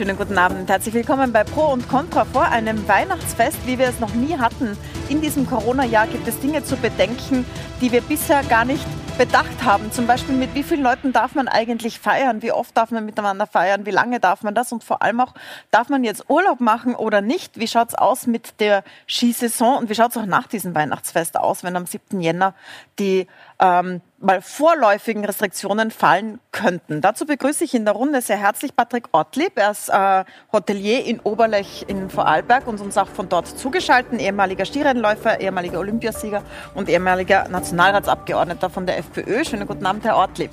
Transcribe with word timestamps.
schönen 0.00 0.16
guten 0.16 0.38
Abend. 0.38 0.70
Herzlich 0.70 0.94
willkommen 0.94 1.30
bei 1.30 1.44
Pro 1.44 1.66
und 1.66 1.86
Contra 1.86 2.24
vor 2.24 2.44
einem 2.44 2.88
Weihnachtsfest, 2.88 3.58
wie 3.66 3.78
wir 3.78 3.86
es 3.86 4.00
noch 4.00 4.14
nie 4.14 4.38
hatten. 4.38 4.74
In 5.10 5.20
diesem 5.20 5.46
Corona-Jahr 5.46 6.06
gibt 6.06 6.26
es 6.26 6.40
Dinge 6.40 6.64
zu 6.64 6.76
bedenken, 6.76 7.44
die 7.82 7.92
wir 7.92 8.00
bisher 8.00 8.42
gar 8.44 8.64
nicht 8.64 8.86
bedacht 9.18 9.62
haben. 9.62 9.92
Zum 9.92 10.06
Beispiel, 10.06 10.34
mit 10.34 10.54
wie 10.54 10.62
vielen 10.62 10.82
Leuten 10.82 11.12
darf 11.12 11.34
man 11.34 11.48
eigentlich 11.48 12.00
feiern? 12.00 12.40
Wie 12.40 12.50
oft 12.50 12.74
darf 12.74 12.90
man 12.90 13.04
miteinander 13.04 13.46
feiern? 13.46 13.84
Wie 13.84 13.90
lange 13.90 14.20
darf 14.20 14.42
man 14.42 14.54
das? 14.54 14.72
Und 14.72 14.82
vor 14.82 15.02
allem 15.02 15.20
auch, 15.20 15.34
darf 15.70 15.90
man 15.90 16.02
jetzt 16.02 16.30
Urlaub 16.30 16.60
machen 16.60 16.94
oder 16.94 17.20
nicht? 17.20 17.60
Wie 17.60 17.68
schaut 17.68 17.90
es 17.90 17.94
aus 17.94 18.26
mit 18.26 18.58
der 18.58 18.82
Skisaison? 19.06 19.76
Und 19.76 19.90
wie 19.90 19.94
schaut 19.94 20.12
es 20.12 20.16
auch 20.16 20.24
nach 20.24 20.46
diesem 20.46 20.74
Weihnachtsfest 20.74 21.36
aus, 21.36 21.62
wenn 21.62 21.76
am 21.76 21.84
7. 21.84 22.22
Jänner 22.22 22.54
die 22.98 23.26
ähm, 23.60 24.00
mal 24.18 24.40
vorläufigen 24.40 25.24
Restriktionen 25.24 25.90
fallen 25.90 26.40
könnten. 26.50 27.00
Dazu 27.00 27.26
begrüße 27.26 27.64
ich 27.64 27.74
in 27.74 27.84
der 27.84 27.94
Runde 27.94 28.20
sehr 28.22 28.38
herzlich 28.38 28.74
Patrick 28.74 29.08
Ortlieb. 29.12 29.52
Er 29.56 29.70
ist 29.70 29.88
äh, 29.88 30.24
Hotelier 30.52 31.04
in 31.04 31.20
Oberlech 31.20 31.84
in 31.86 32.10
Vorarlberg 32.10 32.66
und 32.66 32.80
uns 32.80 32.96
auch 32.96 33.08
von 33.08 33.28
dort 33.28 33.46
zugeschaltet, 33.46 34.20
ehemaliger 34.20 34.64
Skirennläufer, 34.64 35.40
ehemaliger 35.40 35.78
Olympiasieger 35.78 36.42
und 36.74 36.88
ehemaliger 36.88 37.48
Nationalratsabgeordneter 37.48 38.70
von 38.70 38.86
der 38.86 38.98
FPÖ. 38.98 39.44
Schönen 39.44 39.66
guten 39.66 39.84
Abend, 39.86 40.04
Herr 40.04 40.16
Ortlieb. 40.16 40.50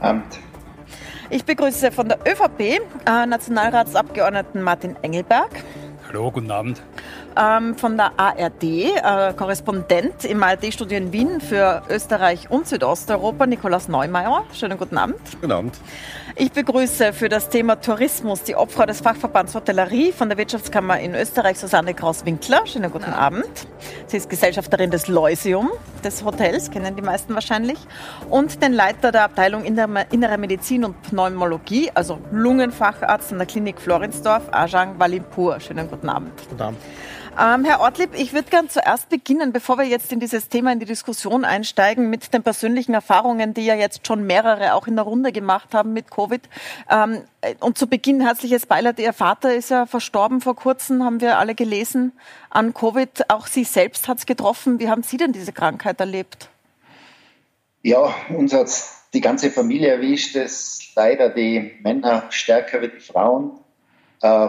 Abend. 0.00 0.38
Ich 1.30 1.44
begrüße 1.44 1.92
von 1.92 2.08
der 2.08 2.18
ÖVP 2.26 2.60
äh, 2.60 3.26
Nationalratsabgeordneten 3.26 4.62
Martin 4.62 4.96
Engelberg. 5.02 5.50
Hallo, 6.08 6.30
guten 6.30 6.50
Abend 6.50 6.80
ähm, 7.38 7.76
von 7.76 7.96
der 7.96 8.12
ARD, 8.16 8.62
äh, 8.62 9.32
Korrespondent 9.34 10.24
im 10.24 10.42
ARD-Studio 10.42 10.98
in 10.98 11.12
Wien 11.12 11.40
für 11.40 11.82
Österreich 11.88 12.50
und 12.50 12.66
Südosteuropa, 12.66 13.46
Nikolaus 13.46 13.88
Neumeier. 13.88 14.44
Schönen 14.52 14.76
guten 14.76 14.98
Abend. 14.98 15.18
Guten 15.40 15.52
Abend. 15.52 15.78
Ich 16.40 16.52
begrüße 16.52 17.12
für 17.14 17.28
das 17.28 17.48
Thema 17.48 17.80
Tourismus 17.80 18.44
die 18.44 18.54
Obfrau 18.54 18.86
des 18.86 19.00
Fachverbands 19.00 19.56
Hotellerie 19.56 20.12
von 20.12 20.28
der 20.28 20.38
Wirtschaftskammer 20.38 21.00
in 21.00 21.16
Österreich, 21.16 21.58
Susanne 21.58 21.94
Kraus-Winkler. 21.94 22.64
Schönen 22.64 22.92
guten 22.92 23.12
Abend. 23.12 23.50
Sie 24.06 24.18
ist 24.18 24.30
Gesellschafterin 24.30 24.92
des 24.92 25.08
Leusium, 25.08 25.68
des 26.04 26.24
Hotels, 26.24 26.70
kennen 26.70 26.94
die 26.94 27.02
meisten 27.02 27.34
wahrscheinlich. 27.34 27.78
Und 28.30 28.62
den 28.62 28.72
Leiter 28.72 29.10
der 29.10 29.24
Abteilung 29.24 29.64
Innere 29.64 30.38
Medizin 30.38 30.84
und 30.84 31.02
Pneumologie, 31.02 31.90
also 31.94 32.20
Lungenfacharzt 32.30 33.32
an 33.32 33.38
der 33.38 33.48
Klinik 33.48 33.80
Florinsdorf, 33.80 34.44
Ajang 34.52 34.96
Walimpur. 35.00 35.58
Schönen 35.58 35.90
guten 35.90 36.08
Abend. 36.08 36.30
Guten 36.48 36.62
Abend. 36.62 36.78
Ähm, 37.40 37.64
Herr 37.64 37.78
Ortlieb, 37.78 38.10
ich 38.14 38.32
würde 38.32 38.50
gern 38.50 38.68
zuerst 38.68 39.10
beginnen, 39.10 39.52
bevor 39.52 39.78
wir 39.78 39.84
jetzt 39.84 40.12
in 40.12 40.18
dieses 40.18 40.48
Thema, 40.48 40.72
in 40.72 40.80
die 40.80 40.86
Diskussion 40.86 41.44
einsteigen, 41.44 42.10
mit 42.10 42.34
den 42.34 42.42
persönlichen 42.42 42.94
Erfahrungen, 42.94 43.54
die 43.54 43.64
ja 43.64 43.76
jetzt 43.76 44.04
schon 44.08 44.26
mehrere 44.26 44.74
auch 44.74 44.88
in 44.88 44.96
der 44.96 45.04
Runde 45.04 45.30
gemacht 45.30 45.72
haben 45.72 45.92
mit 45.92 46.10
Covid. 46.10 46.40
Ähm, 46.90 47.22
und 47.60 47.78
zu 47.78 47.86
Beginn 47.86 48.20
herzliches 48.20 48.66
Beileid. 48.66 48.98
Ihr 48.98 49.12
Vater 49.12 49.54
ist 49.54 49.70
ja 49.70 49.86
verstorben 49.86 50.40
vor 50.40 50.56
kurzem, 50.56 51.04
haben 51.04 51.20
wir 51.20 51.38
alle 51.38 51.54
gelesen, 51.54 52.10
an 52.50 52.74
Covid. 52.74 53.30
Auch 53.30 53.46
Sie 53.46 53.62
selbst 53.62 54.08
hat 54.08 54.18
es 54.18 54.26
getroffen. 54.26 54.80
Wie 54.80 54.88
haben 54.88 55.04
Sie 55.04 55.16
denn 55.16 55.30
diese 55.30 55.52
Krankheit 55.52 56.00
erlebt? 56.00 56.48
Ja, 57.82 58.16
uns 58.30 58.52
hat 58.52 58.68
die 59.14 59.20
ganze 59.20 59.52
Familie 59.52 59.90
erwischt. 59.90 60.34
Es 60.34 60.90
leider 60.96 61.28
die 61.28 61.78
Männer 61.84 62.24
stärker 62.30 62.82
wie 62.82 62.88
die 62.88 63.00
Frauen. 63.00 63.52
Äh, 64.22 64.48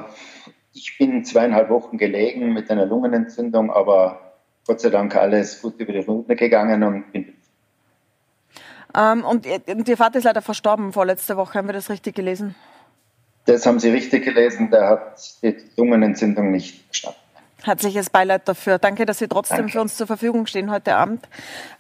ich 0.79 0.97
bin 0.97 1.25
zweieinhalb 1.25 1.69
Wochen 1.69 1.97
gelegen 1.97 2.53
mit 2.53 2.71
einer 2.71 2.85
Lungenentzündung, 2.85 3.69
aber 3.69 4.33
Gott 4.65 4.79
sei 4.79 4.89
Dank 4.89 5.15
alles 5.15 5.61
gut 5.61 5.79
über 5.79 5.91
die 5.91 5.99
Runde 5.99 6.35
gegangen 6.35 6.83
und 6.83 7.11
bin 7.11 7.33
ähm, 8.95 9.23
und, 9.23 9.45
und 9.45 9.87
Ihr 9.87 9.97
Vater 9.97 10.17
ist 10.17 10.23
leider 10.23 10.41
verstorben 10.41 10.93
vorletzte 10.93 11.37
Woche, 11.37 11.59
haben 11.59 11.67
wir 11.67 11.73
das 11.73 11.91
richtig 11.91 12.15
gelesen? 12.15 12.55
Das 13.45 13.65
haben 13.65 13.79
Sie 13.79 13.89
richtig 13.89 14.25
gelesen, 14.25 14.71
der 14.71 14.87
hat 14.87 15.21
die 15.43 15.55
Lungenentzündung 15.77 16.51
nicht 16.51 16.85
verstanden. 16.85 17.19
Herzliches 17.63 18.09
Beileid 18.09 18.47
dafür. 18.47 18.79
Danke, 18.79 19.05
dass 19.05 19.19
Sie 19.19 19.27
trotzdem 19.27 19.57
Danke. 19.57 19.73
für 19.73 19.81
uns 19.81 19.97
zur 19.97 20.07
Verfügung 20.07 20.47
stehen 20.47 20.71
heute 20.71 20.95
Abend. 20.95 21.27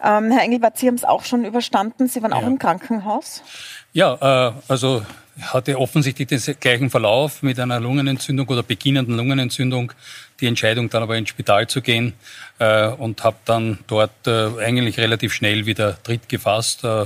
Ähm, 0.03 0.31
Herr 0.31 0.43
Engelbert, 0.43 0.77
Sie 0.77 0.87
haben 0.87 0.95
es 0.95 1.05
auch 1.05 1.23
schon 1.23 1.45
überstanden. 1.45 2.07
Sie 2.07 2.21
waren 2.21 2.31
ja. 2.31 2.37
auch 2.37 2.45
im 2.45 2.59
Krankenhaus. 2.59 3.43
Ja, 3.93 4.49
äh, 4.49 4.53
also 4.67 5.03
hatte 5.41 5.79
offensichtlich 5.79 6.27
den 6.27 6.41
gleichen 6.59 6.89
Verlauf 6.89 7.43
mit 7.43 7.59
einer 7.59 7.79
Lungenentzündung 7.79 8.47
oder 8.47 8.63
beginnenden 8.63 9.15
Lungenentzündung. 9.15 9.93
Die 10.41 10.47
Entscheidung 10.47 10.89
dann 10.89 11.03
aber 11.03 11.17
ins 11.17 11.29
Spital 11.29 11.67
zu 11.67 11.81
gehen 11.81 12.13
äh, 12.59 12.87
und 12.89 13.23
habe 13.23 13.37
dann 13.45 13.79
dort 13.87 14.27
äh, 14.27 14.49
eigentlich 14.59 14.97
relativ 14.97 15.33
schnell 15.33 15.65
wieder 15.65 16.01
Tritt 16.03 16.27
gefasst. 16.29 16.83
Äh, 16.83 17.05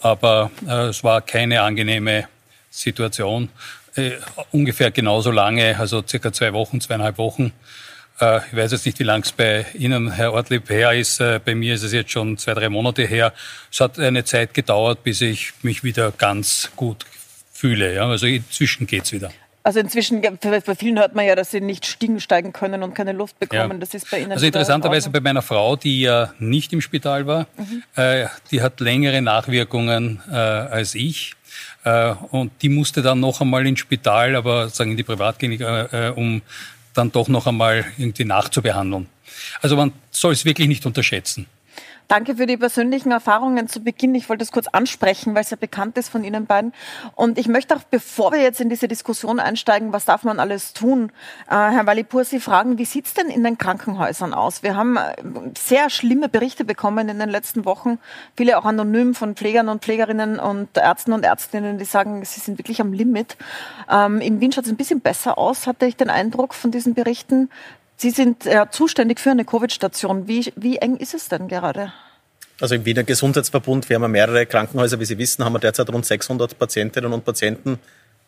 aber 0.00 0.50
äh, 0.66 0.88
es 0.88 1.02
war 1.02 1.20
keine 1.20 1.62
angenehme 1.62 2.28
Situation. 2.70 3.48
Äh, 3.96 4.12
ungefähr 4.50 4.90
genauso 4.90 5.30
lange, 5.30 5.78
also 5.78 6.02
circa 6.06 6.32
zwei 6.32 6.52
Wochen, 6.52 6.80
zweieinhalb 6.80 7.18
Wochen. 7.18 7.52
Äh, 8.20 8.38
ich 8.50 8.56
weiß 8.56 8.72
jetzt 8.72 8.86
nicht, 8.86 8.98
wie 8.98 9.04
lang 9.04 9.22
es 9.22 9.32
bei 9.32 9.66
Ihnen, 9.74 10.12
Herr 10.12 10.32
Ortlieb, 10.32 10.68
her 10.70 10.92
ist. 10.92 11.18
Bei 11.18 11.54
mir 11.54 11.74
ist 11.74 11.82
es 11.82 11.92
jetzt 11.92 12.10
schon 12.10 12.38
zwei, 12.38 12.54
drei 12.54 12.68
Monate 12.68 13.04
her. 13.04 13.32
Es 13.70 13.80
hat 13.80 13.98
eine 13.98 14.24
Zeit 14.24 14.54
gedauert, 14.54 15.02
bis 15.02 15.20
ich 15.20 15.52
mich 15.62 15.84
wieder 15.84 16.12
ganz 16.12 16.70
gut 16.76 17.06
fühle. 17.52 17.94
Ja? 17.94 18.08
Also 18.08 18.26
inzwischen 18.26 18.86
geht 18.86 19.04
es 19.04 19.12
wieder. 19.12 19.30
Also 19.66 19.80
inzwischen, 19.80 20.20
bei 20.20 20.74
vielen 20.74 20.98
hört 20.98 21.14
man 21.14 21.24
ja, 21.24 21.34
dass 21.34 21.50
sie 21.50 21.62
nicht 21.62 21.86
stiegen 21.86 22.20
steigen 22.20 22.52
können 22.52 22.82
und 22.82 22.94
keine 22.94 23.12
Luft 23.12 23.38
bekommen. 23.38 23.72
Ja. 23.72 23.78
Das 23.78 23.94
ist 23.94 24.10
bei 24.10 24.20
Ihnen. 24.20 24.30
Also 24.30 24.44
interessanterweise 24.44 25.08
bei 25.08 25.20
meiner 25.20 25.40
Frau, 25.40 25.74
die 25.74 26.02
ja 26.02 26.34
nicht 26.38 26.74
im 26.74 26.82
Spital 26.82 27.26
war, 27.26 27.46
mhm. 27.56 27.82
äh, 27.96 28.26
die 28.50 28.60
hat 28.60 28.80
längere 28.80 29.22
Nachwirkungen 29.22 30.20
äh, 30.30 30.34
als 30.34 30.94
ich. 30.94 31.32
Äh, 31.82 32.12
und 32.30 32.52
die 32.60 32.68
musste 32.68 33.00
dann 33.00 33.20
noch 33.20 33.40
einmal 33.40 33.66
ins 33.66 33.80
Spital, 33.80 34.36
aber 34.36 34.68
sagen 34.68 34.90
in 34.90 34.96
die 34.98 35.02
Privatklinik, 35.02 35.62
äh, 35.62 36.08
äh, 36.08 36.10
um 36.10 36.42
dann 36.94 37.12
doch 37.12 37.28
noch 37.28 37.46
einmal 37.46 37.84
irgendwie 37.98 38.24
nachzubehandeln. 38.24 39.08
Also 39.60 39.76
man 39.76 39.92
soll 40.10 40.32
es 40.32 40.44
wirklich 40.44 40.68
nicht 40.68 40.86
unterschätzen. 40.86 41.46
Danke 42.06 42.36
für 42.36 42.46
die 42.46 42.58
persönlichen 42.58 43.10
Erfahrungen 43.10 43.66
zu 43.66 43.80
Beginn. 43.80 44.14
Ich 44.14 44.28
wollte 44.28 44.44
es 44.44 44.52
kurz 44.52 44.66
ansprechen, 44.66 45.34
weil 45.34 45.42
es 45.42 45.50
ja 45.50 45.56
bekannt 45.56 45.96
ist 45.96 46.10
von 46.10 46.22
Ihnen 46.22 46.44
beiden. 46.44 46.74
Und 47.14 47.38
ich 47.38 47.48
möchte 47.48 47.74
auch, 47.74 47.82
bevor 47.82 48.32
wir 48.32 48.42
jetzt 48.42 48.60
in 48.60 48.68
diese 48.68 48.88
Diskussion 48.88 49.40
einsteigen, 49.40 49.92
was 49.92 50.04
darf 50.04 50.22
man 50.22 50.38
alles 50.38 50.74
tun, 50.74 51.10
äh, 51.48 51.54
Herr 51.54 51.86
Walipur, 51.86 52.24
Sie 52.24 52.40
fragen, 52.40 52.76
wie 52.76 52.84
sieht 52.84 53.06
es 53.06 53.14
denn 53.14 53.28
in 53.28 53.42
den 53.42 53.56
Krankenhäusern 53.56 54.34
aus? 54.34 54.62
Wir 54.62 54.76
haben 54.76 54.98
äh, 54.98 55.14
sehr 55.56 55.88
schlimme 55.88 56.28
Berichte 56.28 56.64
bekommen 56.64 57.08
in 57.08 57.18
den 57.18 57.30
letzten 57.30 57.64
Wochen, 57.64 57.98
viele 58.36 58.58
auch 58.58 58.66
anonym 58.66 59.14
von 59.14 59.34
Pflegern 59.34 59.70
und 59.70 59.82
Pflegerinnen 59.82 60.38
und 60.38 60.76
Ärzten 60.76 61.14
und 61.14 61.24
Ärztinnen, 61.24 61.78
die 61.78 61.84
sagen, 61.86 62.22
sie 62.24 62.40
sind 62.40 62.58
wirklich 62.58 62.82
am 62.82 62.92
Limit. 62.92 63.38
Ähm, 63.90 64.20
in 64.20 64.40
Wien 64.40 64.52
schaut 64.52 64.64
es 64.64 64.70
ein 64.70 64.76
bisschen 64.76 65.00
besser 65.00 65.38
aus, 65.38 65.66
hatte 65.66 65.86
ich 65.86 65.96
den 65.96 66.10
Eindruck 66.10 66.52
von 66.52 66.70
diesen 66.70 66.92
Berichten. 66.92 67.48
Sie 67.96 68.10
sind 68.10 68.44
ja 68.44 68.70
zuständig 68.70 69.20
für 69.20 69.30
eine 69.30 69.44
Covid-Station. 69.44 70.28
Wie, 70.28 70.52
wie 70.56 70.78
eng 70.78 70.96
ist 70.96 71.14
es 71.14 71.28
denn 71.28 71.48
gerade? 71.48 71.92
Also 72.60 72.74
im 72.74 72.84
Wiener 72.84 73.02
Gesundheitsverbund, 73.02 73.88
wir 73.88 73.96
haben 73.98 74.10
mehrere 74.10 74.46
Krankenhäuser, 74.46 75.00
wie 75.00 75.04
Sie 75.04 75.18
wissen, 75.18 75.44
haben 75.44 75.54
wir 75.54 75.58
derzeit 75.58 75.88
rund 75.90 76.06
600 76.06 76.56
Patientinnen 76.58 77.12
und 77.12 77.24
Patienten, 77.24 77.78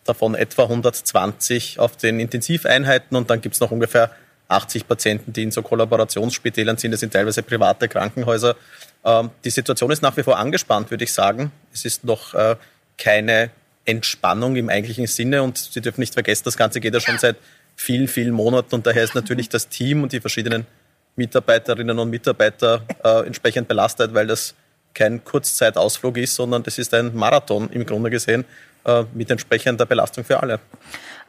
davon 0.05 0.35
etwa 0.35 0.65
120 0.65 1.79
auf 1.79 1.97
den 1.97 2.21
Intensiveinheiten 2.21 3.17
und 3.17 3.31
dann 3.31 3.41
gibt 3.41 3.55
es 3.55 3.61
noch 3.61 3.71
ungefähr 3.71 4.11
80 4.49 4.87
Patienten, 4.87 5.33
die 5.33 5.43
in 5.43 5.51
so 5.51 5.63
Kollaborationsspitälern 5.63 6.77
sind. 6.77 6.93
Das 6.93 7.01
sind 7.01 7.13
teilweise 7.13 7.43
private 7.43 7.89
Krankenhäuser. 7.89 8.57
Ähm, 9.05 9.31
die 9.45 9.51
Situation 9.51 9.91
ist 9.91 10.03
nach 10.03 10.17
wie 10.17 10.23
vor 10.23 10.39
angespannt, 10.39 10.91
würde 10.91 11.05
ich 11.05 11.13
sagen. 11.13 11.51
Es 11.73 11.85
ist 11.85 12.05
noch 12.05 12.35
äh, 12.35 12.57
keine 12.99 13.51
Entspannung 13.85 14.57
im 14.57 14.69
eigentlichen 14.69 15.07
Sinne 15.07 15.43
und 15.43 15.59
Sie 15.59 15.81
dürfen 15.81 16.01
nicht 16.01 16.15
vergessen, 16.15 16.43
das 16.45 16.57
Ganze 16.57 16.81
geht 16.81 16.95
ja 16.95 17.01
schon 17.01 17.19
seit 17.19 17.37
vielen, 17.77 18.09
vielen 18.09 18.33
Monaten 18.33 18.75
und 18.75 18.87
daher 18.87 19.05
ist 19.05 19.15
natürlich 19.15 19.49
das 19.49 19.69
Team 19.69 20.03
und 20.03 20.13
die 20.13 20.21
verschiedenen 20.21 20.67
Mitarbeiterinnen 21.15 21.99
und 21.99 22.11
Mitarbeiter 22.11 22.83
äh, 23.05 23.27
entsprechend 23.27 23.69
belastet, 23.69 24.13
weil 24.15 24.27
das 24.27 24.55
kein 24.95 25.23
Kurzzeitausflug 25.25 26.17
ist, 26.17 26.35
sondern 26.35 26.63
das 26.63 26.79
ist 26.79 26.93
ein 26.95 27.15
Marathon 27.15 27.69
im 27.71 27.85
Grunde 27.85 28.11
gesehen 28.11 28.45
äh, 28.85 29.05
mit 29.15 29.31
entsprechender 29.31 29.85
Belastung 29.85 30.25
für 30.25 30.41
alle. 30.43 30.59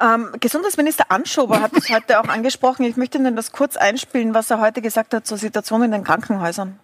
Ähm, 0.02 0.30
Gesundheitsminister 0.40 1.06
Anschober 1.10 1.62
hat 1.62 1.72
es 1.74 1.90
heute 1.90 2.20
auch 2.20 2.28
angesprochen. 2.28 2.86
Ich 2.86 2.98
möchte 2.98 3.18
Ihnen 3.18 3.36
das 3.36 3.52
kurz 3.52 3.76
einspielen, 3.76 4.34
was 4.34 4.50
er 4.52 4.62
heute 4.62 4.82
gesagt 4.82 5.14
hat 5.14 5.28
zur 5.28 5.38
Situation 5.38 5.84
in 5.84 5.92
den 5.92 6.04
Krankenhäusern. 6.04 6.80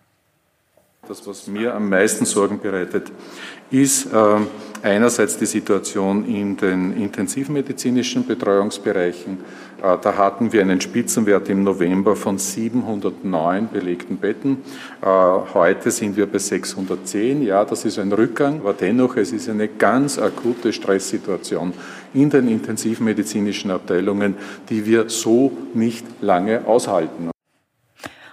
Das, 1.05 1.27
was 1.27 1.47
mir 1.47 1.75
am 1.75 1.89
meisten 1.89 2.23
Sorgen 2.23 2.61
bereitet, 2.61 3.11
ist 3.69 4.05
äh, 4.05 4.37
einerseits 4.83 5.37
die 5.37 5.45
Situation 5.45 6.25
in 6.25 6.55
den 6.55 6.95
intensivmedizinischen 6.95 8.25
Betreuungsbereichen. 8.25 9.39
Äh, 9.81 9.97
da 10.01 10.15
hatten 10.15 10.53
wir 10.53 10.61
einen 10.61 10.79
Spitzenwert 10.79 11.49
im 11.49 11.65
November 11.65 12.15
von 12.15 12.37
709 12.37 13.67
belegten 13.67 14.15
Betten. 14.15 14.59
Äh, 15.01 15.05
heute 15.05 15.91
sind 15.91 16.15
wir 16.15 16.25
bei 16.25 16.37
610. 16.37 17.43
Ja, 17.43 17.65
das 17.65 17.83
ist 17.83 17.99
ein 17.99 18.13
Rückgang, 18.13 18.61
aber 18.61 18.71
dennoch, 18.71 19.17
es 19.17 19.33
ist 19.33 19.49
eine 19.49 19.67
ganz 19.67 20.17
akute 20.17 20.71
Stresssituation 20.71 21.73
in 22.13 22.29
den 22.29 22.47
intensivmedizinischen 22.47 23.71
Abteilungen, 23.71 24.35
die 24.69 24.85
wir 24.85 25.09
so 25.09 25.51
nicht 25.73 26.05
lange 26.21 26.65
aushalten. 26.65 27.32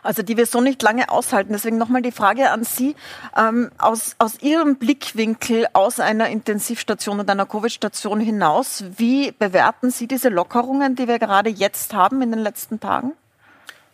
Also 0.03 0.23
die 0.23 0.37
wir 0.37 0.47
so 0.47 0.61
nicht 0.61 0.83
lange 0.83 1.11
aushalten. 1.11 1.53
Deswegen 1.53 1.79
nochmal 1.79 2.03
die 2.03 2.13
Frage 2.13 2.51
an 2.51 2.65
Sie. 2.65 2.97
Ähm, 3.37 3.71
aus, 3.79 4.17
aus 4.19 4.41
Ihrem 4.41 4.77
Blickwinkel 4.77 5.67
aus 5.73 6.01
einer 6.01 6.29
Intensivstation 6.29 7.21
und 7.21 7.29
einer 7.31 7.47
Covid-Station 7.47 8.21
hinaus, 8.21 8.85
wie 8.97 9.33
bewerten 9.33 9.91
Sie 9.91 10.07
diese 10.07 10.29
Lockerungen, 10.29 10.97
die 10.97 11.09
wir 11.09 11.19
gerade 11.19 11.51
jetzt 11.51 11.95
haben 11.95 12.23
in 12.23 12.31
den 12.31 12.41
letzten 12.41 12.81
Tagen? 12.81 13.13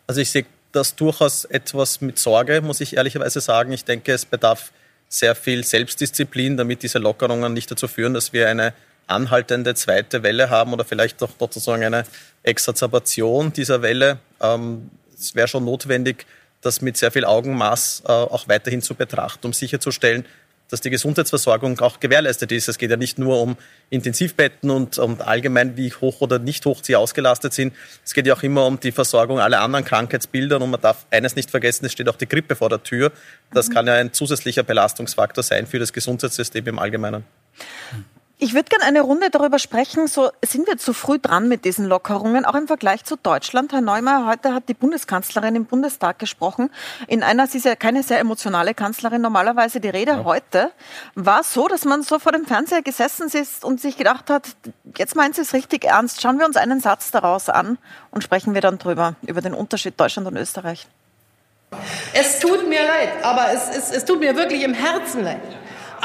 Also 0.06 0.20
ich 0.20 0.30
sehe 0.30 0.46
das 0.72 0.94
durchaus 0.94 1.44
etwas 1.44 2.00
mit 2.00 2.18
Sorge, 2.18 2.60
muss 2.60 2.80
ich 2.80 2.96
ehrlicherweise 2.96 3.40
sagen. 3.40 3.72
Ich 3.72 3.84
denke, 3.84 4.12
es 4.12 4.24
bedarf 4.24 4.72
sehr 5.08 5.34
viel 5.34 5.64
Selbstdisziplin, 5.64 6.56
damit 6.56 6.82
diese 6.82 6.98
Lockerungen 6.98 7.52
nicht 7.52 7.70
dazu 7.70 7.88
führen, 7.88 8.14
dass 8.14 8.32
wir 8.32 8.48
eine 8.48 8.72
anhaltende 9.06 9.74
zweite 9.74 10.22
Welle 10.22 10.50
haben 10.50 10.72
oder 10.72 10.84
vielleicht 10.84 11.22
auch 11.22 11.30
sozusagen 11.38 11.84
eine 11.84 12.04
Exacerbation 12.42 13.52
dieser 13.52 13.82
Welle. 13.82 14.18
Ähm, 14.40 14.90
es 15.18 15.34
wäre 15.34 15.48
schon 15.48 15.64
notwendig, 15.64 16.26
das 16.60 16.80
mit 16.80 16.96
sehr 16.96 17.10
viel 17.10 17.24
Augenmaß 17.24 18.02
äh, 18.06 18.12
auch 18.12 18.48
weiterhin 18.48 18.82
zu 18.82 18.94
betrachten, 18.94 19.46
um 19.46 19.52
sicherzustellen, 19.52 20.24
dass 20.68 20.80
die 20.80 20.90
Gesundheitsversorgung 20.90 21.78
auch 21.80 22.00
gewährleistet 22.00 22.50
ist. 22.50 22.68
Es 22.68 22.78
geht 22.78 22.90
ja 22.90 22.96
nicht 22.96 23.18
nur 23.18 23.40
um 23.40 23.56
Intensivbetten 23.90 24.70
und 24.70 24.98
um 24.98 25.20
allgemein, 25.20 25.76
wie 25.76 25.92
hoch 25.92 26.20
oder 26.20 26.38
nicht 26.40 26.66
hoch 26.66 26.80
sie 26.82 26.96
ausgelastet 26.96 27.52
sind. 27.52 27.72
Es 28.04 28.14
geht 28.14 28.26
ja 28.26 28.34
auch 28.34 28.42
immer 28.42 28.66
um 28.66 28.80
die 28.80 28.90
Versorgung 28.90 29.38
aller 29.38 29.60
anderen 29.60 29.84
Krankheitsbilder. 29.84 30.60
Und 30.60 30.70
man 30.70 30.80
darf 30.80 31.06
eines 31.10 31.36
nicht 31.36 31.50
vergessen, 31.50 31.86
es 31.86 31.92
steht 31.92 32.08
auch 32.08 32.16
die 32.16 32.26
Grippe 32.26 32.56
vor 32.56 32.68
der 32.68 32.82
Tür. 32.82 33.12
Das 33.52 33.68
mhm. 33.68 33.74
kann 33.74 33.86
ja 33.86 33.94
ein 33.94 34.12
zusätzlicher 34.12 34.64
Belastungsfaktor 34.64 35.44
sein 35.44 35.66
für 35.66 35.78
das 35.78 35.92
Gesundheitssystem 35.92 36.66
im 36.66 36.78
Allgemeinen. 36.80 37.24
Ich 38.38 38.52
würde 38.52 38.68
gerne 38.68 38.84
eine 38.84 39.00
Runde 39.00 39.30
darüber 39.30 39.58
sprechen. 39.58 40.08
So 40.08 40.30
sind 40.44 40.66
wir 40.66 40.76
zu 40.76 40.92
früh 40.92 41.18
dran 41.18 41.48
mit 41.48 41.64
diesen 41.64 41.86
Lockerungen, 41.86 42.44
auch 42.44 42.54
im 42.54 42.66
Vergleich 42.66 43.02
zu 43.02 43.16
Deutschland. 43.16 43.72
Herr 43.72 43.80
Neumeier, 43.80 44.26
heute 44.26 44.52
hat 44.52 44.68
die 44.68 44.74
Bundeskanzlerin 44.74 45.56
im 45.56 45.64
Bundestag 45.64 46.18
gesprochen. 46.18 46.68
In 47.06 47.22
einer, 47.22 47.46
sie 47.46 47.56
ist 47.56 47.64
ja 47.64 47.76
keine 47.76 48.02
sehr 48.02 48.18
emotionale 48.18 48.74
Kanzlerin, 48.74 49.22
normalerweise 49.22 49.80
die 49.80 49.88
Rede 49.88 50.12
ja. 50.12 50.24
heute 50.24 50.70
war 51.14 51.44
so, 51.44 51.66
dass 51.66 51.86
man 51.86 52.02
so 52.02 52.18
vor 52.18 52.32
dem 52.32 52.44
Fernseher 52.44 52.82
gesessen 52.82 53.28
ist 53.28 53.64
und 53.64 53.80
sich 53.80 53.96
gedacht 53.96 54.28
hat, 54.28 54.48
jetzt 54.98 55.16
meint 55.16 55.34
sie 55.34 55.40
es 55.40 55.54
richtig 55.54 55.84
ernst. 55.84 56.20
Schauen 56.20 56.38
wir 56.38 56.44
uns 56.44 56.58
einen 56.58 56.80
Satz 56.80 57.10
daraus 57.10 57.48
an 57.48 57.78
und 58.10 58.22
sprechen 58.22 58.52
wir 58.52 58.60
dann 58.60 58.76
drüber, 58.76 59.14
über 59.22 59.40
den 59.40 59.54
Unterschied 59.54 59.98
Deutschland 59.98 60.28
und 60.28 60.36
Österreich. 60.36 60.86
Es 62.12 62.38
tut 62.40 62.68
mir 62.68 62.84
leid, 62.84 63.24
aber 63.24 63.50
es, 63.54 63.70
es, 63.74 63.90
es 63.90 64.04
tut 64.04 64.20
mir 64.20 64.36
wirklich 64.36 64.62
im 64.62 64.74
Herzen 64.74 65.24
leid 65.24 65.40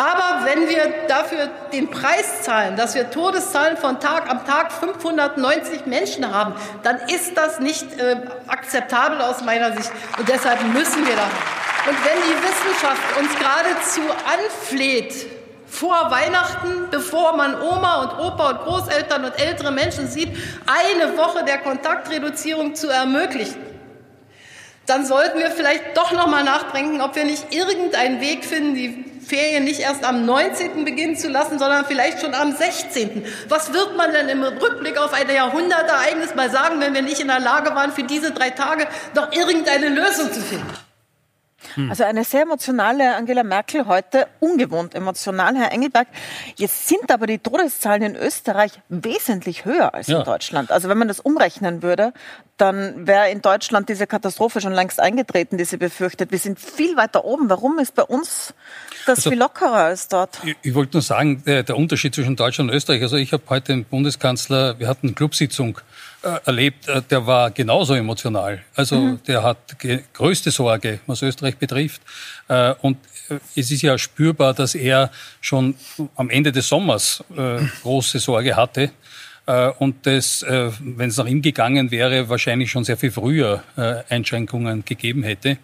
aber 0.02 0.46
wenn 0.46 0.68
wir 0.68 1.08
dafür 1.08 1.48
den 1.72 1.92
Preis 1.92 2.42
zahlen, 2.42 2.76
dass 2.76 2.96
wir 2.96 3.12
Todeszahlen 3.12 3.78
von 3.78 4.00
Tag 4.00 4.28
am 4.32 4.44
Tag 4.48 4.72
590 4.72 5.86
Menschen 5.86 6.34
haben, 6.34 6.56
dann 6.82 6.98
ist 7.08 7.38
das 7.38 7.60
nicht 7.60 8.00
äh, 8.00 8.16
akzeptabel 8.48 9.22
aus 9.22 9.44
meiner 9.44 9.78
Sicht. 9.78 9.92
Und 10.18 10.28
deshalb 10.28 10.64
müssen 10.74 11.06
wir 11.06 11.16
da. 11.16 11.30
Und 11.88 11.98
wenn 12.04 12.18
die 12.24 12.36
Wissenschaft 12.42 13.20
uns 13.20 13.30
geradezu 13.38 14.02
anfleht, 14.26 15.28
vor 15.68 16.10
Weihnachten, 16.10 16.90
bevor 16.90 17.38
man 17.38 17.62
Oma 17.62 18.02
und 18.02 18.26
Opa 18.26 18.50
und 18.50 18.62
Großeltern 18.62 19.24
und 19.24 19.40
ältere 19.40 19.72
Menschen 19.72 20.08
sieht, 20.08 20.36
eine 20.66 21.16
Woche 21.16 21.46
der 21.46 21.60
Kontaktreduzierung 21.60 22.74
zu 22.74 22.90
ermöglichen, 22.90 23.62
dann 24.88 25.06
sollten 25.06 25.38
wir 25.38 25.52
vielleicht 25.52 25.96
doch 25.96 26.12
noch 26.12 26.28
mal 26.28 26.44
nachdenken, 26.44 27.02
ob 27.02 27.16
wir 27.16 27.24
nicht 27.24 27.54
irgendeinen 27.54 28.20
Weg 28.20 28.44
finden, 28.44 28.74
die 28.74 29.11
Ferien 29.32 29.64
nicht 29.64 29.80
erst 29.80 30.04
am 30.04 30.26
19. 30.26 30.84
beginnen 30.84 31.16
zu 31.16 31.30
lassen, 31.30 31.58
sondern 31.58 31.86
vielleicht 31.86 32.20
schon 32.20 32.34
am 32.34 32.52
16. 32.52 33.26
Was 33.48 33.72
wird 33.72 33.96
man 33.96 34.12
denn 34.12 34.28
im 34.28 34.44
Rückblick 34.44 34.98
auf 34.98 35.14
ein 35.14 35.34
Jahrhundertereignis 35.34 36.36
mal 36.36 36.50
sagen, 36.50 36.82
wenn 36.82 36.94
wir 36.94 37.02
nicht 37.02 37.22
in 37.22 37.28
der 37.28 37.40
Lage 37.40 37.74
waren, 37.74 37.94
für 37.94 38.04
diese 38.04 38.32
drei 38.32 38.50
Tage 38.50 38.88
noch 39.16 39.32
irgendeine 39.32 39.88
Lösung 39.88 40.34
zu 40.34 40.42
finden? 40.42 40.68
Hm. 41.76 41.90
Also 41.90 42.04
eine 42.04 42.24
sehr 42.24 42.44
emotionale 42.44 43.16
Angela 43.16 43.44
Merkel 43.44 43.86
heute, 43.86 44.28
ungewohnt 44.40 44.96
emotional, 44.96 45.56
Herr 45.56 45.72
Engelberg. 45.72 46.08
Jetzt 46.56 46.88
sind 46.88 47.12
aber 47.12 47.28
die 47.28 47.40
Todeszahlen 47.40 48.02
in 48.02 48.16
Österreich 48.16 48.72
wesentlich 48.90 49.66
höher 49.66 49.94
als 49.94 50.08
ja. 50.08 50.20
in 50.20 50.26
Deutschland. 50.26 50.72
Also 50.72 50.90
wenn 50.90 50.98
man 50.98 51.08
das 51.08 51.20
umrechnen 51.20 51.82
würde, 51.82 52.14
dann 52.58 53.08
wäre 53.08 53.32
in 53.32 53.42
Deutschland 53.42 53.90
diese 53.90 54.06
Katastrophe 54.06 54.62
schon 54.62 54.74
längst 54.74 55.00
eingetreten, 55.00 55.58
die 55.58 55.66
sie 55.66 55.78
befürchtet. 55.78 56.32
Wir 56.32 56.38
sind 56.38 56.60
viel 56.60 56.96
weiter 56.96 57.26
oben. 57.26 57.50
Warum 57.50 57.80
ist 57.80 57.96
bei 57.96 58.04
uns 58.04 58.54
das 59.08 59.20
also, 59.20 59.32
viel 59.32 59.40
lockerer 59.40 59.74
als 59.74 60.08
dort? 60.08 60.40
Ich, 60.44 60.56
ich 60.62 60.76
wollte 60.76 60.94
nur 60.94 61.02
sagen, 61.02 61.44
der, 61.46 61.64
der, 61.64 61.76
Unterschied 61.76 62.14
zwischen 62.14 62.36
Deutschland 62.36 62.70
und 62.70 62.76
Österreich. 62.76 63.02
Also 63.02 63.18
ich 63.18 63.34
habe 63.34 63.44
heute 63.50 63.74
den 63.74 63.86
Bundeskanzler, 63.86 64.78
wir 64.78 64.88
hatten 64.88 65.08
eine 65.08 65.16
Clubsitzung 65.16 65.80
erlebt, 66.46 66.88
äh, 66.88 67.02
der 67.10 67.26
war 67.26 67.52
genauso 67.52 67.94
emotional. 67.94 68.62
Also 68.76 68.96
mhm. 68.98 69.20
der 69.28 69.44
hat 69.44 69.58
größte 70.14 70.52
Sorge, 70.52 71.00
was 71.08 71.22
Österreich 71.22 71.58
betrifft. 71.58 72.02
Äh, 72.48 72.74
und 72.82 72.98
es 73.56 73.72
ist 73.72 73.82
ja 73.82 73.98
spürbar, 73.98 74.54
dass 74.54 74.76
er 74.76 75.10
schon 75.40 75.76
am 76.16 76.30
Ende 76.30 76.52
des 76.52 76.68
Sommers 76.68 77.24
große 77.82 78.20
Sorge 78.20 78.58
hatte. 78.58 78.92
Und 79.80 80.06
das, 80.06 80.46
wenn 80.46 81.10
es 81.10 81.16
nach 81.16 81.28
ihm 81.28 81.42
gegangen 81.42 81.92
wäre, 81.92 82.28
wahrscheinlich 82.28 82.70
schon 82.70 82.84
sehr 82.84 82.98
viel 82.98 83.12
früher 83.12 83.64
Einschränkungen 84.10 84.84
gegeben 84.84 85.24
hätte. 85.24 85.60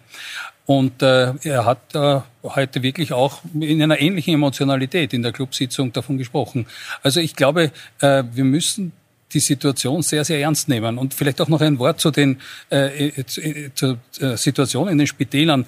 Und 0.67 1.01
äh, 1.01 1.33
er 1.43 1.65
hat 1.65 1.95
äh, 1.95 2.19
heute 2.43 2.83
wirklich 2.83 3.13
auch 3.13 3.41
in 3.57 3.81
einer 3.81 4.01
ähnlichen 4.01 4.33
Emotionalität 4.33 5.13
in 5.13 5.23
der 5.23 5.31
Clubsitzung 5.31 5.93
davon 5.93 6.17
gesprochen. 6.17 6.67
Also 7.01 7.21
ich 7.21 7.37
glaube, 7.37 7.71
äh, 8.01 8.23
wir 8.33 8.43
müssen 8.43 8.91
die 9.33 9.39
Situation 9.39 10.01
sehr, 10.01 10.23
sehr 10.23 10.39
ernst 10.39 10.69
nehmen. 10.69 10.97
Und 10.97 11.13
vielleicht 11.13 11.41
auch 11.41 11.47
noch 11.47 11.61
ein 11.61 11.79
Wort 11.79 11.99
zu 11.99 12.11
den 12.11 12.41
äh, 12.71 13.09
äh, 13.09 13.13
äh 13.17 13.69
zur 13.73 13.97
äh, 14.19 14.37
Situation 14.37 14.87
in 14.87 14.97
den 14.97 15.07
Spitälern. 15.07 15.65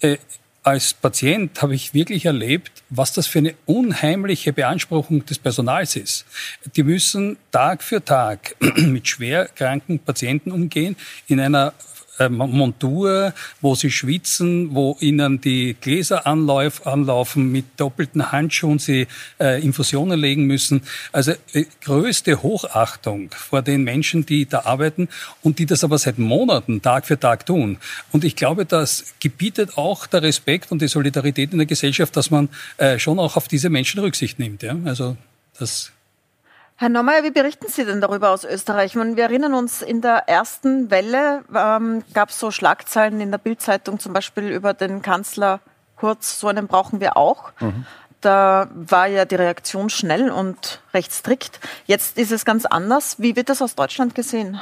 Äh, 0.00 0.18
als 0.64 0.94
Patient 0.94 1.60
habe 1.60 1.74
ich 1.74 1.92
wirklich 1.92 2.26
erlebt, 2.26 2.84
was 2.88 3.12
das 3.12 3.26
für 3.26 3.40
eine 3.40 3.54
unheimliche 3.66 4.52
Beanspruchung 4.52 5.26
des 5.26 5.38
Personals 5.38 5.96
ist. 5.96 6.24
Die 6.76 6.84
müssen 6.84 7.36
Tag 7.50 7.82
für 7.82 8.04
Tag 8.04 8.54
mit 8.76 9.08
schwer 9.08 9.46
kranken 9.46 9.98
Patienten 9.98 10.52
umgehen 10.52 10.96
in 11.26 11.40
einer 11.40 11.74
äh, 12.24 12.28
Montur, 12.28 13.34
wo 13.60 13.74
sie 13.74 13.90
schwitzen, 13.90 14.74
wo 14.74 14.96
ihnen 15.00 15.40
die 15.40 15.76
Gläser 15.80 16.26
anlauf, 16.26 16.86
anlaufen 16.86 17.50
mit 17.50 17.64
doppelten 17.76 18.32
Handschuhen, 18.32 18.78
sie 18.78 19.06
äh, 19.40 19.62
Infusionen 19.62 20.18
legen 20.18 20.44
müssen. 20.44 20.82
Also 21.12 21.32
äh, 21.52 21.64
größte 21.82 22.42
Hochachtung 22.42 23.30
vor 23.30 23.62
den 23.62 23.84
Menschen, 23.84 24.26
die 24.26 24.46
da 24.46 24.60
arbeiten 24.64 25.08
und 25.42 25.58
die 25.58 25.66
das 25.66 25.84
aber 25.84 25.98
seit 25.98 26.18
Monaten 26.18 26.82
Tag 26.82 27.06
für 27.06 27.18
Tag 27.18 27.46
tun. 27.46 27.78
Und 28.12 28.24
ich 28.24 28.36
glaube, 28.36 28.66
das 28.66 29.14
gebietet 29.20 29.76
auch 29.76 30.06
der 30.06 30.22
Respekt 30.22 30.72
und 30.72 30.82
die 30.82 30.88
Solidarität 30.88 31.52
in 31.52 31.58
der 31.58 31.66
Gesellschaft, 31.66 32.16
dass 32.16 32.30
man 32.30 32.48
äh, 32.76 32.98
schon 32.98 33.18
auch 33.18 33.36
auf 33.36 33.48
diese 33.48 33.70
Menschen 33.70 34.00
Rücksicht 34.00 34.38
nimmt. 34.38 34.62
Ja? 34.62 34.76
Also 34.84 35.16
das 35.58 35.92
Herr 36.82 36.88
Neumeier, 36.88 37.22
wie 37.22 37.30
berichten 37.30 37.68
Sie 37.68 37.84
denn 37.84 38.00
darüber 38.00 38.30
aus 38.30 38.42
Österreich? 38.42 38.96
Meine, 38.96 39.14
wir 39.14 39.22
erinnern 39.22 39.54
uns, 39.54 39.82
in 39.82 40.00
der 40.00 40.28
ersten 40.28 40.90
Welle 40.90 41.44
ähm, 41.54 42.02
gab 42.12 42.30
es 42.30 42.40
so 42.40 42.50
Schlagzeilen 42.50 43.20
in 43.20 43.30
der 43.30 43.38
Bildzeitung 43.38 44.00
zum 44.00 44.12
Beispiel 44.12 44.48
über 44.48 44.74
den 44.74 45.00
Kanzler 45.00 45.60
Kurz, 45.94 46.40
so 46.40 46.48
einen 46.48 46.66
brauchen 46.66 46.98
wir 46.98 47.16
auch. 47.16 47.52
Mhm. 47.60 47.86
Da 48.20 48.66
war 48.74 49.06
ja 49.06 49.26
die 49.26 49.36
Reaktion 49.36 49.90
schnell 49.90 50.28
und 50.28 50.80
recht 50.92 51.12
strikt. 51.12 51.60
Jetzt 51.86 52.18
ist 52.18 52.32
es 52.32 52.44
ganz 52.44 52.66
anders. 52.66 53.20
Wie 53.20 53.36
wird 53.36 53.48
das 53.48 53.62
aus 53.62 53.76
Deutschland 53.76 54.16
gesehen? 54.16 54.60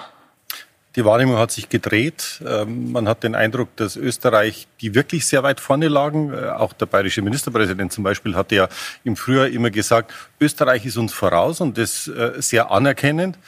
Die 0.97 1.05
Wahrnehmung 1.05 1.39
hat 1.39 1.53
sich 1.53 1.69
gedreht. 1.69 2.43
Ähm, 2.45 2.91
man 2.91 3.07
hat 3.07 3.23
den 3.23 3.37
Eindruck, 3.37 3.77
dass 3.77 3.95
Österreich, 3.95 4.67
die 4.81 4.95
wirklich 4.95 5.25
sehr 5.25 5.45
weit 5.45 5.61
vorne 5.61 5.87
lagen, 5.87 6.33
äh, 6.33 6.49
auch 6.49 6.73
der 6.73 6.87
bayerische 6.87 7.23
Ministerpräsident 7.23 7.93
zum 7.93 8.03
Beispiel 8.03 8.35
hatte 8.35 8.57
ja 8.57 8.69
im 9.05 9.15
Frühjahr 9.15 9.47
immer 9.49 9.71
gesagt, 9.71 10.13
Österreich 10.41 10.85
ist 10.87 10.97
uns 10.97 11.13
voraus 11.13 11.61
und 11.61 11.79
das 11.79 12.09
äh, 12.09 12.33
sehr 12.39 12.73
anerkennend. 12.73 13.39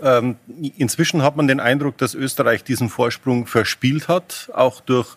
Ähm, 0.00 0.36
inzwischen 0.78 1.22
hat 1.22 1.36
man 1.36 1.48
den 1.48 1.58
Eindruck, 1.58 1.98
dass 1.98 2.14
Österreich 2.14 2.62
diesen 2.62 2.88
Vorsprung 2.88 3.46
verspielt 3.46 4.06
hat, 4.06 4.50
auch 4.54 4.80
durch 4.80 5.16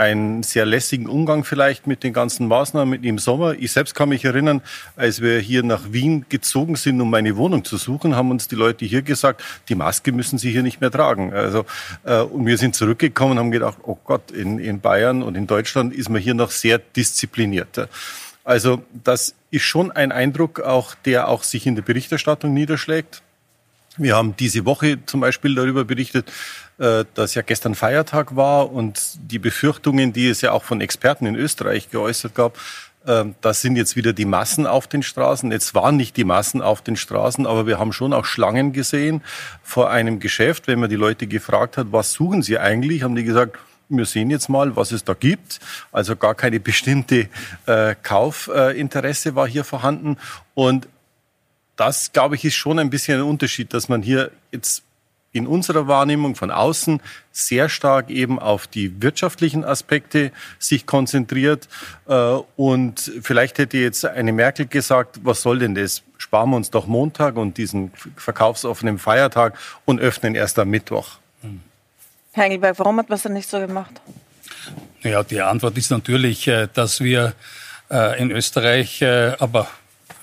einen 0.00 0.42
sehr 0.42 0.64
lässigen 0.64 1.06
Umgang 1.06 1.44
vielleicht 1.44 1.86
mit 1.86 2.02
den 2.02 2.14
ganzen 2.14 2.48
Maßnahmen 2.48 3.04
im 3.04 3.18
Sommer. 3.18 3.52
Ich 3.52 3.72
selbst 3.72 3.94
kann 3.94 4.08
mich 4.08 4.24
erinnern, 4.24 4.62
als 4.96 5.20
wir 5.20 5.38
hier 5.38 5.62
nach 5.62 5.92
Wien 5.92 6.24
gezogen 6.30 6.76
sind, 6.76 6.98
um 7.02 7.12
eine 7.12 7.36
Wohnung 7.36 7.66
zu 7.66 7.76
suchen, 7.76 8.16
haben 8.16 8.30
uns 8.30 8.48
die 8.48 8.54
Leute 8.54 8.86
hier 8.86 9.02
gesagt, 9.02 9.44
die 9.68 9.74
Maske 9.74 10.12
müssen 10.12 10.38
Sie 10.38 10.50
hier 10.50 10.62
nicht 10.62 10.80
mehr 10.80 10.90
tragen. 10.90 11.34
Also, 11.34 11.66
äh, 12.04 12.20
und 12.20 12.46
wir 12.46 12.56
sind 12.56 12.74
zurückgekommen 12.74 13.32
und 13.32 13.38
haben 13.38 13.50
gedacht, 13.50 13.76
oh 13.82 13.98
Gott, 14.02 14.30
in, 14.30 14.58
in 14.58 14.80
Bayern 14.80 15.22
und 15.22 15.36
in 15.36 15.46
Deutschland 15.46 15.94
ist 15.94 16.08
man 16.08 16.22
hier 16.22 16.34
noch 16.34 16.50
sehr 16.50 16.78
diszipliniert. 16.78 17.88
Also 18.42 18.82
das 19.04 19.34
ist 19.50 19.64
schon 19.64 19.92
ein 19.92 20.12
Eindruck, 20.12 20.60
auch 20.60 20.94
der 20.94 21.28
auch 21.28 21.42
sich 21.42 21.66
in 21.66 21.74
der 21.74 21.82
Berichterstattung 21.82 22.54
niederschlägt. 22.54 23.22
Wir 23.96 24.16
haben 24.16 24.36
diese 24.36 24.64
Woche 24.64 25.04
zum 25.06 25.20
Beispiel 25.20 25.54
darüber 25.54 25.84
berichtet, 25.84 26.30
äh, 26.78 27.04
dass 27.14 27.34
ja 27.34 27.42
gestern 27.42 27.74
Feiertag 27.74 28.36
war 28.36 28.72
und 28.72 29.18
die 29.30 29.38
Befürchtungen, 29.38 30.12
die 30.12 30.28
es 30.28 30.40
ja 30.40 30.52
auch 30.52 30.64
von 30.64 30.80
Experten 30.80 31.26
in 31.26 31.34
Österreich 31.34 31.90
geäußert 31.90 32.34
gab, 32.34 32.56
ähm, 33.06 33.34
da 33.40 33.54
sind 33.54 33.76
jetzt 33.76 33.96
wieder 33.96 34.12
die 34.12 34.26
Massen 34.26 34.66
auf 34.66 34.86
den 34.86 35.02
Straßen. 35.02 35.50
Jetzt 35.50 35.74
waren 35.74 35.96
nicht 35.96 36.16
die 36.16 36.24
Massen 36.24 36.60
auf 36.60 36.82
den 36.82 36.96
Straßen, 36.96 37.46
aber 37.46 37.66
wir 37.66 37.78
haben 37.78 37.92
schon 37.92 38.12
auch 38.12 38.26
Schlangen 38.26 38.72
gesehen 38.72 39.22
vor 39.62 39.90
einem 39.90 40.20
Geschäft. 40.20 40.66
Wenn 40.66 40.80
man 40.80 40.90
die 40.90 40.96
Leute 40.96 41.26
gefragt 41.26 41.76
hat, 41.76 41.88
was 41.90 42.12
suchen 42.12 42.42
sie 42.42 42.58
eigentlich, 42.58 43.02
haben 43.02 43.16
die 43.16 43.24
gesagt, 43.24 43.58
wir 43.88 44.04
sehen 44.04 44.30
jetzt 44.30 44.48
mal, 44.48 44.76
was 44.76 44.92
es 44.92 45.02
da 45.02 45.14
gibt. 45.14 45.60
Also 45.92 46.14
gar 46.14 46.34
keine 46.34 46.60
bestimmte 46.60 47.28
äh, 47.66 47.94
Kaufinteresse 48.02 49.30
äh, 49.30 49.34
war 49.34 49.48
hier 49.48 49.64
vorhanden. 49.64 50.16
Und 50.54 50.86
das, 51.80 52.12
glaube 52.12 52.34
ich, 52.34 52.44
ist 52.44 52.56
schon 52.56 52.78
ein 52.78 52.90
bisschen 52.90 53.20
ein 53.20 53.26
Unterschied, 53.26 53.72
dass 53.72 53.88
man 53.88 54.02
hier 54.02 54.30
jetzt 54.52 54.82
in 55.32 55.46
unserer 55.46 55.88
Wahrnehmung 55.88 56.34
von 56.34 56.50
außen 56.50 57.00
sehr 57.32 57.70
stark 57.70 58.10
eben 58.10 58.38
auf 58.38 58.66
die 58.66 59.00
wirtschaftlichen 59.00 59.64
Aspekte 59.64 60.30
sich 60.58 60.84
konzentriert. 60.84 61.68
Äh, 62.06 62.36
und 62.56 63.10
vielleicht 63.22 63.56
hätte 63.56 63.78
jetzt 63.78 64.04
eine 64.04 64.32
Merkel 64.32 64.66
gesagt, 64.66 65.20
was 65.22 65.40
soll 65.40 65.60
denn 65.60 65.74
das? 65.74 66.02
Sparen 66.18 66.50
wir 66.50 66.56
uns 66.56 66.68
doch 66.68 66.86
Montag 66.86 67.36
und 67.36 67.56
diesen 67.56 67.92
verkaufsoffenen 68.16 68.98
Feiertag 68.98 69.56
und 69.86 70.00
öffnen 70.00 70.34
erst 70.34 70.58
am 70.58 70.68
Mittwoch. 70.68 71.18
Herr 72.32 72.44
Engelberg, 72.44 72.78
warum 72.78 72.98
hat 72.98 73.08
man 73.08 73.16
es 73.16 73.22
denn 73.22 73.32
nicht 73.32 73.48
so 73.48 73.58
gemacht? 73.58 74.02
Ja, 75.00 75.22
die 75.22 75.40
Antwort 75.40 75.78
ist 75.78 75.90
natürlich, 75.90 76.46
äh, 76.46 76.68
dass 76.74 77.00
wir 77.00 77.32
äh, 77.90 78.20
in 78.20 78.30
Österreich, 78.30 79.02
aber 79.02 79.66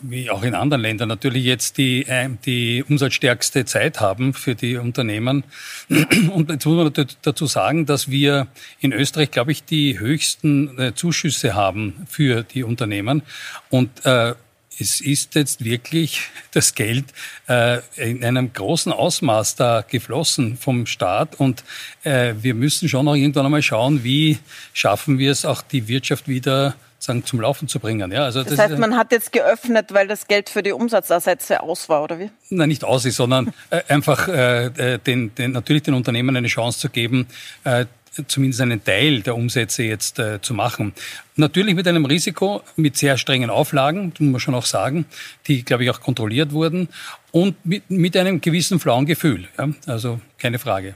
wie 0.01 0.29
auch 0.29 0.43
in 0.43 0.55
anderen 0.55 0.81
Ländern 0.81 1.09
natürlich 1.09 1.43
jetzt 1.43 1.77
die, 1.77 2.05
äh, 2.07 2.29
die 2.45 2.83
umsatzstärkste 2.87 3.65
Zeit 3.65 3.99
haben 3.99 4.33
für 4.33 4.55
die 4.55 4.77
Unternehmen. 4.77 5.43
Und 6.31 6.49
jetzt 6.49 6.65
muss 6.65 6.93
man 6.95 7.07
dazu 7.21 7.45
sagen, 7.45 7.85
dass 7.85 8.09
wir 8.09 8.47
in 8.79 8.93
Österreich, 8.93 9.31
glaube 9.31 9.51
ich, 9.51 9.63
die 9.63 9.99
höchsten 9.99 10.77
äh, 10.77 10.93
Zuschüsse 10.95 11.55
haben 11.55 12.05
für 12.07 12.43
die 12.43 12.63
Unternehmen. 12.63 13.23
Und 13.69 14.05
äh, 14.05 14.35
es 14.79 15.01
ist 15.01 15.35
jetzt 15.35 15.63
wirklich 15.63 16.21
das 16.51 16.75
Geld 16.75 17.05
äh, 17.47 17.79
in 17.95 18.23
einem 18.23 18.53
großen 18.53 18.91
Ausmaß 18.91 19.55
da 19.55 19.83
geflossen 19.87 20.57
vom 20.57 20.85
Staat 20.85 21.35
und 21.35 21.63
äh, 22.03 22.33
wir 22.41 22.53
müssen 22.53 22.89
schon 22.89 23.05
noch 23.05 23.15
irgendwann 23.15 23.45
einmal 23.45 23.61
schauen, 23.61 24.03
wie 24.03 24.39
schaffen 24.73 25.19
wir 25.19 25.31
es 25.31 25.45
auch 25.45 25.61
die 25.61 25.87
Wirtschaft 25.87 26.27
wieder 26.27 26.75
sagen, 26.99 27.23
zum 27.23 27.41
Laufen 27.41 27.67
zu 27.67 27.79
bringen. 27.79 28.11
Ja, 28.11 28.23
also 28.23 28.43
das, 28.43 28.55
das 28.55 28.59
heißt, 28.59 28.77
man 28.77 28.97
hat 28.97 29.11
jetzt 29.11 29.31
geöffnet, 29.31 29.93
weil 29.93 30.07
das 30.07 30.27
Geld 30.27 30.49
für 30.49 30.63
die 30.63 30.71
Umsatzersätze 30.71 31.61
aus 31.61 31.89
war, 31.89 32.03
oder 32.03 32.19
wie? 32.19 32.29
Nein, 32.49 32.69
nicht 32.69 32.83
aus 32.83 33.05
ist, 33.05 33.17
sondern 33.17 33.53
äh, 33.69 33.81
einfach 33.87 34.27
äh, 34.27 34.65
äh, 34.65 34.99
den, 34.99 35.33
den, 35.35 35.51
natürlich 35.51 35.83
den 35.83 35.93
Unternehmen 35.93 36.35
eine 36.35 36.47
Chance 36.47 36.79
zu 36.79 36.89
geben, 36.89 37.27
äh, 37.63 37.85
zumindest 38.27 38.61
einen 38.61 38.83
Teil 38.83 39.21
der 39.21 39.35
Umsätze 39.35 39.83
jetzt 39.83 40.19
äh, 40.19 40.41
zu 40.41 40.53
machen. 40.53 40.93
Natürlich 41.35 41.75
mit 41.75 41.87
einem 41.87 42.05
Risiko, 42.05 42.63
mit 42.75 42.97
sehr 42.97 43.17
strengen 43.17 43.49
Auflagen, 43.49 44.13
muss 44.19 44.31
man 44.31 44.39
schon 44.39 44.55
auch 44.55 44.65
sagen, 44.65 45.05
die, 45.47 45.63
glaube 45.63 45.83
ich, 45.83 45.89
auch 45.89 46.01
kontrolliert 46.01 46.51
wurden 46.51 46.89
und 47.31 47.63
mit, 47.65 47.89
mit 47.89 48.17
einem 48.17 48.41
gewissen 48.41 48.79
flauen 48.79 49.05
Gefühl. 49.05 49.47
Ja? 49.57 49.69
Also 49.85 50.19
keine 50.37 50.59
Frage. 50.59 50.95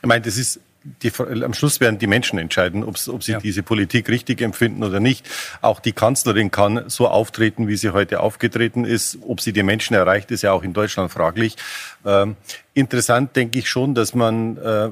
Ich 0.00 0.06
meine, 0.08 0.22
das 0.22 0.36
ist 0.36 0.60
die, 1.02 1.12
am 1.18 1.54
Schluss 1.54 1.80
werden 1.80 1.98
die 1.98 2.06
Menschen 2.06 2.38
entscheiden, 2.38 2.82
ob, 2.84 2.96
ob 3.08 3.22
sie 3.22 3.32
ja. 3.32 3.40
diese 3.40 3.62
Politik 3.62 4.08
richtig 4.08 4.40
empfinden 4.40 4.82
oder 4.82 5.00
nicht. 5.00 5.28
Auch 5.60 5.80
die 5.80 5.92
Kanzlerin 5.92 6.50
kann 6.50 6.88
so 6.88 7.08
auftreten, 7.08 7.68
wie 7.68 7.76
sie 7.76 7.90
heute 7.90 8.20
aufgetreten 8.20 8.84
ist. 8.84 9.18
Ob 9.22 9.40
sie 9.40 9.52
die 9.52 9.62
Menschen 9.62 9.94
erreicht, 9.94 10.30
ist 10.30 10.42
ja 10.42 10.52
auch 10.52 10.62
in 10.62 10.72
Deutschland 10.72 11.12
fraglich. 11.12 11.56
Ähm, 12.04 12.36
interessant 12.74 13.36
denke 13.36 13.58
ich 13.58 13.68
schon, 13.68 13.94
dass 13.94 14.14
man 14.14 14.56
äh, 14.56 14.90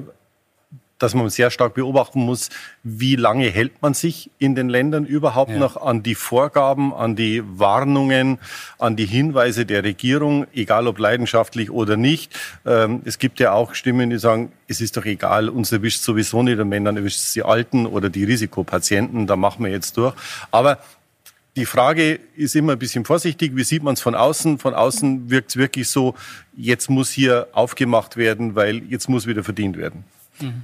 dass 1.01 1.13
man 1.13 1.29
sehr 1.29 1.51
stark 1.51 1.73
beobachten 1.73 2.21
muss, 2.21 2.49
wie 2.83 3.15
lange 3.15 3.49
hält 3.49 3.81
man 3.81 3.93
sich 3.93 4.29
in 4.37 4.55
den 4.55 4.69
Ländern 4.69 5.05
überhaupt 5.05 5.51
ja. 5.51 5.57
noch 5.57 5.77
an 5.77 6.03
die 6.03 6.15
Vorgaben, 6.15 6.93
an 6.93 7.15
die 7.15 7.43
Warnungen, 7.45 8.39
an 8.77 8.95
die 8.95 9.05
Hinweise 9.05 9.65
der 9.65 9.83
Regierung, 9.83 10.45
egal 10.53 10.87
ob 10.87 10.99
leidenschaftlich 10.99 11.71
oder 11.71 11.97
nicht. 11.97 12.37
Ähm, 12.65 13.01
es 13.05 13.19
gibt 13.19 13.39
ja 13.39 13.53
auch 13.53 13.73
Stimmen, 13.73 14.09
die 14.09 14.19
sagen, 14.19 14.51
es 14.67 14.81
ist 14.81 14.97
doch 14.97 15.05
egal, 15.05 15.49
uns 15.49 15.71
erwischt 15.71 16.01
sowieso 16.01 16.43
nicht, 16.43 16.59
den 16.59 16.69
Männern 16.69 16.97
erwischt 16.97 17.19
es 17.19 17.33
die 17.33 17.43
Alten 17.43 17.85
oder 17.85 18.09
die 18.09 18.23
Risikopatienten, 18.23 19.27
da 19.27 19.35
machen 19.35 19.65
wir 19.65 19.71
jetzt 19.71 19.97
durch. 19.97 20.13
Aber 20.51 20.79
die 21.55 21.65
Frage 21.65 22.19
ist 22.35 22.55
immer 22.55 22.73
ein 22.73 22.79
bisschen 22.79 23.03
vorsichtig. 23.03 23.55
Wie 23.55 23.63
sieht 23.63 23.83
man 23.83 23.95
es 23.95 24.01
von 24.01 24.15
außen? 24.15 24.57
Von 24.57 24.73
außen 24.73 25.29
wirkt 25.29 25.49
es 25.49 25.57
wirklich 25.57 25.89
so, 25.89 26.15
jetzt 26.55 26.89
muss 26.89 27.09
hier 27.09 27.47
aufgemacht 27.51 28.15
werden, 28.15 28.55
weil 28.55 28.83
jetzt 28.83 29.09
muss 29.09 29.27
wieder 29.27 29.43
verdient 29.43 29.77
werden. 29.77 30.05
Mhm. 30.39 30.63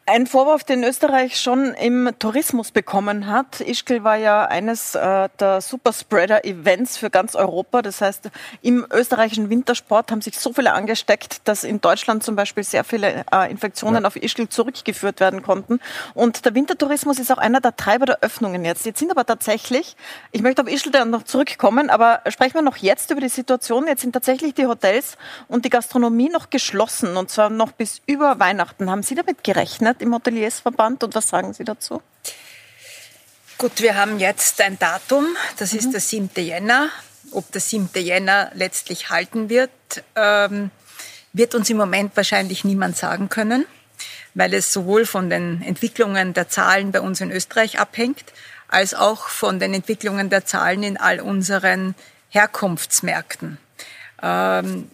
Ein 0.07 0.25
Vorwurf, 0.25 0.63
den 0.63 0.83
Österreich 0.83 1.39
schon 1.39 1.75
im 1.75 2.09
Tourismus 2.17 2.71
bekommen 2.71 3.27
hat. 3.27 3.61
Ischgl 3.61 4.03
war 4.03 4.15
ja 4.15 4.45
eines 4.45 4.95
äh, 4.95 5.29
der 5.39 5.61
Superspreader-Events 5.61 6.97
für 6.97 7.11
ganz 7.11 7.35
Europa. 7.35 7.83
Das 7.83 8.01
heißt, 8.01 8.31
im 8.63 8.85
österreichischen 8.91 9.51
Wintersport 9.51 10.11
haben 10.11 10.21
sich 10.21 10.39
so 10.39 10.53
viele 10.53 10.73
angesteckt, 10.73 11.47
dass 11.47 11.63
in 11.63 11.81
Deutschland 11.81 12.23
zum 12.23 12.35
Beispiel 12.35 12.63
sehr 12.63 12.83
viele 12.83 13.25
äh, 13.31 13.51
Infektionen 13.51 14.01
ja. 14.01 14.07
auf 14.07 14.15
Ischgl 14.15 14.49
zurückgeführt 14.49 15.19
werden 15.19 15.43
konnten. 15.43 15.79
Und 16.15 16.45
der 16.45 16.55
Wintertourismus 16.55 17.19
ist 17.19 17.31
auch 17.31 17.37
einer 17.37 17.61
der 17.61 17.75
Treiber 17.75 18.07
der 18.07 18.19
Öffnungen 18.21 18.65
jetzt. 18.65 18.87
Jetzt 18.87 18.99
sind 18.99 19.11
aber 19.11 19.25
tatsächlich, 19.25 19.95
ich 20.31 20.41
möchte 20.41 20.63
auf 20.63 20.67
Ischgl 20.67 20.91
dann 20.91 21.11
noch 21.11 21.23
zurückkommen, 21.23 21.91
aber 21.91 22.21
sprechen 22.29 22.55
wir 22.55 22.63
noch 22.63 22.77
jetzt 22.77 23.11
über 23.11 23.21
die 23.21 23.29
Situation. 23.29 23.85
Jetzt 23.85 24.01
sind 24.01 24.13
tatsächlich 24.13 24.55
die 24.55 24.65
Hotels 24.65 25.15
und 25.47 25.63
die 25.63 25.69
Gastronomie 25.69 26.29
noch 26.29 26.49
geschlossen 26.49 27.17
und 27.17 27.29
zwar 27.29 27.51
noch 27.51 27.71
bis 27.71 28.01
über 28.07 28.39
Weihnachten. 28.39 28.89
Haben 28.89 29.03
Sie 29.03 29.13
damit 29.13 29.43
gerechnet? 29.43 29.90
Gerechnet 29.91 30.01
im 30.01 30.13
Hoteliersverband 30.13 31.03
und 31.03 31.15
was 31.15 31.27
sagen 31.27 31.53
Sie 31.53 31.63
dazu? 31.63 32.01
Gut, 33.57 33.81
wir 33.81 33.95
haben 33.95 34.19
jetzt 34.19 34.59
ein 34.61 34.79
Datum, 34.79 35.25
das 35.57 35.73
mhm. 35.73 35.79
ist 35.79 35.91
der 35.91 36.01
7. 36.01 36.29
Jänner. 36.37 36.89
Ob 37.31 37.51
der 37.51 37.61
7. 37.61 37.89
Jänner 37.95 38.51
letztlich 38.55 39.09
halten 39.09 39.49
wird, 39.49 39.71
ähm, 40.15 40.71
wird 41.33 41.55
uns 41.55 41.69
im 41.69 41.77
Moment 41.77 42.17
wahrscheinlich 42.17 42.65
niemand 42.65 42.97
sagen 42.97 43.29
können, 43.29 43.65
weil 44.33 44.53
es 44.53 44.73
sowohl 44.73 45.05
von 45.05 45.29
den 45.29 45.61
Entwicklungen 45.61 46.33
der 46.33 46.49
Zahlen 46.49 46.91
bei 46.91 46.99
uns 46.99 47.21
in 47.21 47.31
Österreich 47.31 47.79
abhängt, 47.79 48.25
als 48.67 48.93
auch 48.93 49.29
von 49.29 49.59
den 49.59 49.73
Entwicklungen 49.73 50.29
der 50.29 50.45
Zahlen 50.45 50.83
in 50.83 50.97
all 50.97 51.21
unseren 51.21 51.95
Herkunftsmärkten. 52.29 53.57
Ähm, 54.21 54.89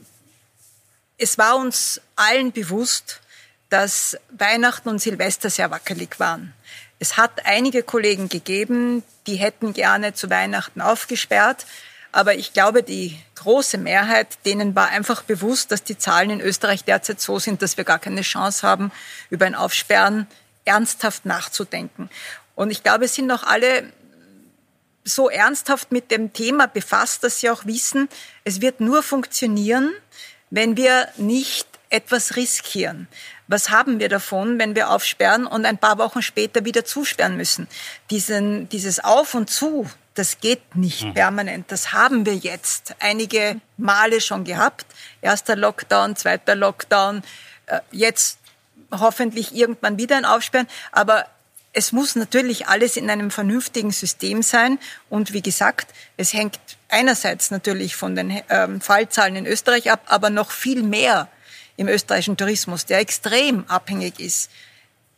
es 1.17 1.37
war 1.37 1.57
uns 1.57 2.01
allen 2.15 2.51
bewusst, 2.51 3.21
dass 3.69 4.17
Weihnachten 4.29 4.89
und 4.89 4.99
Silvester 4.99 5.49
sehr 5.49 5.71
wackelig 5.71 6.19
waren. 6.19 6.53
Es 6.99 7.17
hat 7.17 7.45
einige 7.45 7.83
Kollegen 7.83 8.29
gegeben, 8.29 9.03
die 9.27 9.35
hätten 9.35 9.73
gerne 9.73 10.13
zu 10.13 10.29
Weihnachten 10.29 10.81
aufgesperrt. 10.81 11.65
Aber 12.11 12.35
ich 12.35 12.53
glaube, 12.53 12.81
die 12.81 13.19
große 13.35 13.77
Mehrheit, 13.77 14.39
denen 14.45 14.75
war 14.75 14.87
einfach 14.87 15.21
bewusst, 15.23 15.71
dass 15.71 15.83
die 15.83 15.97
Zahlen 15.97 16.29
in 16.29 16.41
Österreich 16.41 16.83
derzeit 16.83 17.21
so 17.21 17.37
sind, 17.37 17.61
dass 17.61 17.77
wir 17.77 17.83
gar 17.83 17.99
keine 17.99 18.21
Chance 18.21 18.65
haben, 18.65 18.91
über 19.29 19.45
ein 19.45 19.55
Aufsperren 19.55 20.25
ernsthaft 20.65 21.25
nachzudenken. 21.25 22.09
Und 22.55 22.71
ich 22.71 22.81
glaube, 22.81 23.05
es 23.05 23.13
sind 23.13 23.29
auch 23.29 23.43
alle 23.43 23.91
so 25.03 25.29
ernsthaft 25.29 25.91
mit 25.91 26.11
dem 26.11 26.33
Thema 26.33 26.67
befasst, 26.67 27.23
dass 27.23 27.39
sie 27.39 27.49
auch 27.49 27.65
wissen, 27.65 28.09
es 28.43 28.61
wird 28.61 28.79
nur 28.81 29.03
funktionieren, 29.03 29.93
wenn 30.49 30.75
wir 30.75 31.07
nicht 31.17 31.67
etwas 31.89 32.35
riskieren. 32.35 33.07
Was 33.47 33.69
haben 33.69 33.99
wir 33.99 34.09
davon, 34.09 34.59
wenn 34.59 34.75
wir 34.75 34.89
aufsperren 34.89 35.47
und 35.47 35.65
ein 35.65 35.77
paar 35.77 35.97
Wochen 35.97 36.21
später 36.21 36.65
wieder 36.65 36.83
zusperren 36.83 37.37
müssen? 37.37 37.67
Diesen, 38.09 38.67
dieses 38.69 39.03
Auf 39.03 39.33
und 39.33 39.49
Zu, 39.49 39.89
das 40.15 40.39
geht 40.39 40.75
nicht 40.75 41.03
mhm. 41.03 41.13
permanent. 41.13 41.71
Das 41.71 41.93
haben 41.93 42.25
wir 42.25 42.35
jetzt 42.35 42.95
einige 42.99 43.61
Male 43.77 44.19
schon 44.19 44.43
gehabt. 44.43 44.85
Erster 45.21 45.55
Lockdown, 45.55 46.15
zweiter 46.15 46.55
Lockdown, 46.55 47.23
äh, 47.67 47.79
jetzt 47.91 48.39
hoffentlich 48.91 49.55
irgendwann 49.55 49.97
wieder 49.97 50.17
ein 50.17 50.25
Aufsperren. 50.25 50.67
Aber 50.91 51.25
es 51.73 51.91
muss 51.91 52.15
natürlich 52.15 52.67
alles 52.67 52.97
in 52.97 53.09
einem 53.09 53.29
vernünftigen 53.29 53.91
System 53.91 54.41
sein. 54.41 54.79
Und 55.09 55.33
wie 55.33 55.43
gesagt, 55.43 55.93
es 56.17 56.33
hängt 56.33 56.59
einerseits 56.89 57.51
natürlich 57.51 57.95
von 57.95 58.15
den 58.15 58.41
ähm, 58.49 58.81
Fallzahlen 58.81 59.35
in 59.35 59.45
Österreich 59.45 59.91
ab, 59.91 60.01
aber 60.07 60.29
noch 60.29 60.51
viel 60.51 60.83
mehr 60.83 61.29
im 61.77 61.87
österreichischen 61.87 62.37
Tourismus, 62.37 62.85
der 62.85 62.99
extrem 62.99 63.63
abhängig 63.67 64.19
ist, 64.19 64.51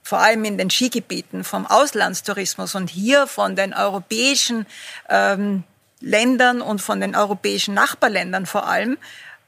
vor 0.03 0.19
allem 0.19 0.43
in 0.45 0.57
den 0.57 0.69
Skigebieten 0.69 1.43
vom 1.43 1.65
Auslandstourismus 1.65 2.75
und 2.75 2.89
hier 2.89 3.27
von 3.27 3.55
den 3.55 3.73
europäischen 3.73 4.65
ähm, 5.09 5.63
Ländern 6.01 6.61
und 6.61 6.81
von 6.81 7.01
den 7.01 7.15
europäischen 7.15 7.73
Nachbarländern 7.73 8.45
vor 8.45 8.67
allem, 8.67 8.97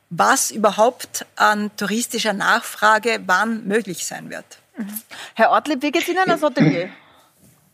was 0.10 0.51
überhaupt 0.51 1.25
an 1.36 1.72
touristischer 1.77 2.34
Nachfrage 2.34 3.22
wann 3.25 3.65
möglich 3.65 4.06
sein 4.06 4.30
wird. 4.30 4.46
Mhm. 4.77 5.01
Herr 5.36 5.51
Ortlieb, 5.51 5.82
wie 5.82 5.91
geht 5.91 6.03
es 6.03 6.10
Ihnen 6.10 6.30
als 6.30 6.41
Hotelier? 6.41 6.89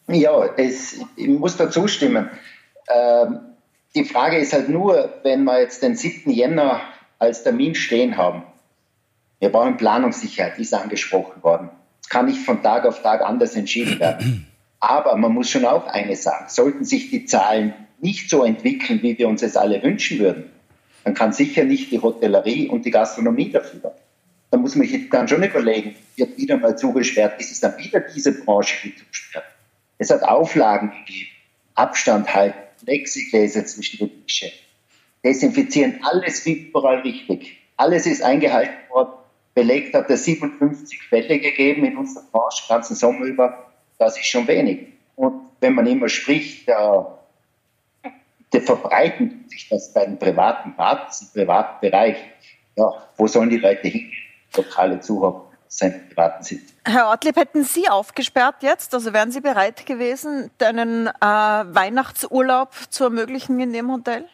Ja, 0.07 0.45
es, 0.55 0.99
ich 1.15 1.27
muss 1.27 1.57
dazu 1.57 1.87
stimmen. 1.87 2.29
Ähm, 2.87 3.39
die 3.93 4.05
Frage 4.05 4.37
ist 4.37 4.53
halt 4.53 4.69
nur, 4.69 5.19
wenn 5.23 5.43
wir 5.43 5.59
jetzt 5.59 5.83
den 5.83 5.95
7. 5.95 6.31
Jänner 6.31 6.81
als 7.19 7.43
Termin 7.43 7.75
stehen 7.75 8.15
haben, 8.15 8.43
wir 9.39 9.49
brauchen 9.49 9.77
Planungssicherheit, 9.77 10.57
ist 10.59 10.73
angesprochen 10.73 11.43
worden. 11.43 11.69
Es 12.01 12.09
kann 12.09 12.25
nicht 12.25 12.39
von 12.39 12.63
Tag 12.63 12.85
auf 12.85 13.01
Tag 13.01 13.21
anders 13.21 13.55
entschieden 13.55 13.99
werden. 13.99 14.47
Aber 14.79 15.15
man 15.17 15.33
muss 15.33 15.49
schon 15.49 15.65
auch 15.65 15.87
eines 15.87 16.23
sagen, 16.23 16.45
sollten 16.49 16.85
sich 16.85 17.09
die 17.09 17.25
Zahlen 17.25 17.73
nicht 17.99 18.29
so 18.29 18.43
entwickeln, 18.43 19.01
wie 19.01 19.17
wir 19.17 19.27
uns 19.27 19.41
es 19.41 19.57
alle 19.57 19.81
wünschen 19.81 20.19
würden, 20.19 20.51
dann 21.03 21.13
kann 21.13 21.33
sicher 21.33 21.63
nicht 21.63 21.91
die 21.91 22.01
Hotellerie 22.01 22.67
und 22.67 22.85
die 22.85 22.91
Gastronomie 22.91 23.49
dafür. 23.49 23.95
Da 24.51 24.57
muss 24.57 24.75
man 24.75 24.87
sich 24.87 25.09
dann 25.09 25.27
schon 25.27 25.43
überlegen, 25.43 25.95
wird 26.15 26.37
wieder 26.37 26.57
mal 26.57 26.77
zugesperrt, 26.77 27.39
ist 27.39 27.51
es 27.51 27.59
dann 27.59 27.77
wieder 27.77 28.01
diese 28.01 28.31
Branche, 28.31 28.75
die 28.83 28.95
zugesperrt. 28.95 29.45
Es 29.97 30.09
hat 30.09 30.23
Auflagen 30.23 30.91
gegeben, 30.91 31.29
Abstand 31.75 32.33
halten, 32.33 32.57
Plexigläser 32.85 33.65
zwischen 33.65 33.99
den 33.99 34.25
Tischen, 34.25 34.51
desinfizieren, 35.23 35.99
alles 36.03 36.45
überall 36.45 36.99
richtig. 36.99 37.57
Alles 37.77 38.05
ist 38.05 38.21
eingehalten 38.23 38.89
worden. 38.89 39.13
Belegt 39.57 39.95
hat 39.95 40.07
es 40.11 40.23
57 40.25 41.01
Fälle 41.01 41.39
gegeben 41.39 41.83
in 41.83 41.97
unserer 41.97 42.25
Branche, 42.31 42.63
ganzen 42.69 42.95
Sommer 42.95 43.25
über. 43.25 43.71
Das 43.97 44.15
ist 44.15 44.27
schon 44.27 44.47
wenig. 44.47 44.85
Und 45.15 45.47
wenn 45.61 45.73
man 45.73 45.87
immer 45.87 46.09
spricht, 46.09 46.67
der, 46.67 47.17
der 48.53 48.61
verbreiten 48.61 49.45
sich 49.47 49.67
das 49.67 49.91
bei 49.95 50.05
den 50.05 50.19
privaten 50.19 50.75
Partnern, 50.75 51.09
im 51.21 51.41
privaten 51.41 51.81
Bereich. 51.81 52.17
Ja, 52.75 52.93
wo 53.17 53.25
sollen 53.25 53.49
die 53.49 53.57
Leute 53.57 53.87
hingehen? 53.87 54.13
Lokale 54.55 54.99
Zuhörer 54.99 55.43
seinen 55.67 56.07
privaten 56.07 56.43
Sitz. 56.43 56.75
Herr 56.85 57.07
Ortlieb, 57.07 57.35
hätten 57.35 57.63
Sie 57.63 57.89
aufgesperrt 57.89 58.61
jetzt? 58.61 58.93
Also 58.93 59.11
wären 59.11 59.31
Sie 59.31 59.41
bereit 59.41 59.87
gewesen, 59.87 60.51
einen 60.61 61.07
äh, 61.07 61.11
Weihnachtsurlaub 61.19 62.75
zu 62.91 63.05
ermöglichen 63.05 63.59
in 63.59 63.73
dem 63.73 63.91
Hotel? 63.91 64.25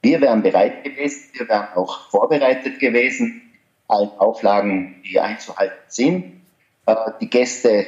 Wir 0.00 0.18
wären 0.22 0.40
bereit 0.40 0.82
gewesen, 0.82 1.28
wir 1.34 1.46
wären 1.46 1.68
auch 1.74 2.08
vorbereitet 2.08 2.80
gewesen, 2.80 3.51
allen 3.92 4.10
Auflagen, 4.18 5.02
die 5.04 5.20
einzuhalten 5.20 5.76
sind. 5.88 6.42
Äh, 6.86 6.94
die 7.20 7.30
Gäste 7.30 7.86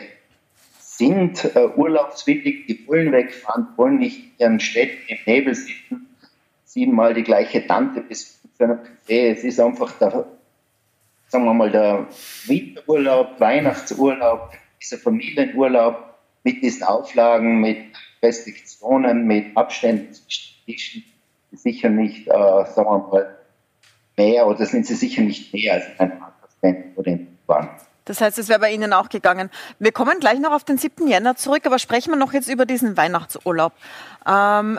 sind 0.79 1.45
äh, 1.57 1.67
urlaubswillig, 1.77 2.67
die 2.67 2.87
wollen 2.87 3.11
wegfahren, 3.13 3.69
wollen 3.77 3.99
nicht 3.99 4.19
in 4.19 4.33
ihren 4.39 4.61
Städten 4.61 5.03
im 5.09 5.19
Nebel 5.27 5.55
sitzen, 5.55 6.17
siebenmal 6.65 7.15
die 7.15 7.25
gleiche 7.25 7.67
Tante 7.67 8.01
bis 8.01 8.41
zu 8.57 8.65
einem 8.65 8.79
Café. 8.79 9.33
Es 9.33 9.43
ist 9.43 9.59
einfach 9.59 9.93
der, 9.99 10.27
sagen 11.29 11.45
wir 11.45 11.55
mal, 11.55 11.71
der 11.71 12.07
Winterurlaub, 12.47 13.41
Weihnachtsurlaub, 13.41 14.53
dieser 14.81 14.99
Familienurlaub 14.99 16.15
mit 16.45 16.63
diesen 16.63 16.85
Auflagen, 16.85 17.61
mit 17.61 17.79
Restriktionen, 18.23 19.27
mit 19.27 19.57
Abständen 19.57 20.13
zwischen 20.13 20.55
Tischen 20.65 21.05
sicher 21.57 21.89
nicht, 21.89 22.27
äh, 22.27 22.31
sagen 22.31 22.89
wir 22.89 23.09
mal, 23.11 23.39
mehr 24.17 24.47
oder 24.47 24.67
sind 24.67 24.87
sie 24.87 24.95
sicher 24.95 25.23
nicht 25.23 25.53
mehr 25.53 25.75
als 25.75 25.85
ein 25.99 26.13
Prozent 26.41 26.97
oder 26.97 27.09
in 27.09 27.35
waren. 27.47 27.69
Das 28.05 28.21
heißt, 28.21 28.39
es 28.39 28.49
wäre 28.49 28.61
bei 28.61 28.73
Ihnen 28.73 28.93
auch 28.93 29.09
gegangen. 29.09 29.51
Wir 29.79 29.93
kommen 29.93 30.21
gleich 30.21 30.39
noch 30.39 30.53
auf 30.53 30.65
den 30.65 30.77
7. 30.77 31.09
Jänner 31.09 31.37
zurück, 31.37 31.65
aber 31.65 31.79
sprechen 31.79 32.11
wir 32.11 32.17
noch 32.17 32.33
jetzt 32.33 32.49
über 32.49 32.67
diesen 32.67 32.97
Weihnachtsurlaub. 32.97 33.73
Ähm, 34.27 34.79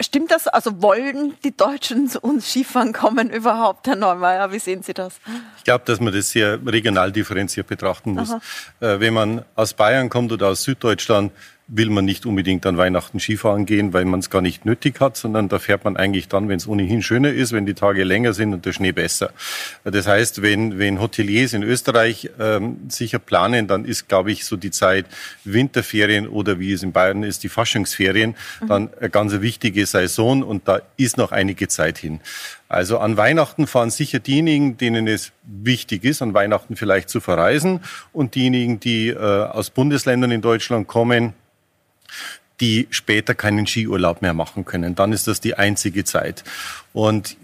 stimmt 0.00 0.32
das? 0.32 0.48
Also 0.48 0.82
wollen 0.82 1.34
die 1.44 1.56
Deutschen 1.56 2.08
zu 2.08 2.20
uns 2.20 2.50
Skifahren 2.50 2.92
kommen 2.92 3.30
überhaupt, 3.30 3.86
Herr 3.86 3.94
Neumeier? 3.94 4.50
Wie 4.50 4.58
sehen 4.58 4.82
Sie 4.82 4.94
das? 4.94 5.20
Ich 5.58 5.64
glaube, 5.64 5.84
dass 5.84 6.00
man 6.00 6.12
das 6.12 6.30
sehr 6.30 6.58
regional 6.66 7.12
differenziert 7.12 7.68
betrachten 7.68 8.14
muss. 8.14 8.32
Äh, 8.80 8.98
wenn 8.98 9.14
man 9.14 9.44
aus 9.54 9.74
Bayern 9.74 10.08
kommt 10.08 10.32
oder 10.32 10.48
aus 10.48 10.64
Süddeutschland, 10.64 11.30
will 11.66 11.88
man 11.88 12.04
nicht 12.04 12.26
unbedingt 12.26 12.66
an 12.66 12.76
Weihnachten 12.76 13.18
Skifahren 13.18 13.64
gehen, 13.64 13.94
weil 13.94 14.04
man 14.04 14.20
es 14.20 14.28
gar 14.28 14.42
nicht 14.42 14.66
nötig 14.66 15.00
hat, 15.00 15.16
sondern 15.16 15.48
da 15.48 15.58
fährt 15.58 15.84
man 15.84 15.96
eigentlich 15.96 16.28
dann, 16.28 16.48
wenn 16.48 16.58
es 16.58 16.68
ohnehin 16.68 17.00
schöner 17.00 17.32
ist, 17.32 17.52
wenn 17.52 17.64
die 17.64 17.72
Tage 17.72 18.04
länger 18.04 18.34
sind 18.34 18.52
und 18.52 18.66
der 18.66 18.72
Schnee 18.72 18.92
besser. 18.92 19.32
Das 19.82 20.06
heißt, 20.06 20.42
wenn, 20.42 20.78
wenn 20.78 21.00
Hoteliers 21.00 21.54
in 21.54 21.62
Österreich 21.62 22.30
ähm, 22.38 22.76
sicher 22.88 23.18
planen, 23.18 23.66
dann 23.66 23.86
ist, 23.86 24.08
glaube 24.08 24.30
ich, 24.30 24.44
so 24.44 24.56
die 24.56 24.70
Zeit 24.70 25.06
Winterferien 25.44 26.28
oder 26.28 26.58
wie 26.58 26.72
es 26.72 26.82
in 26.82 26.92
Bayern 26.92 27.22
ist, 27.22 27.42
die 27.44 27.48
Faschingsferien, 27.48 28.34
mhm. 28.60 28.66
dann 28.66 28.90
eine 29.00 29.08
ganz 29.08 29.32
wichtige 29.40 29.86
Saison 29.86 30.42
und 30.42 30.68
da 30.68 30.82
ist 30.98 31.16
noch 31.16 31.32
einige 31.32 31.68
Zeit 31.68 31.96
hin. 31.96 32.20
Also 32.68 32.98
an 32.98 33.16
Weihnachten 33.16 33.66
fahren 33.66 33.90
sicher 33.90 34.18
diejenigen, 34.18 34.76
denen 34.76 35.06
es 35.06 35.32
wichtig 35.44 36.04
ist, 36.04 36.20
an 36.20 36.34
Weihnachten 36.34 36.76
vielleicht 36.76 37.08
zu 37.08 37.20
verreisen 37.20 37.80
und 38.12 38.34
diejenigen, 38.34 38.80
die 38.80 39.08
äh, 39.08 39.16
aus 39.16 39.70
Bundesländern 39.70 40.30
in 40.30 40.42
Deutschland 40.42 40.88
kommen, 40.88 41.32
die 42.60 42.86
später 42.90 43.34
keinen 43.34 43.66
Skiurlaub 43.66 44.22
mehr 44.22 44.34
machen 44.34 44.64
können. 44.64 44.94
Dann 44.94 45.12
ist 45.12 45.26
das 45.26 45.40
die 45.40 45.54
einzige 45.56 46.04
Zeit. 46.04 46.44
Und 46.92 47.36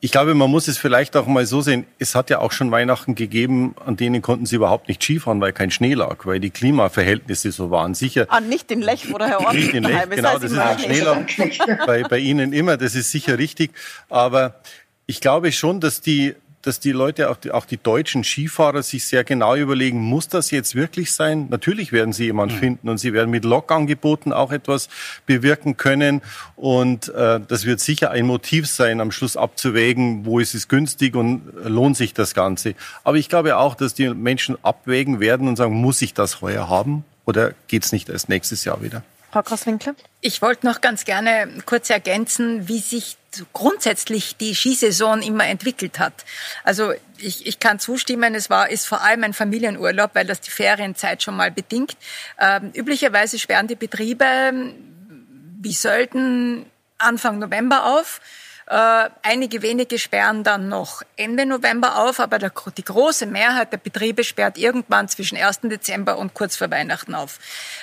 ich 0.00 0.12
glaube, 0.12 0.34
man 0.34 0.50
muss 0.50 0.68
es 0.68 0.78
vielleicht 0.78 1.16
auch 1.16 1.26
mal 1.26 1.46
so 1.46 1.62
sehen, 1.62 1.86
es 1.98 2.14
hat 2.14 2.30
ja 2.30 2.38
auch 2.38 2.52
schon 2.52 2.70
Weihnachten 2.70 3.14
gegeben, 3.14 3.74
an 3.84 3.96
denen 3.96 4.22
konnten 4.22 4.46
sie 4.46 4.56
überhaupt 4.56 4.88
nicht 4.88 5.02
Skifahren, 5.02 5.40
weil 5.40 5.52
kein 5.52 5.70
Schnee 5.70 5.94
lag, 5.94 6.26
weil 6.26 6.38
die 6.38 6.50
Klimaverhältnisse 6.50 7.50
so 7.50 7.70
waren. 7.70 7.94
Sicher. 7.94 8.26
Ah, 8.28 8.40
nicht 8.40 8.70
in 8.70 8.82
Lech, 8.82 9.12
wo 9.12 9.18
der 9.18 9.28
Herr 9.28 9.40
Ort 9.40 9.54
Nicht 9.54 9.74
in 9.74 9.84
Lech, 9.84 10.08
genau, 10.10 10.38
das 10.38 10.52
ist 10.52 10.58
ein 10.58 10.78
Schneelag. 10.78 11.86
Bei, 11.86 12.02
bei 12.02 12.18
Ihnen 12.18 12.52
immer, 12.52 12.76
das 12.76 12.94
ist 12.94 13.10
sicher 13.10 13.38
richtig. 13.38 13.72
Aber 14.08 14.60
ich 15.06 15.20
glaube 15.20 15.50
schon, 15.52 15.80
dass 15.80 16.00
die 16.00 16.34
dass 16.66 16.80
die 16.80 16.92
Leute, 16.92 17.30
auch 17.30 17.36
die, 17.36 17.52
auch 17.52 17.64
die 17.64 17.76
deutschen 17.76 18.24
Skifahrer, 18.24 18.82
sich 18.82 19.06
sehr 19.06 19.24
genau 19.24 19.54
überlegen, 19.54 20.00
muss 20.00 20.28
das 20.28 20.50
jetzt 20.50 20.74
wirklich 20.74 21.12
sein? 21.12 21.46
Natürlich 21.48 21.92
werden 21.92 22.12
sie 22.12 22.24
jemanden 22.24 22.56
mhm. 22.56 22.60
finden 22.60 22.88
und 22.88 22.98
sie 22.98 23.12
werden 23.12 23.30
mit 23.30 23.44
Log-Angeboten 23.44 24.32
auch 24.32 24.50
etwas 24.50 24.88
bewirken 25.26 25.76
können. 25.76 26.22
Und 26.56 27.08
äh, 27.10 27.40
das 27.46 27.66
wird 27.66 27.80
sicher 27.80 28.10
ein 28.10 28.26
Motiv 28.26 28.66
sein, 28.66 29.00
am 29.00 29.12
Schluss 29.12 29.36
abzuwägen, 29.36 30.26
wo 30.26 30.40
ist 30.40 30.54
es 30.54 30.68
günstig 30.68 31.14
und 31.14 31.42
lohnt 31.64 31.96
sich 31.96 32.14
das 32.14 32.34
Ganze. 32.34 32.74
Aber 33.04 33.16
ich 33.16 33.28
glaube 33.28 33.56
auch, 33.56 33.74
dass 33.74 33.94
die 33.94 34.08
Menschen 34.08 34.56
abwägen 34.64 35.20
werden 35.20 35.48
und 35.48 35.56
sagen, 35.56 35.74
muss 35.74 36.02
ich 36.02 36.14
das 36.14 36.40
heuer 36.40 36.68
haben 36.68 37.04
oder 37.24 37.52
geht's 37.68 37.92
nicht 37.92 38.08
erst 38.08 38.28
nächstes 38.28 38.64
Jahr 38.64 38.82
wieder? 38.82 39.02
Frau 39.30 39.42
Grosswinkler? 39.42 39.94
Ich 40.20 40.40
wollte 40.40 40.66
noch 40.66 40.80
ganz 40.80 41.04
gerne 41.04 41.48
kurz 41.66 41.90
ergänzen, 41.90 42.68
wie 42.68 42.78
sich 42.78 43.16
grundsätzlich 43.52 44.36
die 44.36 44.54
Skisaison 44.54 45.22
immer 45.22 45.46
entwickelt 45.46 45.98
hat. 45.98 46.24
Also 46.64 46.92
ich, 47.18 47.46
ich 47.46 47.58
kann 47.60 47.78
zustimmen, 47.78 48.34
es 48.34 48.50
war 48.50 48.70
ist 48.70 48.86
vor 48.86 49.02
allem 49.02 49.24
ein 49.24 49.34
Familienurlaub, 49.34 50.10
weil 50.14 50.26
das 50.26 50.40
die 50.40 50.50
Ferienzeit 50.50 51.22
schon 51.22 51.36
mal 51.36 51.50
bedingt. 51.50 51.96
Ähm, 52.38 52.72
üblicherweise 52.74 53.38
sperren 53.38 53.66
die 53.66 53.76
Betriebe 53.76 54.74
wie 55.60 55.72
Sölden 55.72 56.66
Anfang 56.98 57.38
November 57.38 57.84
auf. 57.86 58.20
Äh, 58.68 59.10
einige 59.22 59.62
wenige 59.62 59.96
sperren 59.96 60.42
dann 60.42 60.68
noch 60.68 61.02
Ende 61.16 61.46
November 61.46 61.98
auf, 61.98 62.18
aber 62.18 62.38
der, 62.40 62.52
die 62.76 62.84
große 62.84 63.26
Mehrheit 63.26 63.72
der 63.72 63.78
Betriebe 63.78 64.24
sperrt 64.24 64.58
irgendwann 64.58 65.08
zwischen 65.08 65.38
1. 65.38 65.60
Dezember 65.62 66.18
und 66.18 66.34
kurz 66.34 66.56
vor 66.56 66.68
Weihnachten 66.70 67.14
auf. 67.14 67.38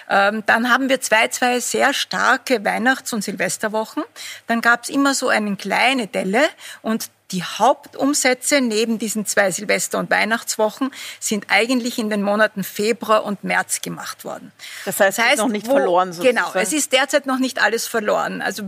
Ähm, 0.09 0.43
dann 0.45 0.69
haben 0.69 0.89
wir 0.89 0.99
zwei, 0.99 1.29
zwei 1.29 1.61
sehr 1.61 1.93
starke 1.93 2.65
Weihnachts- 2.65 3.13
und 3.13 3.23
Silvesterwochen. 3.23 4.03
Dann 4.47 4.59
gab 4.59 4.83
es 4.83 4.89
immer 4.89 5.13
so 5.13 5.29
eine 5.29 5.55
kleine 5.55 6.07
Delle 6.07 6.43
und 6.81 7.09
die 7.31 7.43
Hauptumsätze 7.43 8.61
neben 8.61 8.99
diesen 8.99 9.25
zwei 9.25 9.51
Silvester- 9.51 9.97
und 9.97 10.11
Weihnachtswochen 10.11 10.91
sind 11.19 11.45
eigentlich 11.49 11.97
in 11.97 12.09
den 12.09 12.21
Monaten 12.21 12.63
Februar 12.63 13.23
und 13.23 13.43
März 13.43 13.81
gemacht 13.81 14.23
worden. 14.23 14.51
Das 14.85 14.99
heißt, 14.99 15.17
das 15.17 15.25
heißt 15.25 15.37
noch 15.37 15.47
nicht 15.47 15.67
wo, 15.67 15.71
verloren. 15.71 16.13
Sozusagen. 16.13 16.35
Genau, 16.35 16.53
es 16.53 16.73
ist 16.73 16.91
derzeit 16.91 17.25
noch 17.25 17.39
nicht 17.39 17.61
alles 17.61 17.87
verloren. 17.87 18.41
Also 18.41 18.63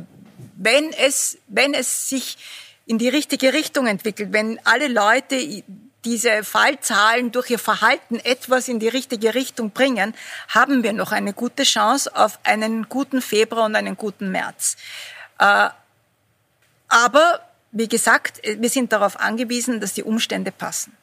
wenn 0.56 0.92
es, 0.94 1.38
wenn 1.48 1.74
es 1.74 2.10
sich 2.10 2.38
in 2.86 2.98
die 2.98 3.10
richtige 3.10 3.54
Richtung 3.54 3.88
entwickelt, 3.88 4.32
wenn 4.32 4.60
alle 4.64 4.88
Leute 4.88 5.64
diese 6.06 6.44
Fallzahlen 6.44 7.32
durch 7.32 7.50
ihr 7.50 7.60
Verhalten 7.60 8.20
etwas 8.20 8.68
in 8.68 8.80
die 8.80 8.88
richtige 8.88 9.34
Richtung 9.34 9.72
bringen, 9.72 10.14
haben 10.50 10.84
wir 10.84 10.94
noch 10.94 11.12
eine 11.12 11.34
gute 11.34 11.64
Chance 11.64 12.16
auf 12.16 12.40
einen 12.44 12.88
guten 12.88 13.22
Februar 13.22 13.66
und 13.66 13.76
einen 13.76 13.98
guten 13.98 14.32
März. 14.32 14.78
Äh, 15.40 15.70
aber 16.88 17.40
wie 17.72 17.88
gesagt, 17.88 18.42
wir 18.44 18.70
sind 18.70 18.94
darauf 18.94 19.20
angewiesen, 19.20 19.82
dass 19.82 19.94
die 19.94 20.04
Umstände 20.04 20.52
passen. 20.52 20.96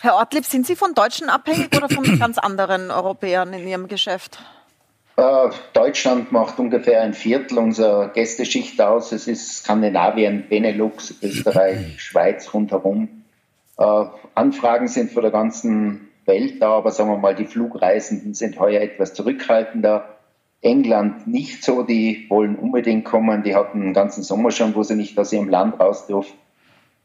Herr 0.00 0.14
Ortlieb, 0.14 0.44
sind 0.46 0.66
Sie 0.66 0.74
von 0.74 0.94
Deutschen 0.94 1.28
abhängig 1.28 1.76
oder 1.76 1.88
von 1.88 2.04
ganz 2.18 2.38
anderen 2.38 2.90
Europäern 2.90 3.52
in 3.52 3.68
Ihrem 3.68 3.88
Geschäft? 3.88 4.38
Äh, 5.16 5.48
Deutschland 5.72 6.30
macht 6.30 6.58
ungefähr 6.58 7.00
ein 7.00 7.14
Viertel 7.14 7.58
unserer 7.58 8.08
Gästeschicht 8.08 8.80
aus. 8.82 9.12
Es 9.12 9.26
ist 9.26 9.58
Skandinavien, 9.58 10.44
Benelux, 10.48 11.14
Österreich, 11.22 11.94
Schweiz 12.00 12.52
rundherum. 12.52 13.24
Äh, 13.78 14.04
Anfragen 14.34 14.88
sind 14.88 15.10
von 15.12 15.22
der 15.22 15.32
ganzen 15.32 16.08
Welt 16.26 16.60
da, 16.60 16.72
aber 16.72 16.90
sagen 16.90 17.10
wir 17.10 17.16
mal, 17.16 17.34
die 17.34 17.46
Flugreisenden 17.46 18.34
sind 18.34 18.58
heuer 18.60 18.82
etwas 18.82 19.14
zurückhaltender. 19.14 20.16
England 20.60 21.26
nicht 21.26 21.64
so, 21.64 21.82
die 21.82 22.26
wollen 22.28 22.56
unbedingt 22.56 23.04
kommen. 23.04 23.42
Die 23.42 23.54
hatten 23.54 23.80
den 23.80 23.94
ganzen 23.94 24.22
Sommer 24.22 24.50
schon, 24.50 24.74
wo 24.74 24.82
sie 24.82 24.96
nicht 24.96 25.18
aus 25.18 25.32
ihrem 25.32 25.48
Land 25.48 25.80
raus 25.80 26.06
durften. 26.06 26.36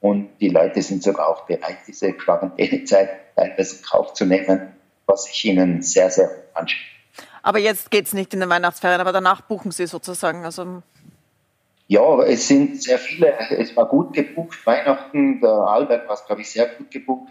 Und 0.02 0.30
die 0.41 0.50
Leute 0.50 0.82
sind 0.82 1.04
sogar 1.04 1.30
auch 1.30 1.45
bereit, 1.45 1.78
diese 1.88 2.12
Quarantänezeit 2.12 3.10
teilweise 3.36 3.78
in 3.78 3.84
Kauf 3.84 4.13
zu 4.13 4.26
nehmen, 4.26 4.74
was 5.06 5.30
ich 5.30 5.45
ihnen 5.45 5.82
sehr, 5.82 6.10
sehr 6.10 6.30
anschaue. 6.56 6.80
Aber 7.43 7.60
jetzt 7.60 7.91
geht 7.91 8.06
es 8.06 8.13
nicht 8.13 8.34
in 8.34 8.39
den 8.39 8.50
Weihnachtsferien, 8.50 9.02
aber 9.02 9.12
danach 9.12 9.41
buchen 9.41 9.71
Sie 9.71 9.88
sozusagen. 9.88 10.45
Also 10.45 10.82
ja, 11.88 12.21
es 12.24 12.47
sind 12.47 12.82
sehr 12.82 12.97
viele. 12.97 13.34
Es 13.50 13.76
war 13.76 13.86
gut 13.86 14.13
gebucht. 14.13 14.65
Weihnachten, 14.65 15.41
der 15.41 15.50
Albert 15.50 16.08
war 16.08 16.17
glaube 16.26 16.41
ich, 16.41 16.50
sehr 16.50 16.67
gut 16.67 16.89
gebucht. 16.89 17.28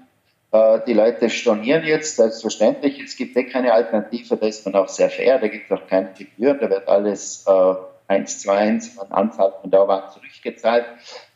Äh, 0.53 0.81
die 0.87 0.93
Leute 0.93 1.31
stornieren 1.31 1.85
jetzt, 1.85 2.17
selbstverständlich. 2.17 3.01
Es 3.01 3.17
gibt 3.17 3.37
eh 3.37 3.45
keine 3.45 3.73
Alternative, 3.73 4.37
da 4.37 4.47
ist 4.47 4.67
man 4.67 4.75
auch 4.75 4.89
sehr 4.89 5.11
fair, 5.11 5.39
da 5.39 5.49
gibt 5.49 5.71
es 5.71 5.79
auch 5.79 5.87
keine 5.87 6.13
Gebühren, 6.13 6.59
da 6.61 6.69
wird 6.69 6.89
alles 6.89 7.45
äh, 7.47 7.75
eins 8.09 8.41
zu 8.41 8.51
eins 8.51 8.99
an 8.99 9.13
Anzahl 9.13 9.55
von 9.61 9.71
Dauerwagen 9.71 10.11
zurückgezahlt. 10.11 10.85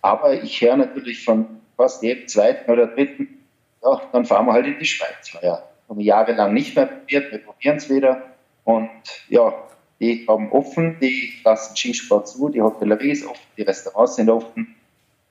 Aber 0.02 0.42
ich 0.42 0.60
höre 0.60 0.76
natürlich 0.76 1.24
von 1.24 1.60
fast 1.76 2.02
jedem 2.02 2.26
zweiten 2.28 2.70
oder 2.70 2.88
dritten, 2.88 3.46
ja, 3.82 4.02
dann 4.12 4.24
fahren 4.24 4.46
wir 4.46 4.52
halt 4.52 4.66
in 4.66 4.78
die 4.78 4.84
Schweiz. 4.84 5.32
Ja, 5.40 5.62
haben 5.88 5.98
wir 5.98 6.04
jahrelang 6.04 6.52
nicht 6.52 6.74
mehr 6.74 6.86
probiert, 6.86 7.30
wir 7.30 7.38
probieren 7.38 7.76
es 7.76 7.88
wieder. 7.88 8.22
Und 8.64 8.90
ja, 9.28 9.54
die 10.00 10.26
haben 10.26 10.50
offen, 10.50 10.98
die 11.00 11.34
lassen 11.44 11.76
Skisport 11.76 12.28
zu, 12.28 12.48
die 12.48 12.62
Hotellerie 12.62 13.12
ist 13.12 13.26
offen, 13.26 13.46
die 13.56 13.62
Restaurants 13.62 14.16
sind 14.16 14.30
offen. 14.30 14.74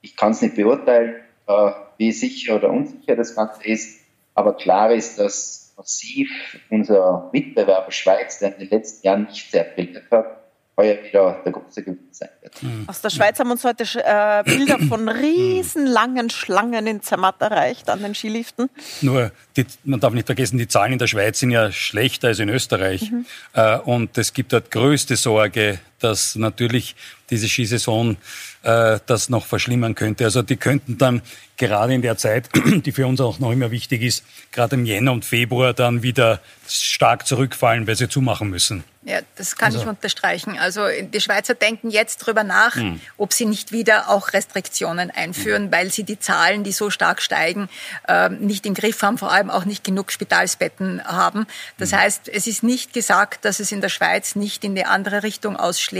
Ich 0.00 0.16
kann 0.16 0.32
es 0.32 0.42
nicht 0.42 0.56
beurteilen, 0.56 1.16
äh, 1.46 1.70
wie 1.98 2.12
sicher 2.12 2.56
oder 2.56 2.70
unsicher 2.70 3.16
das 3.16 3.34
Ganze 3.34 3.64
ist. 3.64 4.00
Aber 4.34 4.56
klar 4.56 4.92
ist, 4.92 5.18
dass 5.18 5.74
massiv 5.76 6.30
unser 6.70 7.30
Mitbewerber 7.32 7.90
Schweiz, 7.90 8.38
der 8.38 8.54
in 8.54 8.60
den 8.60 8.70
letzten 8.70 9.06
Jahren 9.06 9.24
nicht 9.24 9.50
sehr 9.50 9.64
brilliert 9.64 10.10
hat, 10.10 10.43
heuer 10.76 11.02
wieder 11.04 11.40
der 11.44 11.52
große 11.52 11.82
Gewinn 11.82 12.08
sein 12.10 12.30
wird. 12.40 12.62
Mhm. 12.62 12.84
Aus 12.86 13.00
der 13.00 13.10
Schweiz 13.10 13.38
haben 13.38 13.50
uns 13.50 13.64
heute 13.64 13.84
äh, 13.84 14.42
Bilder 14.44 14.78
von 14.78 15.08
riesenlangen 15.08 16.30
Schlangen 16.30 16.86
in 16.86 17.02
Zermatt 17.02 17.40
erreicht 17.40 17.88
an 17.88 18.02
den 18.02 18.14
Skiliften. 18.14 18.68
Nur, 19.00 19.30
die, 19.56 19.66
man 19.84 20.00
darf 20.00 20.12
nicht 20.12 20.26
vergessen, 20.26 20.58
die 20.58 20.68
Zahlen 20.68 20.94
in 20.94 20.98
der 20.98 21.06
Schweiz 21.06 21.38
sind 21.38 21.50
ja 21.50 21.70
schlechter 21.70 22.28
als 22.28 22.38
in 22.38 22.48
Österreich. 22.48 23.10
Mhm. 23.10 23.26
Äh, 23.52 23.78
und 23.78 24.18
es 24.18 24.32
gibt 24.32 24.52
dort 24.52 24.70
größte 24.70 25.16
Sorge, 25.16 25.78
dass 26.04 26.36
natürlich 26.36 26.94
diese 27.30 27.48
Skisaison 27.48 28.16
äh, 28.62 28.98
das 29.06 29.28
noch 29.28 29.46
verschlimmern 29.46 29.94
könnte. 29.94 30.24
Also 30.24 30.42
die 30.42 30.56
könnten 30.56 30.98
dann 30.98 31.22
gerade 31.56 31.94
in 31.94 32.02
der 32.02 32.16
Zeit, 32.16 32.48
die 32.64 32.92
für 32.92 33.06
uns 33.06 33.20
auch 33.20 33.38
noch 33.38 33.52
immer 33.52 33.70
wichtig 33.70 34.02
ist, 34.02 34.24
gerade 34.52 34.76
im 34.76 34.84
Jänner 34.84 35.12
und 35.12 35.24
Februar 35.24 35.72
dann 35.72 36.02
wieder 36.02 36.40
stark 36.68 37.26
zurückfallen, 37.26 37.86
weil 37.86 37.96
sie 37.96 38.08
zumachen 38.08 38.50
müssen. 38.50 38.84
Ja, 39.06 39.18
das 39.36 39.56
kann 39.56 39.66
also. 39.66 39.80
ich 39.80 39.86
unterstreichen. 39.86 40.58
Also 40.58 40.86
die 41.02 41.20
Schweizer 41.20 41.54
denken 41.54 41.90
jetzt 41.90 42.22
darüber 42.22 42.42
nach, 42.42 42.76
mhm. 42.76 43.00
ob 43.18 43.34
sie 43.34 43.44
nicht 43.44 43.70
wieder 43.70 44.08
auch 44.08 44.32
Restriktionen 44.32 45.10
einführen, 45.10 45.66
mhm. 45.66 45.72
weil 45.72 45.92
sie 45.92 46.04
die 46.04 46.18
Zahlen, 46.18 46.64
die 46.64 46.72
so 46.72 46.88
stark 46.88 47.20
steigen, 47.20 47.68
äh, 48.08 48.30
nicht 48.30 48.64
im 48.64 48.72
Griff 48.72 49.02
haben, 49.02 49.18
vor 49.18 49.30
allem 49.30 49.50
auch 49.50 49.66
nicht 49.66 49.84
genug 49.84 50.10
Spitalsbetten 50.10 51.04
haben. 51.04 51.46
Das 51.76 51.92
mhm. 51.92 51.96
heißt, 51.96 52.28
es 52.30 52.46
ist 52.46 52.62
nicht 52.62 52.94
gesagt, 52.94 53.44
dass 53.44 53.60
es 53.60 53.72
in 53.72 53.82
der 53.82 53.90
Schweiz 53.90 54.36
nicht 54.36 54.64
in 54.64 54.74
die 54.74 54.86
andere 54.86 55.22
Richtung 55.22 55.56
ausschlägt. 55.56 55.93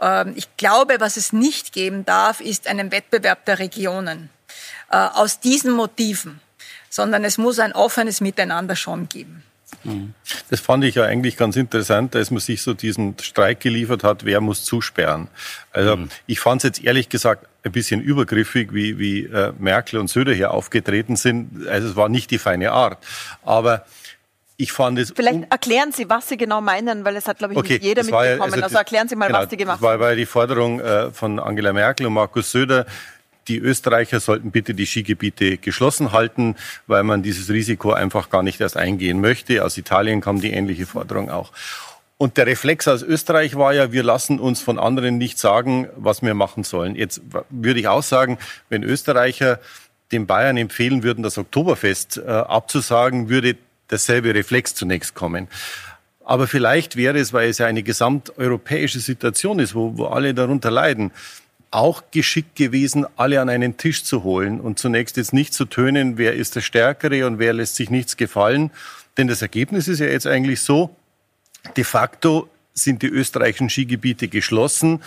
Ähm, 0.00 0.32
ich 0.36 0.48
glaube, 0.56 0.96
was 0.98 1.16
es 1.16 1.32
nicht 1.32 1.72
geben 1.72 2.04
darf, 2.04 2.40
ist 2.40 2.66
einen 2.66 2.90
Wettbewerb 2.90 3.44
der 3.44 3.58
Regionen 3.58 4.30
äh, 4.90 4.96
aus 4.96 5.40
diesen 5.40 5.72
Motiven, 5.72 6.40
sondern 6.90 7.24
es 7.24 7.38
muss 7.38 7.58
ein 7.58 7.72
offenes 7.72 8.20
Miteinander 8.20 8.76
schon 8.76 9.08
geben. 9.08 9.44
Mhm. 9.84 10.14
Das 10.50 10.60
fand 10.60 10.84
ich 10.84 10.94
ja 10.94 11.04
eigentlich 11.04 11.36
ganz 11.36 11.56
interessant, 11.56 12.16
als 12.16 12.30
man 12.30 12.40
sich 12.40 12.62
so 12.62 12.74
diesen 12.74 13.16
Streik 13.20 13.60
geliefert 13.60 14.02
hat, 14.02 14.24
wer 14.24 14.40
muss 14.40 14.64
zusperren. 14.64 15.28
Also 15.72 15.96
mhm. 15.96 16.08
ich 16.26 16.40
fand 16.40 16.60
es 16.60 16.64
jetzt 16.64 16.84
ehrlich 16.84 17.08
gesagt 17.08 17.46
ein 17.64 17.72
bisschen 17.72 18.00
übergriffig, 18.00 18.72
wie, 18.72 18.98
wie 18.98 19.24
äh, 19.24 19.52
Merkel 19.58 19.98
und 19.98 20.08
Söder 20.08 20.32
hier 20.32 20.52
aufgetreten 20.52 21.16
sind. 21.16 21.68
Also 21.68 21.88
es 21.88 21.96
war 21.96 22.08
nicht 22.08 22.30
die 22.30 22.38
feine 22.38 22.72
Art. 22.72 22.98
Aber 23.44 23.84
ich 24.58 24.72
fand 24.72 24.98
es. 24.98 25.12
Vielleicht 25.14 25.50
erklären 25.50 25.92
Sie, 25.92 26.10
was 26.10 26.28
Sie 26.28 26.36
genau 26.36 26.60
meinen, 26.60 27.04
weil 27.04 27.16
es 27.16 27.26
hat, 27.26 27.38
glaube 27.38 27.54
ich, 27.54 27.58
okay, 27.58 27.74
nicht 27.74 27.84
jeder 27.84 28.02
mitbekommen. 28.02 28.38
Ja, 28.38 28.44
also, 28.44 28.60
also, 28.60 28.76
erklären 28.76 29.08
Sie 29.08 29.14
mal, 29.16 29.28
genau, 29.28 29.38
was 29.38 29.50
Sie 29.50 29.56
gemacht 29.56 29.80
haben. 29.80 29.98
Das 29.98 30.00
war 30.00 30.14
die 30.16 30.26
Forderung 30.26 30.80
äh, 30.80 31.10
von 31.12 31.38
Angela 31.38 31.72
Merkel 31.72 32.06
und 32.06 32.12
Markus 32.12 32.50
Söder, 32.50 32.84
die 33.46 33.58
Österreicher 33.58 34.20
sollten 34.20 34.50
bitte 34.50 34.74
die 34.74 34.84
Skigebiete 34.84 35.58
geschlossen 35.58 36.12
halten, 36.12 36.56
weil 36.86 37.02
man 37.04 37.22
dieses 37.22 37.48
Risiko 37.48 37.92
einfach 37.92 38.30
gar 38.30 38.42
nicht 38.42 38.60
erst 38.60 38.76
eingehen 38.76 39.20
möchte. 39.20 39.64
Aus 39.64 39.78
Italien 39.78 40.20
kam 40.20 40.40
die 40.40 40.50
ähnliche 40.50 40.86
Forderung 40.86 41.30
auch. 41.30 41.52
Und 42.18 42.36
der 42.36 42.46
Reflex 42.46 42.88
aus 42.88 43.02
Österreich 43.02 43.54
war 43.56 43.72
ja, 43.72 43.92
wir 43.92 44.02
lassen 44.02 44.40
uns 44.40 44.60
von 44.60 44.78
anderen 44.78 45.18
nicht 45.18 45.38
sagen, 45.38 45.88
was 45.96 46.20
wir 46.20 46.34
machen 46.34 46.64
sollen. 46.64 46.96
Jetzt 46.96 47.22
würde 47.48 47.78
ich 47.78 47.86
auch 47.86 48.02
sagen, 48.02 48.38
wenn 48.68 48.82
Österreicher 48.82 49.60
den 50.10 50.26
Bayern 50.26 50.56
empfehlen 50.56 51.02
würden, 51.02 51.22
das 51.22 51.38
Oktoberfest 51.38 52.18
äh, 52.18 52.28
abzusagen, 52.28 53.28
würde 53.28 53.56
derselbe 53.90 54.34
Reflex 54.34 54.74
zunächst 54.74 55.14
kommen. 55.14 55.48
Aber 56.24 56.46
vielleicht 56.46 56.96
wäre 56.96 57.18
es, 57.18 57.32
weil 57.32 57.48
es 57.48 57.58
ja 57.58 57.66
eine 57.66 57.82
gesamteuropäische 57.82 59.00
Situation 59.00 59.58
ist, 59.58 59.74
wo, 59.74 59.96
wo 59.96 60.06
alle 60.06 60.34
darunter 60.34 60.70
leiden, 60.70 61.10
auch 61.70 62.02
geschickt 62.10 62.56
gewesen, 62.56 63.06
alle 63.16 63.40
an 63.40 63.48
einen 63.48 63.76
Tisch 63.76 64.04
zu 64.04 64.22
holen 64.22 64.60
und 64.60 64.78
zunächst 64.78 65.16
jetzt 65.16 65.32
nicht 65.32 65.52
zu 65.54 65.64
tönen, 65.64 66.18
wer 66.18 66.34
ist 66.34 66.56
der 66.56 66.60
Stärkere 66.60 67.26
und 67.26 67.38
wer 67.38 67.52
lässt 67.52 67.76
sich 67.76 67.90
nichts 67.90 68.16
gefallen. 68.16 68.70
Denn 69.16 69.28
das 69.28 69.42
Ergebnis 69.42 69.88
ist 69.88 70.00
ja 70.00 70.06
jetzt 70.06 70.26
eigentlich 70.26 70.60
so, 70.60 70.94
de 71.76 71.84
facto 71.84 72.48
sind 72.74 73.02
die 73.02 73.08
österreichischen 73.08 73.68
Skigebiete 73.68 74.28
geschlossen. 74.28 75.02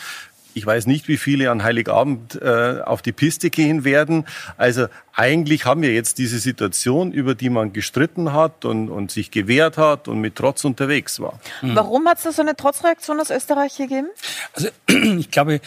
Ich 0.54 0.66
weiß 0.66 0.88
nicht, 0.88 1.08
wie 1.08 1.18
viele 1.18 1.52
an 1.52 1.64
Heiligabend 1.64 2.42
äh, 2.42 2.82
auf 2.84 3.02
die 3.02 3.12
Piste 3.12 3.50
gehen 3.50 3.84
werden. 3.84 4.26
Also 4.58 4.88
eigentlich 5.14 5.66
haben 5.66 5.82
wir 5.82 5.94
jetzt 5.94 6.18
diese 6.18 6.40
Situation, 6.40 7.12
über 7.12 7.36
die 7.36 7.50
man 7.50 7.74
gestritten 7.74 8.34
hat 8.34 8.66
und, 8.66 8.90
und 8.90 9.12
sich 9.12 9.32
gewehrt 9.32 9.78
hat 9.78 10.08
und 10.08 10.20
mit 10.20 10.36
Trotz 10.36 10.64
unterwegs 10.64 11.20
war. 11.20 11.40
Warum 11.62 12.08
hat 12.08 12.18
es 12.18 12.24
da 12.24 12.32
so 12.32 12.42
eine 12.42 12.56
Trotzreaktion 12.56 13.20
aus 13.20 13.30
Österreich 13.30 13.78
gegeben? 13.78 14.08
Also 14.54 14.70
ich 15.20 15.32
glaube, 15.32 15.62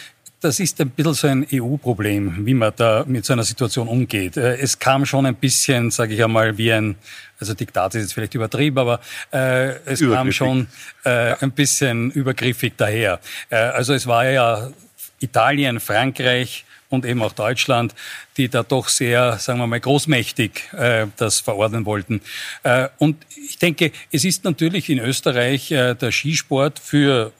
das 0.45 0.59
ist 0.59 0.79
ein 0.79 0.91
bisschen 0.91 1.13
so 1.15 1.27
ein 1.27 1.47
EU-Problem, 1.51 2.45
wie 2.45 2.53
man 2.53 2.71
da 2.75 3.03
mit 3.07 3.25
so 3.25 3.33
einer 3.33 3.43
Situation 3.43 3.87
umgeht. 3.87 4.37
Äh, 4.37 4.57
es 4.57 4.77
kam 4.77 5.05
schon 5.05 5.25
ein 5.25 5.33
bisschen, 5.33 5.89
sage 5.89 6.13
ich 6.13 6.23
einmal, 6.23 6.55
wie 6.59 6.71
ein, 6.71 6.95
also 7.39 7.55
Diktat 7.55 7.95
ist 7.95 8.03
jetzt 8.03 8.13
vielleicht 8.13 8.35
übertrieben, 8.35 8.77
aber 8.77 8.99
äh, 9.33 9.75
es 9.85 10.01
kam 10.01 10.31
schon 10.31 10.67
äh, 11.03 11.33
ein 11.39 11.51
bisschen 11.51 12.11
übergriffig 12.11 12.73
daher. 12.77 13.19
Äh, 13.49 13.55
also 13.55 13.93
es 13.95 14.05
war 14.05 14.29
ja 14.29 14.69
Italien, 15.19 15.79
Frankreich, 15.79 16.65
und 16.89 17.03
eben 17.03 17.23
auch 17.23 17.33
Deutschland, 17.33 17.95
die 18.37 18.47
da 18.47 18.61
doch 18.61 18.89
sehr, 18.89 19.39
sagen 19.39 19.57
wir 19.57 19.65
mal, 19.65 19.79
großmächtig 19.79 20.71
äh, 20.73 21.07
das 21.17 21.39
verordnen 21.39 21.85
wollten. 21.85 22.21
Äh, 22.61 22.89
und 22.99 23.17
ich 23.35 23.57
denke, 23.57 23.91
es 24.11 24.23
ist 24.23 24.43
natürlich 24.43 24.89
in 24.89 24.99
Österreich 24.99 25.71
äh, 25.71 25.95
der 25.95 26.11
Skisport 26.11 26.77
für 26.77 27.33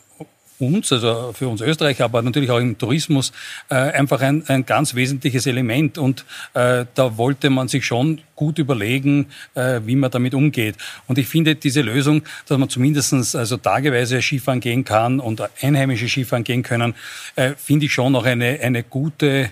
uns, 0.60 0.92
also 0.92 1.34
für 1.34 1.48
uns 1.48 1.62
Österreicher, 1.62 2.06
aber 2.06 2.22
natürlich 2.22 2.50
auch 2.50 2.60
im 2.60 2.78
Tourismus, 2.78 3.32
äh, 3.70 3.76
einfach 3.76 4.22
ein, 4.22 4.44
ein 4.48 4.66
ganz 4.66 4.96
wesentliches 4.96 5.48
Element. 5.48 5.98
Und 5.98 6.26
äh, 6.54 6.86
da 6.94 7.18
wollte 7.18 7.50
man 7.50 7.68
sich 7.68 7.86
schon 7.86 8.22
gut 8.36 8.60
überlegen, 8.60 9.28
äh, 9.54 9.82
wie 9.86 9.96
man 9.96 10.12
damit 10.12 10.34
umgeht. 10.34 10.76
Und 11.08 11.18
ich 11.18 11.28
finde 11.28 11.56
diese 11.56 11.82
Lösung, 11.82 12.24
dass 12.48 12.58
man 12.58 12.70
zumindestens 12.70 13.36
also 13.36 13.58
tageweise 13.58 14.22
Skifahren 14.22 14.60
gehen 14.60 14.84
kann 14.84 15.20
und 15.20 15.42
einheimische 15.62 16.08
Skifahren 16.08 16.44
gehen 16.44 16.64
können, 16.64 16.96
äh, 17.36 17.54
finde 17.56 17.86
ich 17.86 17.94
schon 17.94 18.12
noch 18.12 18.26
eine, 18.26 18.60
eine 18.62 18.84
gute 18.84 19.50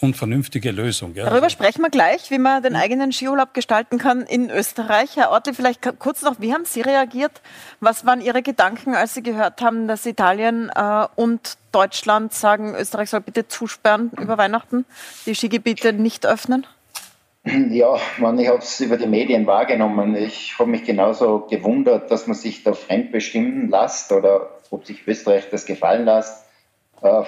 und 0.00 0.16
vernünftige 0.16 0.70
Lösung. 0.70 1.14
Ja. 1.14 1.24
Darüber 1.24 1.50
sprechen 1.50 1.82
wir 1.82 1.90
gleich, 1.90 2.30
wie 2.30 2.38
man 2.38 2.62
den 2.62 2.76
eigenen 2.76 3.12
Skiurlaub 3.12 3.54
gestalten 3.54 3.98
kann 3.98 4.22
in 4.22 4.50
Österreich. 4.50 5.16
Herr 5.16 5.30
Ortli, 5.30 5.54
vielleicht 5.54 5.80
kurz 5.98 6.22
noch, 6.22 6.40
wie 6.40 6.52
haben 6.52 6.64
Sie 6.64 6.80
reagiert? 6.80 7.40
Was 7.80 8.06
waren 8.06 8.20
Ihre 8.20 8.42
Gedanken, 8.42 8.94
als 8.94 9.14
Sie 9.14 9.22
gehört 9.22 9.60
haben, 9.62 9.88
dass 9.88 10.06
Italien 10.06 10.70
äh, 10.74 11.06
und 11.16 11.58
Deutschland 11.72 12.32
sagen, 12.32 12.74
Österreich 12.74 13.10
soll 13.10 13.20
bitte 13.20 13.48
zusperren 13.48 14.10
über 14.20 14.38
Weihnachten, 14.38 14.84
die 15.26 15.34
Skigebiete 15.34 15.92
nicht 15.92 16.26
öffnen? 16.26 16.66
Ja, 17.44 17.96
man, 18.18 18.38
ich 18.38 18.48
habe 18.48 18.58
es 18.58 18.80
über 18.80 18.96
die 18.96 19.06
Medien 19.06 19.46
wahrgenommen. 19.46 20.16
Ich 20.16 20.58
habe 20.58 20.70
mich 20.70 20.84
genauso 20.84 21.46
gewundert, 21.48 22.10
dass 22.10 22.26
man 22.26 22.36
sich 22.36 22.62
da 22.62 22.72
fremdbestimmen 22.72 23.70
lässt 23.70 24.12
oder 24.12 24.50
ob 24.70 24.84
sich 24.84 25.06
Österreich 25.06 25.48
das 25.50 25.64
gefallen 25.64 26.04
lässt. 26.04 26.44
Äh, 27.02 27.22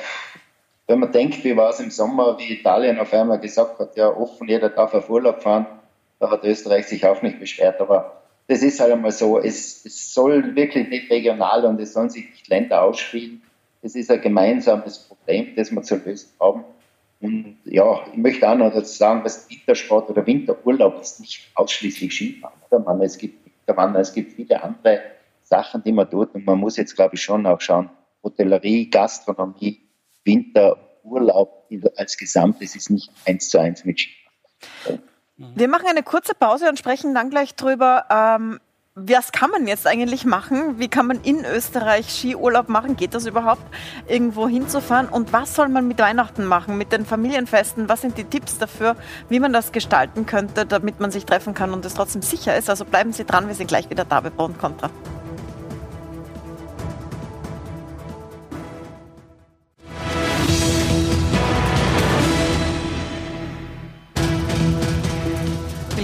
wenn 0.91 0.99
man 0.99 1.13
denkt, 1.13 1.45
wie 1.45 1.57
war 1.57 1.71
es 1.71 1.79
im 1.79 1.93
Sommer, 1.93 2.37
wie 2.37 2.53
Italien 2.53 2.99
auf 2.99 3.13
einmal 3.13 3.39
gesagt 3.39 3.79
hat, 3.79 3.97
ja, 3.97 4.09
offen, 4.09 4.49
jeder 4.49 4.71
darf 4.71 4.93
auf 4.93 5.09
Urlaub 5.09 5.41
fahren, 5.41 5.67
da 6.19 6.29
hat 6.29 6.43
Österreich 6.43 6.89
sich 6.89 7.07
auch 7.07 7.23
nicht 7.23 7.39
beschwert. 7.39 7.81
Aber 7.81 8.23
das 8.49 8.65
ist 8.65 8.81
halt 8.81 8.91
einmal 8.91 9.13
so, 9.13 9.39
es, 9.39 9.87
es 9.87 10.13
soll 10.13 10.57
wirklich 10.57 10.89
nicht 10.89 11.09
regional 11.09 11.65
und 11.65 11.81
es 11.81 11.93
sollen 11.93 12.11
sich 12.11 12.29
nicht 12.29 12.49
Länder 12.49 12.83
ausspielen. 12.83 13.41
Es 13.83 13.95
ist 13.95 14.11
ein 14.11 14.21
gemeinsames 14.21 14.99
Problem, 14.99 15.55
das 15.55 15.71
wir 15.71 15.81
zu 15.83 15.95
lösen 15.95 16.31
haben. 16.41 16.65
Und 17.21 17.59
ja, 17.67 18.01
ich 18.11 18.19
möchte 18.19 18.49
auch 18.49 18.57
noch 18.57 18.75
dazu 18.75 18.93
sagen, 18.93 19.23
dass 19.23 19.49
Wintersport 19.49 20.11
oder 20.11 20.27
Winterurlaub 20.27 21.01
ist 21.01 21.21
nicht 21.21 21.53
ausschließlich 21.55 22.13
Skifahren. 22.13 23.01
Es 23.03 23.17
gibt 23.17 23.47
Winterwandern, 23.47 24.03
es 24.03 24.13
gibt 24.13 24.33
viele 24.33 24.61
andere 24.61 25.03
Sachen, 25.45 25.85
die 25.85 25.93
man 25.93 26.11
tut. 26.11 26.35
Und 26.35 26.45
man 26.47 26.59
muss 26.59 26.77
jetzt, 26.77 26.97
glaube 26.97 27.15
ich, 27.15 27.23
schon 27.23 27.47
auch 27.47 27.61
schauen, 27.61 27.91
Hotellerie, 28.25 28.91
Gastronomie, 28.91 29.79
Winterurlaub 30.31 31.69
als 31.97 32.17
Gesamtes 32.17 32.77
ist 32.77 32.91
nicht 32.91 33.11
eins 33.27 33.49
zu 33.49 33.59
eins 33.59 33.85
mit 33.85 34.01
Skifahren. 34.01 35.03
Wir 35.37 35.69
machen 35.69 35.87
eine 35.89 36.03
kurze 36.03 36.35
Pause 36.35 36.69
und 36.69 36.79
sprechen 36.79 37.15
dann 37.15 37.31
gleich 37.31 37.55
drüber, 37.55 38.05
ähm, 38.11 38.61
was 38.95 39.33
kann 39.33 39.51
man 39.51 39.67
jetzt 39.67 39.87
eigentlich 39.87 40.25
machen? 40.27 40.79
Wie 40.79 40.89
kann 40.89 41.07
man 41.07 41.23
in 41.23 41.45
Österreich 41.45 42.11
Skiurlaub 42.11 42.69
machen? 42.69 42.97
Geht 42.97 43.15
das 43.15 43.25
überhaupt, 43.25 43.63
irgendwo 44.07 44.49
hinzufahren? 44.49 45.09
Und 45.09 45.33
was 45.33 45.55
soll 45.55 45.69
man 45.69 45.89
mit 45.89 45.99
Weihnachten 45.99 46.45
machen, 46.45 46.77
mit 46.77 46.93
den 46.93 47.07
Familienfesten? 47.07 47.89
Was 47.89 48.03
sind 48.03 48.19
die 48.19 48.25
Tipps 48.25 48.59
dafür, 48.59 48.97
wie 49.29 49.41
man 49.41 49.53
das 49.53 49.73
gestalten 49.73 50.27
könnte, 50.27 50.67
damit 50.67 51.01
man 51.01 51.11
sich 51.11 51.25
treffen 51.25 51.55
kann 51.55 51.73
und 51.73 51.85
es 51.87 51.95
trotzdem 51.95 52.21
sicher 52.21 52.57
ist? 52.57 52.69
Also 52.69 52.85
bleiben 52.85 53.13
Sie 53.13 53.25
dran, 53.25 53.49
wir 53.49 53.55
sind 53.55 53.69
gleich 53.69 53.89
wieder 53.89 54.05
da 54.05 54.21
bei 54.21 54.31
Pro 54.31 54.45
und 54.45 54.59
Contra. 54.59 54.91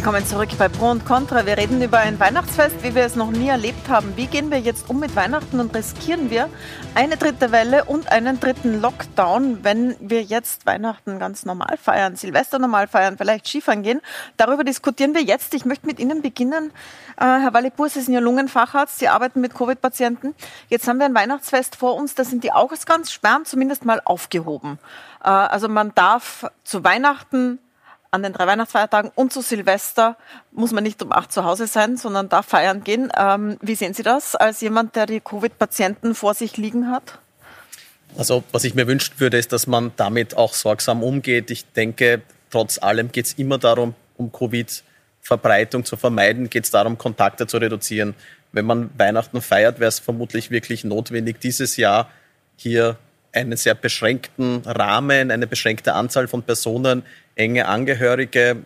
Willkommen 0.06 0.24
zurück 0.24 0.50
bei 0.56 0.68
Pro 0.68 0.92
und 0.92 1.04
Contra. 1.04 1.46
Wir 1.46 1.56
reden 1.56 1.82
über 1.82 1.98
ein 1.98 2.20
Weihnachtsfest, 2.20 2.84
wie 2.84 2.94
wir 2.94 3.04
es 3.04 3.16
noch 3.16 3.32
nie 3.32 3.48
erlebt 3.48 3.88
haben. 3.88 4.16
Wie 4.16 4.28
gehen 4.28 4.52
wir 4.52 4.60
jetzt 4.60 4.88
um 4.88 5.00
mit 5.00 5.16
Weihnachten 5.16 5.58
und 5.58 5.74
riskieren 5.74 6.30
wir 6.30 6.48
eine 6.94 7.16
dritte 7.16 7.50
Welle 7.50 7.86
und 7.86 8.12
einen 8.12 8.38
dritten 8.38 8.80
Lockdown, 8.80 9.64
wenn 9.64 9.96
wir 9.98 10.22
jetzt 10.22 10.64
Weihnachten 10.64 11.18
ganz 11.18 11.44
normal 11.44 11.76
feiern, 11.76 12.14
Silvester 12.14 12.60
normal 12.60 12.86
feiern, 12.86 13.18
vielleicht 13.18 13.48
Skifahren 13.48 13.82
gehen? 13.82 14.00
Darüber 14.36 14.62
diskutieren 14.62 15.12
wir 15.12 15.24
jetzt. 15.24 15.52
Ich 15.54 15.64
möchte 15.64 15.88
mit 15.88 15.98
Ihnen 15.98 16.22
beginnen. 16.22 16.70
Äh, 17.16 17.24
Herr 17.24 17.52
Wallipur, 17.52 17.88
Sie 17.88 18.00
sind 18.00 18.14
ja 18.14 18.20
Lungenfacharzt, 18.20 19.00
Sie 19.00 19.08
arbeiten 19.08 19.40
mit 19.40 19.56
Covid-Patienten. 19.56 20.36
Jetzt 20.68 20.86
haben 20.86 21.00
wir 21.00 21.06
ein 21.06 21.16
Weihnachtsfest 21.16 21.74
vor 21.74 21.96
uns, 21.96 22.14
da 22.14 22.22
sind 22.22 22.44
die 22.44 22.52
Ausgangssperren 22.52 23.44
zumindest 23.44 23.84
mal 23.84 24.00
aufgehoben. 24.04 24.78
Äh, 25.24 25.30
also 25.30 25.68
man 25.68 25.92
darf 25.96 26.48
zu 26.62 26.84
Weihnachten 26.84 27.58
an 28.16 28.22
den 28.22 28.32
drei 28.32 28.46
Weihnachtsfeiertagen 28.46 29.12
und 29.14 29.32
zu 29.32 29.42
Silvester 29.42 30.16
muss 30.50 30.72
man 30.72 30.82
nicht 30.82 31.02
um 31.02 31.12
acht 31.12 31.32
zu 31.32 31.44
Hause 31.44 31.66
sein, 31.66 31.96
sondern 31.96 32.28
darf 32.28 32.46
feiern 32.46 32.82
gehen. 32.82 33.12
Ähm, 33.16 33.58
wie 33.60 33.74
sehen 33.74 33.94
Sie 33.94 34.02
das 34.02 34.34
als 34.34 34.60
jemand, 34.60 34.96
der 34.96 35.06
die 35.06 35.20
Covid-Patienten 35.20 36.14
vor 36.14 36.34
sich 36.34 36.56
liegen 36.56 36.90
hat? 36.90 37.18
Also 38.18 38.42
was 38.50 38.64
ich 38.64 38.74
mir 38.74 38.86
wünschen 38.86 39.14
würde, 39.18 39.38
ist, 39.38 39.52
dass 39.52 39.66
man 39.66 39.92
damit 39.96 40.36
auch 40.36 40.54
sorgsam 40.54 41.02
umgeht. 41.02 41.50
Ich 41.50 41.66
denke, 41.72 42.22
trotz 42.50 42.78
allem 42.82 43.12
geht 43.12 43.26
es 43.26 43.34
immer 43.34 43.58
darum, 43.58 43.94
um 44.16 44.32
Covid-Verbreitung 44.32 45.84
zu 45.84 45.96
vermeiden, 45.96 46.48
geht 46.48 46.64
es 46.64 46.70
darum, 46.70 46.96
Kontakte 46.96 47.46
zu 47.46 47.58
reduzieren. 47.58 48.14
Wenn 48.52 48.64
man 48.64 48.90
Weihnachten 48.96 49.42
feiert, 49.42 49.78
wäre 49.80 49.88
es 49.88 49.98
vermutlich 49.98 50.50
wirklich 50.50 50.84
notwendig, 50.84 51.40
dieses 51.40 51.76
Jahr 51.76 52.10
hier 52.56 52.96
einen 53.32 53.56
sehr 53.58 53.74
beschränkten 53.74 54.62
Rahmen, 54.64 55.30
eine 55.30 55.46
beschränkte 55.46 55.92
Anzahl 55.92 56.26
von 56.26 56.42
Personen, 56.42 57.02
enge 57.36 57.68
Angehörige 57.68 58.56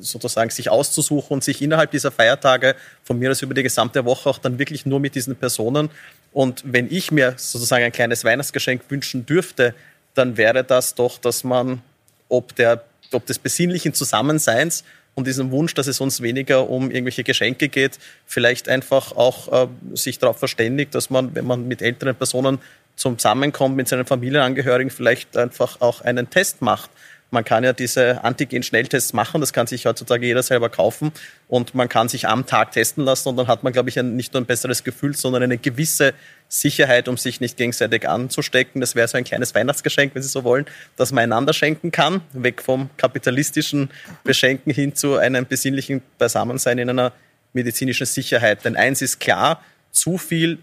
sozusagen 0.00 0.50
sich 0.50 0.70
auszusuchen 0.70 1.36
und 1.36 1.44
sich 1.44 1.62
innerhalb 1.62 1.92
dieser 1.92 2.10
Feiertage 2.10 2.74
von 3.04 3.18
mir 3.18 3.30
aus 3.30 3.42
über 3.42 3.54
die 3.54 3.62
gesamte 3.62 4.04
Woche 4.04 4.28
auch 4.28 4.38
dann 4.38 4.58
wirklich 4.58 4.84
nur 4.84 5.00
mit 5.00 5.14
diesen 5.14 5.36
Personen. 5.36 5.88
Und 6.32 6.62
wenn 6.66 6.90
ich 6.90 7.10
mir 7.10 7.34
sozusagen 7.36 7.84
ein 7.84 7.92
kleines 7.92 8.24
Weihnachtsgeschenk 8.24 8.82
wünschen 8.88 9.24
dürfte, 9.24 9.74
dann 10.14 10.36
wäre 10.36 10.64
das 10.64 10.94
doch, 10.96 11.18
dass 11.18 11.44
man 11.44 11.80
ob, 12.28 12.54
der, 12.56 12.84
ob 13.12 13.24
des 13.26 13.38
besinnlichen 13.38 13.94
Zusammenseins 13.94 14.84
und 15.14 15.26
diesem 15.26 15.50
Wunsch, 15.50 15.74
dass 15.74 15.86
es 15.86 16.00
uns 16.00 16.20
weniger 16.20 16.68
um 16.68 16.90
irgendwelche 16.90 17.24
Geschenke 17.24 17.68
geht, 17.68 17.98
vielleicht 18.26 18.68
einfach 18.68 19.12
auch 19.12 19.64
äh, 19.64 19.68
sich 19.94 20.18
darauf 20.18 20.38
verständigt, 20.38 20.94
dass 20.94 21.10
man, 21.10 21.34
wenn 21.34 21.46
man 21.46 21.66
mit 21.66 21.82
älteren 21.82 22.14
Personen 22.14 22.58
zusammenkommt 22.94 23.76
mit 23.76 23.88
seinen 23.88 24.06
Familienangehörigen, 24.06 24.90
vielleicht 24.90 25.36
einfach 25.36 25.80
auch 25.80 26.00
einen 26.00 26.30
Test 26.30 26.62
macht. 26.62 26.90
Man 27.30 27.44
kann 27.44 27.62
ja 27.62 27.74
diese 27.74 28.24
Antigen-Schnelltests 28.24 29.12
machen, 29.12 29.42
das 29.42 29.52
kann 29.52 29.66
sich 29.66 29.84
heutzutage 29.84 30.26
jeder 30.26 30.42
selber 30.42 30.70
kaufen 30.70 31.12
und 31.46 31.74
man 31.74 31.88
kann 31.88 32.08
sich 32.08 32.26
am 32.26 32.46
Tag 32.46 32.72
testen 32.72 33.04
lassen 33.04 33.28
und 33.28 33.36
dann 33.36 33.48
hat 33.48 33.62
man, 33.62 33.72
glaube 33.74 33.90
ich, 33.90 33.98
ein, 33.98 34.16
nicht 34.16 34.32
nur 34.32 34.40
ein 34.40 34.46
besseres 34.46 34.82
Gefühl, 34.82 35.14
sondern 35.14 35.42
eine 35.42 35.58
gewisse 35.58 36.14
Sicherheit, 36.48 37.06
um 37.06 37.18
sich 37.18 37.40
nicht 37.40 37.58
gegenseitig 37.58 38.08
anzustecken. 38.08 38.80
Das 38.80 38.94
wäre 38.94 39.06
so 39.08 39.18
ein 39.18 39.24
kleines 39.24 39.54
Weihnachtsgeschenk, 39.54 40.14
wenn 40.14 40.22
Sie 40.22 40.28
so 40.28 40.42
wollen, 40.42 40.64
dass 40.96 41.12
man 41.12 41.24
einander 41.24 41.52
schenken 41.52 41.90
kann, 41.90 42.22
weg 42.32 42.62
vom 42.62 42.88
kapitalistischen 42.96 43.90
Beschenken 44.24 44.72
hin 44.72 44.94
zu 44.94 45.16
einem 45.16 45.44
besinnlichen 45.44 46.00
Beisammensein 46.16 46.78
in 46.78 46.88
einer 46.88 47.12
medizinischen 47.52 48.06
Sicherheit. 48.06 48.64
Denn 48.64 48.74
eins 48.74 49.02
ist 49.02 49.20
klar, 49.20 49.62
zu 49.90 50.16
viel 50.16 50.58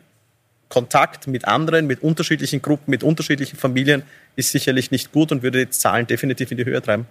Kontakt 0.75 1.27
mit 1.27 1.45
anderen, 1.45 1.87
mit 1.87 2.03
unterschiedlichen 2.03 2.61
Gruppen, 2.61 2.91
mit 2.91 3.01
unterschiedlichen 3.01 3.57
Familien 3.57 4.03
ist 4.35 4.51
sicherlich 4.51 4.91
nicht 4.91 5.11
gut 5.11 5.31
und 5.31 5.43
würde 5.43 5.65
die 5.65 5.69
Zahlen 5.69 6.07
definitiv 6.07 6.51
in 6.51 6.57
die 6.57 6.65
Höhe 6.65 6.81
treiben. 6.81 7.07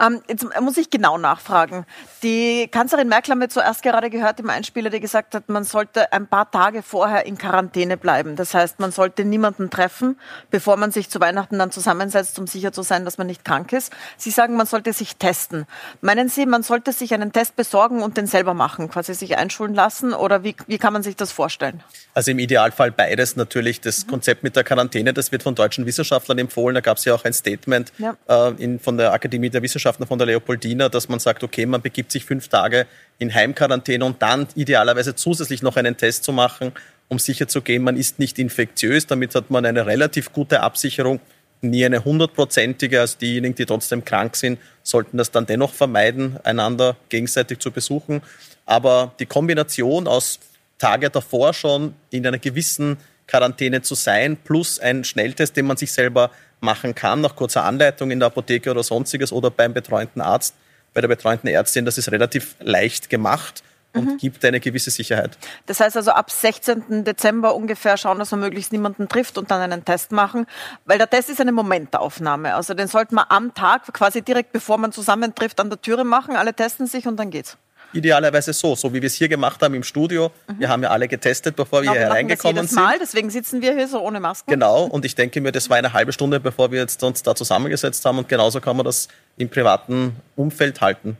Ähm, 0.00 0.20
jetzt 0.28 0.44
muss 0.60 0.76
ich 0.76 0.90
genau 0.90 1.18
nachfragen. 1.18 1.86
Die 2.22 2.68
Kanzlerin 2.68 3.08
Merkel 3.08 3.30
haben 3.32 3.40
wir 3.40 3.48
zuerst 3.48 3.82
gerade 3.82 4.10
gehört 4.10 4.40
im 4.40 4.50
Einspieler, 4.50 4.90
die 4.90 5.00
gesagt 5.00 5.34
hat, 5.34 5.48
man 5.48 5.64
sollte 5.64 6.12
ein 6.12 6.26
paar 6.26 6.50
Tage 6.50 6.82
vorher 6.82 7.26
in 7.26 7.38
Quarantäne 7.38 7.96
bleiben. 7.96 8.34
Das 8.34 8.54
heißt, 8.54 8.80
man 8.80 8.90
sollte 8.90 9.24
niemanden 9.24 9.70
treffen, 9.70 10.18
bevor 10.50 10.76
man 10.76 10.90
sich 10.90 11.08
zu 11.08 11.20
Weihnachten 11.20 11.58
dann 11.58 11.70
zusammensetzt, 11.70 12.38
um 12.38 12.46
sicher 12.46 12.72
zu 12.72 12.82
sein, 12.82 13.04
dass 13.04 13.18
man 13.18 13.28
nicht 13.28 13.44
krank 13.44 13.72
ist. 13.72 13.92
Sie 14.16 14.30
sagen, 14.30 14.56
man 14.56 14.66
sollte 14.66 14.92
sich 14.92 15.16
testen. 15.16 15.66
Meinen 16.00 16.28
Sie, 16.28 16.46
man 16.46 16.62
sollte 16.62 16.92
sich 16.92 17.14
einen 17.14 17.32
Test 17.32 17.54
besorgen 17.54 18.02
und 18.02 18.16
den 18.16 18.26
selber 18.26 18.54
machen, 18.54 18.90
quasi 18.90 19.14
sich 19.14 19.36
einschulen 19.36 19.74
lassen? 19.74 20.12
Oder 20.12 20.42
wie, 20.42 20.56
wie 20.66 20.78
kann 20.78 20.92
man 20.92 21.04
sich 21.04 21.14
das 21.14 21.30
vorstellen? 21.30 21.82
Also 22.14 22.32
im 22.32 22.38
Idealfall 22.38 22.90
beides 23.04 23.36
natürlich. 23.36 23.80
Das 23.80 24.06
mhm. 24.06 24.10
Konzept 24.10 24.42
mit 24.42 24.56
der 24.56 24.64
Quarantäne, 24.64 25.12
das 25.12 25.30
wird 25.30 25.42
von 25.42 25.54
deutschen 25.54 25.84
Wissenschaftlern 25.86 26.38
empfohlen 26.38 26.74
da 26.74 26.80
gab 26.80 26.96
es 26.96 27.04
ja 27.04 27.14
auch 27.14 27.24
ein 27.24 27.32
Statement 27.32 27.92
ja. 27.98 28.16
äh, 28.28 28.52
in, 28.62 28.78
von 28.80 28.96
der 28.96 29.12
Akademie 29.12 29.50
der 29.50 29.62
Wissenschaften 29.62 30.06
von 30.06 30.18
der 30.18 30.26
Leopoldina, 30.26 30.88
dass 30.88 31.08
man 31.08 31.18
sagt, 31.18 31.44
okay, 31.44 31.66
man 31.66 31.82
begibt 31.82 32.12
sich 32.12 32.24
fünf 32.24 32.48
Tage 32.48 32.86
in 33.18 33.32
Heimquarantäne 33.34 34.04
und 34.04 34.22
dann 34.22 34.48
idealerweise 34.54 35.14
zusätzlich 35.14 35.62
noch 35.62 35.76
einen 35.76 35.96
Test 35.96 36.24
zu 36.24 36.32
machen, 36.32 36.72
um 37.08 37.18
sicher 37.18 37.46
zu 37.46 37.60
gehen, 37.60 37.82
man 37.82 37.96
ist 37.96 38.18
nicht 38.18 38.38
infektiös. 38.38 39.06
Damit 39.06 39.34
hat 39.34 39.50
man 39.50 39.66
eine 39.66 39.86
relativ 39.86 40.32
gute 40.32 40.60
Absicherung, 40.60 41.20
nie 41.60 41.84
eine 41.84 42.04
hundertprozentige. 42.04 43.00
Also 43.00 43.18
diejenigen, 43.20 43.54
die 43.54 43.66
trotzdem 43.66 44.04
krank 44.04 44.36
sind, 44.36 44.58
sollten 44.82 45.18
das 45.18 45.30
dann 45.30 45.46
dennoch 45.46 45.74
vermeiden, 45.74 46.38
einander 46.44 46.96
gegenseitig 47.10 47.58
zu 47.58 47.70
besuchen. 47.70 48.22
Aber 48.64 49.12
die 49.18 49.26
Kombination 49.26 50.08
aus 50.08 50.40
Tage 50.84 51.08
davor 51.08 51.54
schon 51.54 51.94
in 52.10 52.26
einer 52.26 52.38
gewissen 52.38 52.98
Quarantäne 53.26 53.80
zu 53.80 53.94
sein, 53.94 54.36
plus 54.36 54.78
ein 54.78 55.02
Schnelltest, 55.02 55.56
den 55.56 55.64
man 55.64 55.78
sich 55.78 55.90
selber 55.90 56.30
machen 56.60 56.94
kann, 56.94 57.22
nach 57.22 57.36
kurzer 57.36 57.64
Anleitung 57.64 58.10
in 58.10 58.20
der 58.20 58.26
Apotheke 58.26 58.70
oder 58.70 58.82
sonstiges 58.82 59.32
oder 59.32 59.50
beim 59.50 59.72
betreuenden 59.72 60.20
Arzt, 60.20 60.54
bei 60.92 61.00
der 61.00 61.08
betreuenden 61.08 61.48
Ärztin. 61.48 61.86
Das 61.86 61.96
ist 61.96 62.12
relativ 62.12 62.56
leicht 62.60 63.08
gemacht 63.08 63.62
und 63.94 64.04
mhm. 64.04 64.16
gibt 64.18 64.44
eine 64.44 64.60
gewisse 64.60 64.90
Sicherheit. 64.90 65.38
Das 65.64 65.80
heißt 65.80 65.96
also 65.96 66.10
ab 66.10 66.30
16. 66.30 67.02
Dezember 67.02 67.54
ungefähr 67.54 67.96
schauen, 67.96 68.18
dass 68.18 68.30
man 68.32 68.40
möglichst 68.40 68.70
niemanden 68.70 69.08
trifft 69.08 69.38
und 69.38 69.50
dann 69.50 69.62
einen 69.62 69.86
Test 69.86 70.12
machen, 70.12 70.44
weil 70.84 70.98
der 70.98 71.08
Test 71.08 71.30
ist 71.30 71.40
eine 71.40 71.52
Momentaufnahme. 71.52 72.54
Also 72.54 72.74
den 72.74 72.88
sollte 72.88 73.14
man 73.14 73.24
am 73.30 73.54
Tag, 73.54 73.90
quasi 73.94 74.20
direkt 74.20 74.52
bevor 74.52 74.76
man 74.76 74.92
zusammentrifft, 74.92 75.60
an 75.60 75.70
der 75.70 75.80
Türe 75.80 76.04
machen. 76.04 76.36
Alle 76.36 76.52
testen 76.52 76.86
sich 76.86 77.06
und 77.06 77.16
dann 77.16 77.30
geht's 77.30 77.56
idealerweise 77.94 78.52
so, 78.52 78.74
so 78.74 78.92
wie 78.92 79.00
wir 79.00 79.06
es 79.06 79.14
hier 79.14 79.28
gemacht 79.28 79.62
haben 79.62 79.74
im 79.74 79.82
Studio. 79.82 80.30
Mhm. 80.48 80.60
Wir 80.60 80.68
haben 80.68 80.82
ja 80.82 80.90
alle 80.90 81.08
getestet, 81.08 81.56
bevor 81.56 81.80
wir 81.80 81.82
genau, 81.82 81.92
hier 81.92 82.00
hereingekommen 82.02 82.66
sind. 82.66 82.76
Mal, 82.76 82.98
deswegen 83.00 83.30
sitzen 83.30 83.62
wir 83.62 83.74
hier 83.74 83.88
so 83.88 84.00
ohne 84.00 84.20
Masken. 84.20 84.50
Genau, 84.50 84.84
und 84.90 85.04
ich 85.04 85.14
denke 85.14 85.40
mir, 85.40 85.52
das 85.52 85.70
war 85.70 85.76
eine 85.76 85.92
halbe 85.92 86.12
Stunde, 86.12 86.40
bevor 86.40 86.70
wir 86.70 86.80
jetzt 86.80 87.02
uns 87.02 87.22
da 87.22 87.34
zusammengesetzt 87.34 88.04
haben 88.04 88.18
und 88.18 88.28
genauso 88.28 88.60
kann 88.60 88.76
man 88.76 88.84
das 88.84 89.08
im 89.36 89.48
privaten 89.48 90.16
Umfeld 90.36 90.80
halten. 90.80 91.16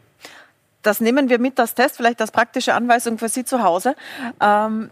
Das 0.83 1.01
nehmen 1.01 1.31
wir 1.31 1.39
mit 1.39 1.59
als 1.59 1.75
Test, 1.75 1.97
vielleicht 1.97 2.21
als 2.21 2.31
praktische 2.31 2.75
Anweisung 2.75 3.19
für 3.19 3.29
Sie 3.29 3.45
zu 3.45 3.63
Hause. 3.63 3.97
Ähm, 4.41 4.91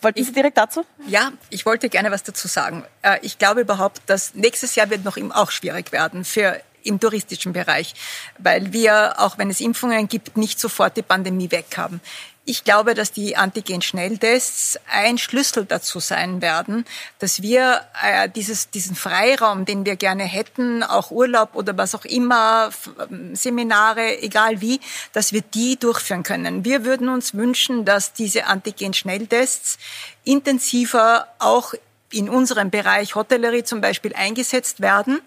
Wollten 0.00 0.22
Sie 0.22 0.32
direkt 0.32 0.58
dazu? 0.58 0.84
Ja, 1.06 1.32
ich 1.48 1.64
wollte 1.64 1.88
gerne 1.88 2.10
was 2.10 2.22
dazu 2.22 2.46
sagen. 2.46 2.84
Äh, 3.02 3.18
ich 3.22 3.38
glaube 3.38 3.62
überhaupt, 3.62 4.02
dass 4.06 4.34
nächstes 4.34 4.74
Jahr 4.74 4.90
wird 4.90 5.04
noch 5.04 5.16
auch 5.34 5.50
schwierig 5.50 5.92
werden 5.92 6.24
für 6.24 6.60
im 6.84 7.00
touristischen 7.00 7.52
Bereich, 7.52 7.94
weil 8.38 8.72
wir, 8.72 9.14
auch 9.18 9.38
wenn 9.38 9.50
es 9.50 9.60
Impfungen 9.60 10.08
gibt, 10.08 10.36
nicht 10.36 10.60
sofort 10.60 10.96
die 10.96 11.02
Pandemie 11.02 11.50
weghaben. 11.50 12.00
Ich 12.46 12.62
glaube, 12.62 12.92
dass 12.92 13.10
die 13.10 13.36
Antigen-Schnelltests 13.36 14.78
ein 14.92 15.16
Schlüssel 15.16 15.64
dazu 15.64 15.98
sein 15.98 16.42
werden, 16.42 16.84
dass 17.18 17.40
wir 17.40 17.80
äh, 18.02 18.28
dieses, 18.28 18.68
diesen 18.68 18.94
Freiraum, 18.94 19.64
den 19.64 19.86
wir 19.86 19.96
gerne 19.96 20.24
hätten, 20.24 20.82
auch 20.82 21.10
Urlaub 21.10 21.54
oder 21.54 21.78
was 21.78 21.94
auch 21.94 22.04
immer, 22.04 22.68
ähm, 23.10 23.34
Seminare, 23.34 24.20
egal 24.20 24.60
wie, 24.60 24.78
dass 25.14 25.32
wir 25.32 25.40
die 25.40 25.78
durchführen 25.78 26.22
können. 26.22 26.66
Wir 26.66 26.84
würden 26.84 27.08
uns 27.08 27.32
wünschen, 27.32 27.86
dass 27.86 28.12
diese 28.12 28.44
Antigen-Schnelltests 28.44 29.78
intensiver 30.24 31.28
auch 31.38 31.72
in 32.12 32.28
unserem 32.28 32.68
Bereich 32.68 33.14
Hotellerie 33.14 33.64
zum 33.64 33.80
Beispiel 33.80 34.14
eingesetzt 34.14 34.82
werden, 34.82 35.22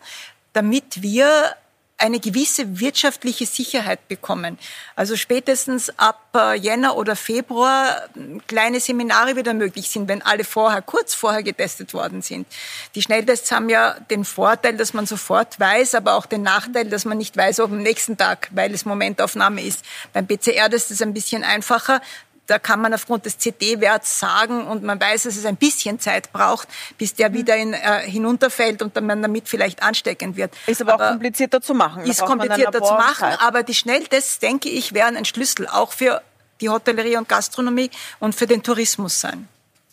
damit 0.53 1.01
wir 1.01 1.55
eine 1.99 2.19
gewisse 2.19 2.79
wirtschaftliche 2.79 3.47
Sicherheit 3.47 4.07
bekommen. 4.07 4.59
Also 4.95 5.15
spätestens 5.15 5.91
ab 5.97 6.29
äh, 6.35 6.55
Jänner 6.55 6.95
oder 6.95 7.15
Februar 7.15 8.03
kleine 8.45 8.79
Seminare 8.79 9.35
wieder 9.35 9.55
möglich 9.55 9.89
sind, 9.89 10.07
wenn 10.07 10.21
alle 10.21 10.43
vorher, 10.43 10.83
kurz 10.83 11.15
vorher 11.15 11.41
getestet 11.41 11.95
worden 11.95 12.21
sind. 12.21 12.45
Die 12.93 13.01
Schnelltests 13.01 13.51
haben 13.51 13.69
ja 13.69 13.95
den 14.11 14.25
Vorteil, 14.25 14.77
dass 14.77 14.93
man 14.93 15.07
sofort 15.07 15.59
weiß, 15.59 15.95
aber 15.95 16.13
auch 16.13 16.27
den 16.27 16.43
Nachteil, 16.43 16.87
dass 16.87 17.05
man 17.05 17.17
nicht 17.17 17.35
weiß, 17.35 17.61
ob 17.61 17.71
am 17.71 17.81
nächsten 17.81 18.15
Tag, 18.15 18.49
weil 18.51 18.73
es 18.73 18.85
Momentaufnahme 18.85 19.63
ist. 19.63 19.83
Beim 20.13 20.27
PCR 20.27 20.71
ist 20.71 20.91
es 20.91 21.01
ein 21.01 21.15
bisschen 21.15 21.43
einfacher 21.43 22.01
da 22.47 22.59
kann 22.59 22.81
man 22.81 22.93
aufgrund 22.93 23.25
des 23.25 23.37
CD-Werts 23.37 24.19
sagen 24.19 24.65
und 24.65 24.83
man 24.83 24.99
weiß, 24.99 25.23
dass 25.23 25.35
es 25.35 25.45
ein 25.45 25.57
bisschen 25.57 25.99
Zeit 25.99 26.31
braucht, 26.31 26.67
bis 26.97 27.13
der 27.13 27.33
wieder 27.33 27.55
in, 27.55 27.73
äh, 27.73 28.01
hinunterfällt 28.01 28.81
und 28.81 28.99
man 29.01 29.21
damit 29.21 29.47
vielleicht 29.47 29.83
ansteckend 29.83 30.37
wird. 30.37 30.53
Ist 30.65 30.81
aber, 30.81 30.93
aber 30.93 31.05
auch 31.05 31.09
komplizierter 31.11 31.61
zu 31.61 31.73
machen. 31.73 32.03
Ist 32.03 32.21
komplizierter 32.21 32.81
zu 32.81 32.93
machen, 32.93 33.27
aber 33.39 33.63
die 33.63 33.73
Schnelltests, 33.73 34.39
denke 34.39 34.69
ich, 34.69 34.93
werden 34.93 35.17
ein 35.17 35.25
Schlüssel 35.25 35.67
auch 35.67 35.91
für 35.91 36.21
die 36.61 36.69
Hotellerie 36.69 37.17
und 37.17 37.29
Gastronomie 37.29 37.91
und 38.19 38.33
für 38.33 38.47
den 38.47 38.63
Tourismus 38.63 39.19
sein. 39.19 39.47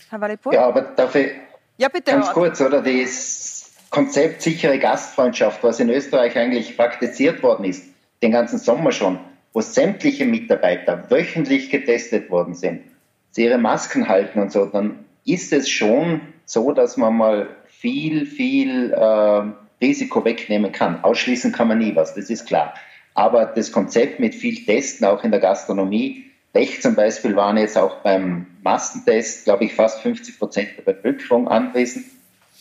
Herr 0.09 0.21
Walipur? 0.21 0.55
Ja, 0.55 0.67
aber 0.67 0.83
dafür 0.83 1.31
ja, 1.77 1.89
bitte, 1.89 2.13
ganz 2.13 2.31
kurz, 2.31 2.61
oder? 2.61 2.83
Das 2.83 3.73
Konzept 3.91 4.43
sichere 4.43 4.79
Gastfreundschaft, 4.79 5.63
was 5.63 5.81
in 5.81 5.91
Österreich 5.91 6.37
eigentlich 6.37 6.77
praktiziert 6.77 7.43
worden 7.43 7.65
ist, 7.65 7.85
den 8.23 8.31
ganzen 8.31 8.59
Sommer 8.59 8.93
schon, 8.93 9.19
wo 9.55 9.63
sämtliche 9.63 10.27
Mitarbeiter 10.27 11.11
wöchentlich 11.11 11.71
getestet 11.71 12.29
worden 12.29 12.55
sind, 12.55 12.83
sie 13.31 13.45
ihre 13.45 13.57
Masken 13.57 14.09
halten 14.09 14.41
und 14.41 14.53
so, 14.53 14.67
dann 14.67 15.07
ist 15.25 15.53
es 15.53 15.71
schon 15.71 16.21
so, 16.45 16.73
dass 16.73 16.99
man 16.99 17.17
mal 17.17 17.49
viel, 17.67 18.27
viel 18.27 18.93
äh, 18.93 19.43
Risiko 19.81 20.25
wegnehmen 20.25 20.73
kann. 20.73 21.03
Ausschließen 21.03 21.53
kann 21.53 21.69
man 21.69 21.79
nie 21.79 21.97
was, 21.97 22.15
das 22.15 22.29
ist 22.29 22.47
klar. 22.47 22.75
Aber 23.15 23.47
das 23.47 23.73
Konzept 23.73 24.19
mit 24.19 24.35
viel 24.35 24.65
Testen, 24.67 25.07
auch 25.07 25.25
in 25.25 25.31
der 25.31 25.41
Gastronomie, 25.41 26.25
Lech 26.53 26.81
zum 26.83 26.95
Beispiel 26.95 27.35
waren 27.35 27.57
jetzt 27.57 27.77
auch 27.77 27.97
beim 28.03 28.47
Massentest, 28.63 29.45
glaube 29.45 29.65
ich, 29.65 29.75
fast 29.75 30.01
50 30.03 30.39
Prozent 30.39 30.69
der 30.77 30.93
Bevölkerung 30.93 31.49
anwesend. 31.49 32.07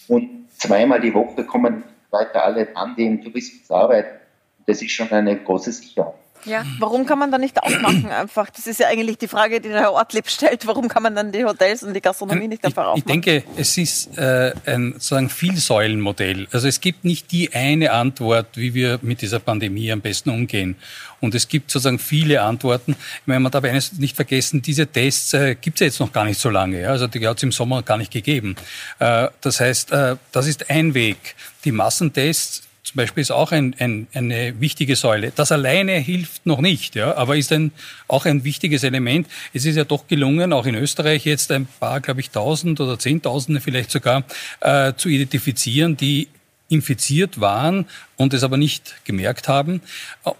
Und 0.08 0.49
zweimal 0.58 0.99
die 0.99 1.13
Woche 1.13 1.43
kommen 1.43 1.84
weiter 2.10 2.43
alle 2.43 2.75
an, 2.75 2.95
die 2.97 3.06
im 3.06 3.21
Tourismus 3.21 3.69
arbeiten. 3.69 4.19
Das 4.65 4.82
ist 4.82 4.91
schon 4.91 5.12
eine 5.12 5.38
große 5.38 5.71
Sicherheit. 5.71 6.15
Ja, 6.45 6.65
warum 6.79 7.06
kann 7.06 7.19
man 7.19 7.32
da 7.32 7.38
nicht 7.38 7.62
aufmachen 7.62 8.10
einfach? 8.12 8.49
Das 8.49 8.67
ist 8.67 8.79
ja 8.79 8.88
eigentlich 8.88 9.17
die 9.17 9.27
Frage, 9.27 9.62
die 9.62 9.69
der 9.69 9.79
Herr 9.79 9.93
Ortlieb 9.93 10.29
stellt. 10.29 10.67
Warum 10.67 10.88
kann 10.88 11.03
man 11.03 11.15
dann 11.15 11.32
die 11.32 11.45
Hotels 11.45 11.84
und 11.84 11.93
die 11.93 12.01
Gastronomie 12.01 12.47
nicht 12.47 12.63
einfach 12.65 12.88
aufmachen? 12.88 12.99
Ich 12.99 13.06
denke, 13.06 13.43
es 13.56 13.77
ist 13.77 14.17
äh, 14.17 14.53
ein 14.65 14.93
sozusagen 14.93 15.29
Vielsäulenmodell. 15.29 16.47
Also 16.51 16.67
es 16.67 16.82
gibt 16.82 17.06
nicht 17.06 17.32
die 17.32 17.53
eine 17.53 17.91
Antwort, 17.91 18.47
wie 18.56 18.73
wir 18.73 18.99
mit 19.01 19.21
dieser 19.21 19.39
Pandemie 19.39 19.91
am 19.91 20.01
besten 20.01 20.29
umgehen. 20.29 20.75
Und 21.19 21.36
es 21.36 21.47
gibt 21.47 21.71
sozusagen 21.71 21.99
viele 21.99 22.41
Antworten. 22.41 22.91
Ich 22.91 23.27
meine, 23.27 23.39
man 23.39 23.51
darf 23.51 23.63
eines 23.63 23.93
nicht 23.93 24.15
vergessen, 24.15 24.62
diese 24.62 24.88
Tests 24.88 25.34
äh, 25.34 25.56
gibt 25.56 25.77
es 25.77 25.79
ja 25.79 25.86
jetzt 25.88 25.99
noch 25.99 26.12
gar 26.12 26.25
nicht 26.25 26.39
so 26.39 26.49
lange. 26.49 26.82
Ja? 26.82 26.89
Also 26.89 27.08
die 27.08 27.25
hat 27.25 27.38
es 27.38 27.43
im 27.43 27.53
Sommer 27.53 27.82
gar 27.82 27.97
nicht 27.97 28.12
gegeben. 28.12 28.56
Äh, 28.99 29.29
das 29.39 29.62
heißt, 29.62 29.91
äh, 29.93 30.17
das 30.34 30.47
ist 30.47 30.69
ein 30.69 30.93
Weg. 30.93 31.36
Die 31.63 31.71
Massentests 31.71 32.63
zum 32.93 32.97
Beispiel 32.97 33.21
ist 33.21 33.32
auch 33.32 33.51
ein, 33.51 33.75
ein, 33.79 34.06
eine 34.13 34.62
wichtige 34.62 34.95
Säule. 34.95 35.32
Das 35.36 35.51
alleine 35.51 35.93
hilft 35.93 36.45
noch 36.45 36.62
nicht, 36.62 36.93
ja, 36.93 37.15
aber 37.15 37.36
ist 37.36 37.51
ein, 37.51 37.71
auch 38.08 38.27
ein 38.27 38.43
wichtiges 38.43 38.84
Element. 38.84 39.25
Es 39.51 39.65
ist 39.65 39.75
ja 39.75 39.84
doch 39.84 40.06
gelungen, 40.08 40.53
auch 40.53 40.67
in 40.67 40.75
Österreich 40.75 41.25
jetzt 41.25 41.51
ein 41.51 41.65
paar, 41.79 42.01
glaube 42.01 42.19
ich, 42.19 42.29
tausend 42.29 42.79
oder 42.79 42.99
zehntausende 42.99 43.62
vielleicht 43.62 43.89
sogar 43.89 44.25
äh, 44.60 44.93
zu 44.95 45.10
identifizieren, 45.10 45.97
die 45.97 46.27
infiziert 46.69 47.41
waren 47.41 47.88
und 48.15 48.36
es 48.36 48.43
aber 48.43 48.58
nicht 48.58 48.93
gemerkt 49.06 49.47
haben. 49.47 49.82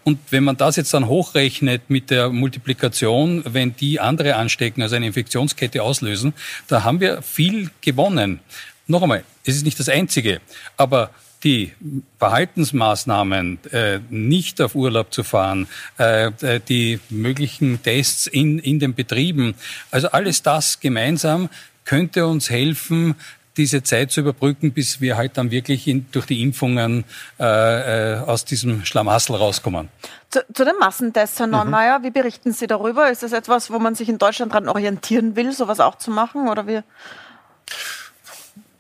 Und 0.04 0.20
wenn 0.30 0.44
man 0.44 0.56
das 0.56 0.76
jetzt 0.76 0.94
dann 0.94 1.08
hochrechnet 1.08 1.90
mit 1.90 2.12
der 2.12 2.30
Multiplikation, 2.30 3.44
wenn 3.48 3.76
die 3.76 4.00
andere 4.00 4.36
anstecken, 4.36 4.84
also 4.84 4.96
eine 4.96 5.08
Infektionskette 5.08 5.82
auslösen, 5.82 6.36
da 6.68 6.84
haben 6.84 7.00
wir 7.00 7.24
viel 7.24 7.72
gewonnen. 7.82 8.42
Noch 8.86 9.02
einmal, 9.02 9.24
es 9.44 9.56
ist 9.56 9.66
nicht 9.66 9.80
das 9.80 9.90
Einzige, 9.90 10.40
aber 10.78 11.10
die 11.44 11.74
Verhaltensmaßnahmen, 12.20 13.60
äh, 13.72 14.00
nicht 14.10 14.62
auf 14.62 14.76
Urlaub 14.76 15.14
zu 15.14 15.24
fahren, 15.24 15.68
äh, 16.00 16.28
äh, 16.28 16.60
die 16.60 17.00
möglichen 17.10 17.82
Tests 17.84 18.28
in, 18.28 18.60
in 18.60 18.80
den 18.80 18.94
Betrieben, 18.94 19.56
also 19.92 20.10
alles 20.10 20.42
das 20.42 20.80
gemeinsam 20.80 21.50
könnte 21.86 22.26
uns 22.28 22.50
helfen, 22.50 23.16
diese 23.58 23.84
Zeit 23.84 24.12
zu 24.12 24.22
überbrücken, 24.22 24.72
bis 24.72 25.00
wir 25.00 25.16
halt 25.16 25.38
dann 25.38 25.52
wirklich 25.52 25.88
in, 25.88 26.08
durch 26.12 26.26
die 26.26 26.42
Impfungen 26.42 27.04
äh, 27.40 28.14
äh, 28.16 28.20
aus 28.20 28.46
diesem 28.46 28.84
Schlamassel 28.86 29.36
rauskommen. 29.36 29.90
Zu, 30.30 30.44
zu 30.52 30.66
den 30.66 30.76
Massentests, 30.80 31.40
Herr 31.40 31.48
Neumeier, 31.48 32.00
mhm. 32.00 32.04
wie 32.04 32.12
berichten 32.12 32.52
Sie 32.52 32.68
darüber? 32.68 33.12
Ist 33.12 33.22
das 33.22 33.34
etwas, 33.34 33.72
wo 33.72 33.80
man 33.80 33.96
sich 33.96 34.10
in 34.10 34.18
Deutschland 34.18 34.54
daran 34.54 34.70
orientieren 34.70 35.36
will, 35.36 35.52
sowas 35.52 35.80
auch 35.80 35.98
zu 35.98 36.10
machen? 36.10 36.48
Oder 36.48 36.68
wie? 36.68 36.82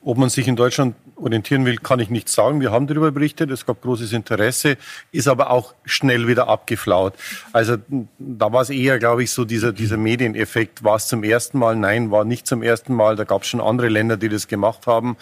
Ob 0.06 0.18
man 0.18 0.30
sich 0.30 0.48
in 0.48 0.56
Deutschland 0.56 0.96
orientieren 1.16 1.66
will, 1.66 1.78
kann 1.78 2.00
ich 2.00 2.10
nicht 2.10 2.28
sagen. 2.28 2.60
Wir 2.60 2.72
haben 2.72 2.88
darüber 2.88 3.12
berichtet, 3.12 3.52
es 3.52 3.66
gab 3.66 3.82
großes 3.82 4.12
Interesse, 4.13 4.78
ist 5.12 5.28
aber 5.28 5.50
auch 5.50 5.74
schnell 5.86 6.28
wieder 6.28 6.48
abgeflaut. 6.48 7.13
Also 7.54 7.78
da 8.20 8.52
war 8.52 8.62
es 8.62 8.70
eher, 8.70 9.00
glaube 9.00 9.24
ich, 9.24 9.32
so 9.32 9.46
dieser, 9.46 9.72
dieser 9.72 9.98
Medieneffekt. 9.98 10.84
War 10.84 10.98
es 10.98 11.08
zum 11.08 11.24
ersten 11.24 11.58
Mal? 11.58 11.76
Nein, 11.76 12.12
war 12.12 12.26
nicht 12.26 12.48
zum 12.48 12.63
ersten 12.63 12.94
Mal. 12.94 13.16
Da 13.16 13.24
gab 13.24 13.44
es 13.44 13.48
schon 13.48 13.62
andere 13.62 13.88
Länder, 13.88 14.18
die 14.18 14.30
das 14.30 14.48
gemacht 14.48 14.88
haben. 14.88 15.16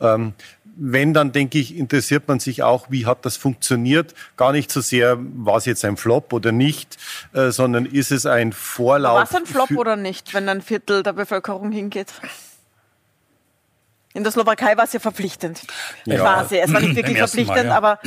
Ähm, 0.00 0.34
wenn, 0.80 1.12
dann 1.12 1.32
denke 1.32 1.58
ich, 1.58 1.76
interessiert 1.76 2.28
man 2.28 2.38
sich 2.38 2.62
auch, 2.62 2.86
wie 2.88 3.04
hat 3.04 3.24
das 3.24 3.36
funktioniert. 3.36 4.14
Gar 4.36 4.52
nicht 4.52 4.70
so 4.70 4.80
sehr, 4.80 5.18
war 5.18 5.56
es 5.56 5.64
jetzt 5.64 5.84
ein 5.84 5.96
Flop 5.96 6.32
oder 6.32 6.52
nicht, 6.52 6.96
äh, 7.32 7.50
sondern 7.50 7.84
ist 7.84 8.12
es 8.12 8.26
ein 8.26 8.52
Vorlauf. 8.52 9.16
War 9.16 9.24
es 9.24 9.34
ein 9.34 9.46
Flop 9.46 9.72
oder 9.72 9.96
nicht, 9.96 10.32
wenn 10.34 10.48
ein 10.48 10.62
Viertel 10.62 11.02
der 11.02 11.14
Bevölkerung 11.14 11.72
hingeht? 11.72 12.12
In 14.18 14.24
der 14.24 14.32
Slowakei 14.32 14.76
war 14.76 14.84
es 14.84 14.92
ja 14.92 14.98
verpflichtend. 14.98 15.62
Ja. 16.04 16.44
Sie. 16.44 16.58
Es 16.58 16.72
war 16.72 16.80
nicht 16.80 16.96
wirklich 16.96 17.18
verpflichtend, 17.18 17.56
Mal, 17.56 17.66
ja. 17.66 17.76
aber 17.76 18.00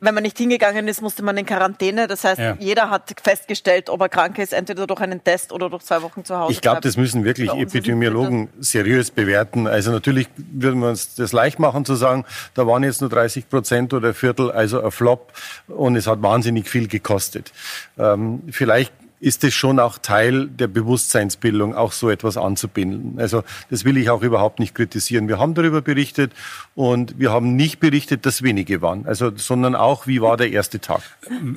wenn 0.00 0.14
man 0.14 0.22
nicht 0.22 0.36
hingegangen 0.36 0.86
ist, 0.88 1.00
musste 1.00 1.22
man 1.22 1.38
in 1.38 1.46
Quarantäne. 1.46 2.06
Das 2.06 2.22
heißt, 2.22 2.38
ja. 2.38 2.54
jeder 2.60 2.90
hat 2.90 3.14
festgestellt, 3.22 3.88
ob 3.88 4.02
er 4.02 4.10
krank 4.10 4.38
ist, 4.38 4.52
entweder 4.52 4.86
durch 4.86 5.00
einen 5.00 5.24
Test 5.24 5.52
oder 5.52 5.70
durch 5.70 5.82
zwei 5.82 6.02
Wochen 6.02 6.22
zu 6.22 6.38
Hause. 6.38 6.52
Ich 6.52 6.60
glaube, 6.60 6.82
das 6.82 6.98
müssen 6.98 7.24
wirklich 7.24 7.50
Epidemiologen 7.50 8.50
seriös 8.60 9.10
bewerten. 9.10 9.66
Also 9.66 9.90
natürlich 9.90 10.28
würden 10.36 10.80
wir 10.80 10.90
uns 10.90 11.14
das 11.14 11.32
leicht 11.32 11.58
machen 11.58 11.86
zu 11.86 11.94
sagen, 11.94 12.26
da 12.52 12.66
waren 12.66 12.82
jetzt 12.84 13.00
nur 13.00 13.08
30 13.08 13.48
Prozent 13.48 13.94
oder 13.94 14.08
ein 14.08 14.14
Viertel, 14.14 14.50
also 14.50 14.84
ein 14.84 14.90
Flop 14.90 15.32
und 15.66 15.96
es 15.96 16.06
hat 16.06 16.20
wahnsinnig 16.20 16.68
viel 16.68 16.88
gekostet. 16.88 17.52
Ähm, 17.98 18.42
vielleicht 18.50 18.92
ist 19.24 19.42
es 19.42 19.54
schon 19.54 19.80
auch 19.80 19.96
Teil 19.96 20.48
der 20.48 20.66
Bewusstseinsbildung, 20.66 21.74
auch 21.74 21.92
so 21.92 22.10
etwas 22.10 22.36
anzubinden. 22.36 23.18
Also 23.18 23.42
das 23.70 23.84
will 23.84 23.96
ich 23.96 24.10
auch 24.10 24.22
überhaupt 24.22 24.58
nicht 24.60 24.74
kritisieren. 24.74 25.28
Wir 25.28 25.38
haben 25.38 25.54
darüber 25.54 25.80
berichtet 25.80 26.32
und 26.74 27.18
wir 27.18 27.32
haben 27.32 27.56
nicht 27.56 27.80
berichtet, 27.80 28.26
dass 28.26 28.42
wenige 28.42 28.82
waren, 28.82 29.06
also, 29.06 29.32
sondern 29.34 29.74
auch, 29.74 30.06
wie 30.06 30.20
war 30.20 30.36
der 30.36 30.50
erste 30.50 30.78
Tag. 30.78 31.00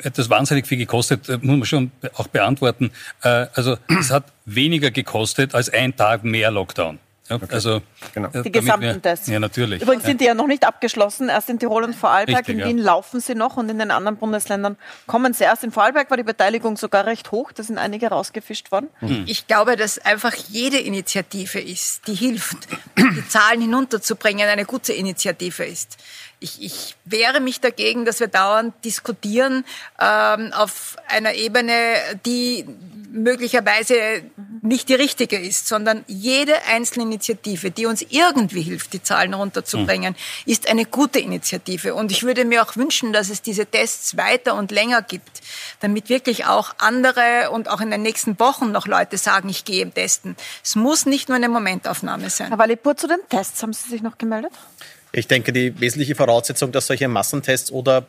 Etwas 0.01 0.29
wahnsinnig 0.29 0.65
viel 0.65 0.77
gekostet, 0.77 1.27
äh, 1.27 1.39
muss 1.41 1.57
man 1.57 1.65
schon 1.65 1.91
auch 2.13 2.27
beantworten. 2.27 2.91
Äh, 3.21 3.47
also 3.53 3.77
es 3.99 4.11
hat 4.11 4.31
weniger 4.45 4.89
gekostet 4.89 5.53
als 5.53 5.69
ein 5.69 5.95
Tag 5.95 6.23
mehr 6.23 6.51
Lockdown. 6.51 6.99
Ja, 7.29 7.35
okay. 7.35 7.47
Also 7.49 7.81
genau. 8.13 8.29
die 8.29 8.51
gesamten 8.51 9.01
Tests. 9.01 9.27
Ja, 9.27 9.39
natürlich. 9.39 9.81
Übrigens 9.81 10.05
sind 10.05 10.21
die 10.21 10.25
ja 10.25 10.33
noch 10.33 10.47
nicht 10.47 10.65
abgeschlossen. 10.65 11.27
Erst 11.29 11.49
in 11.49 11.59
Tirol 11.59 11.83
und 11.83 11.95
Vorarlberg. 11.95 12.47
Richtig, 12.47 12.59
in 12.59 12.65
Wien 12.65 12.77
ja. 12.77 12.85
laufen 12.85 13.19
sie 13.19 13.35
noch 13.35 13.57
und 13.57 13.69
in 13.69 13.79
den 13.79 13.91
anderen 13.91 14.17
Bundesländern 14.17 14.77
kommen 15.07 15.33
sie 15.33 15.43
erst. 15.43 15.63
In 15.63 15.71
Vorarlberg 15.71 16.09
war 16.09 16.17
die 16.17 16.23
Beteiligung 16.23 16.77
sogar 16.77 17.05
recht 17.05 17.31
hoch. 17.31 17.51
Da 17.51 17.63
sind 17.63 17.77
einige 17.77 18.07
rausgefischt 18.07 18.71
worden. 18.71 18.87
Mhm. 19.01 19.25
Ich 19.27 19.47
glaube, 19.47 19.75
dass 19.75 19.99
einfach 19.99 20.33
jede 20.33 20.77
Initiative 20.77 21.59
ist, 21.59 22.07
die 22.07 22.15
hilft, 22.15 22.57
die 22.97 23.27
Zahlen 23.27 23.59
hinunterzubringen, 23.61 24.47
eine 24.47 24.65
gute 24.65 24.93
Initiative 24.93 25.65
ist. 25.65 25.97
Ich, 26.39 26.61
ich 26.61 26.95
wehre 27.03 27.39
mich 27.39 27.61
dagegen, 27.61 28.05
dass 28.05 28.19
wir 28.19 28.27
dauernd 28.27 28.73
diskutieren 28.85 29.65
ähm, 29.99 30.53
auf 30.53 30.95
einer 31.07 31.33
Ebene, 31.33 31.73
die 32.25 32.63
möglicherweise 33.11 33.95
nicht 34.61 34.89
die 34.89 34.93
richtige 34.95 35.37
ist, 35.37 35.67
sondern 35.67 36.03
jede 36.07 36.53
einzelne 36.63 37.05
Initiative, 37.05 37.71
die 37.71 37.85
uns 37.85 38.05
irgendwie 38.09 38.61
hilft, 38.61 38.93
die 38.93 39.01
Zahlen 39.01 39.33
runterzubringen, 39.33 40.13
mhm. 40.13 40.51
ist 40.51 40.69
eine 40.69 40.85
gute 40.85 41.19
Initiative. 41.19 41.95
Und 41.95 42.11
ich 42.11 42.23
würde 42.23 42.45
mir 42.45 42.63
auch 42.63 42.75
wünschen, 42.75 43.13
dass 43.13 43.29
es 43.29 43.41
diese 43.41 43.65
Tests 43.65 44.17
weiter 44.17 44.55
und 44.55 44.71
länger 44.71 45.01
gibt, 45.01 45.41
damit 45.79 46.09
wirklich 46.09 46.45
auch 46.45 46.75
andere 46.77 47.49
und 47.51 47.69
auch 47.69 47.81
in 47.81 47.91
den 47.91 48.01
nächsten 48.01 48.39
Wochen 48.39 48.71
noch 48.71 48.87
Leute 48.87 49.17
sagen, 49.17 49.49
ich 49.49 49.65
gehe 49.65 49.89
testen. 49.89 50.35
Es 50.63 50.75
muss 50.75 51.05
nicht 51.05 51.29
nur 51.29 51.35
eine 51.35 51.49
Momentaufnahme 51.49 52.29
sein. 52.29 52.49
Herr 52.49 52.57
Walipur, 52.57 52.95
zu 52.97 53.07
den 53.07 53.19
Tests 53.29 53.61
haben 53.63 53.73
Sie 53.73 53.89
sich 53.89 54.01
noch 54.01 54.17
gemeldet? 54.17 54.51
Ich 55.11 55.27
denke, 55.27 55.53
die 55.53 55.79
wesentliche 55.79 56.15
Voraussetzung, 56.15 56.71
dass 56.71 56.87
solche 56.87 57.07
Massentests 57.07 57.71
oder 57.71 58.05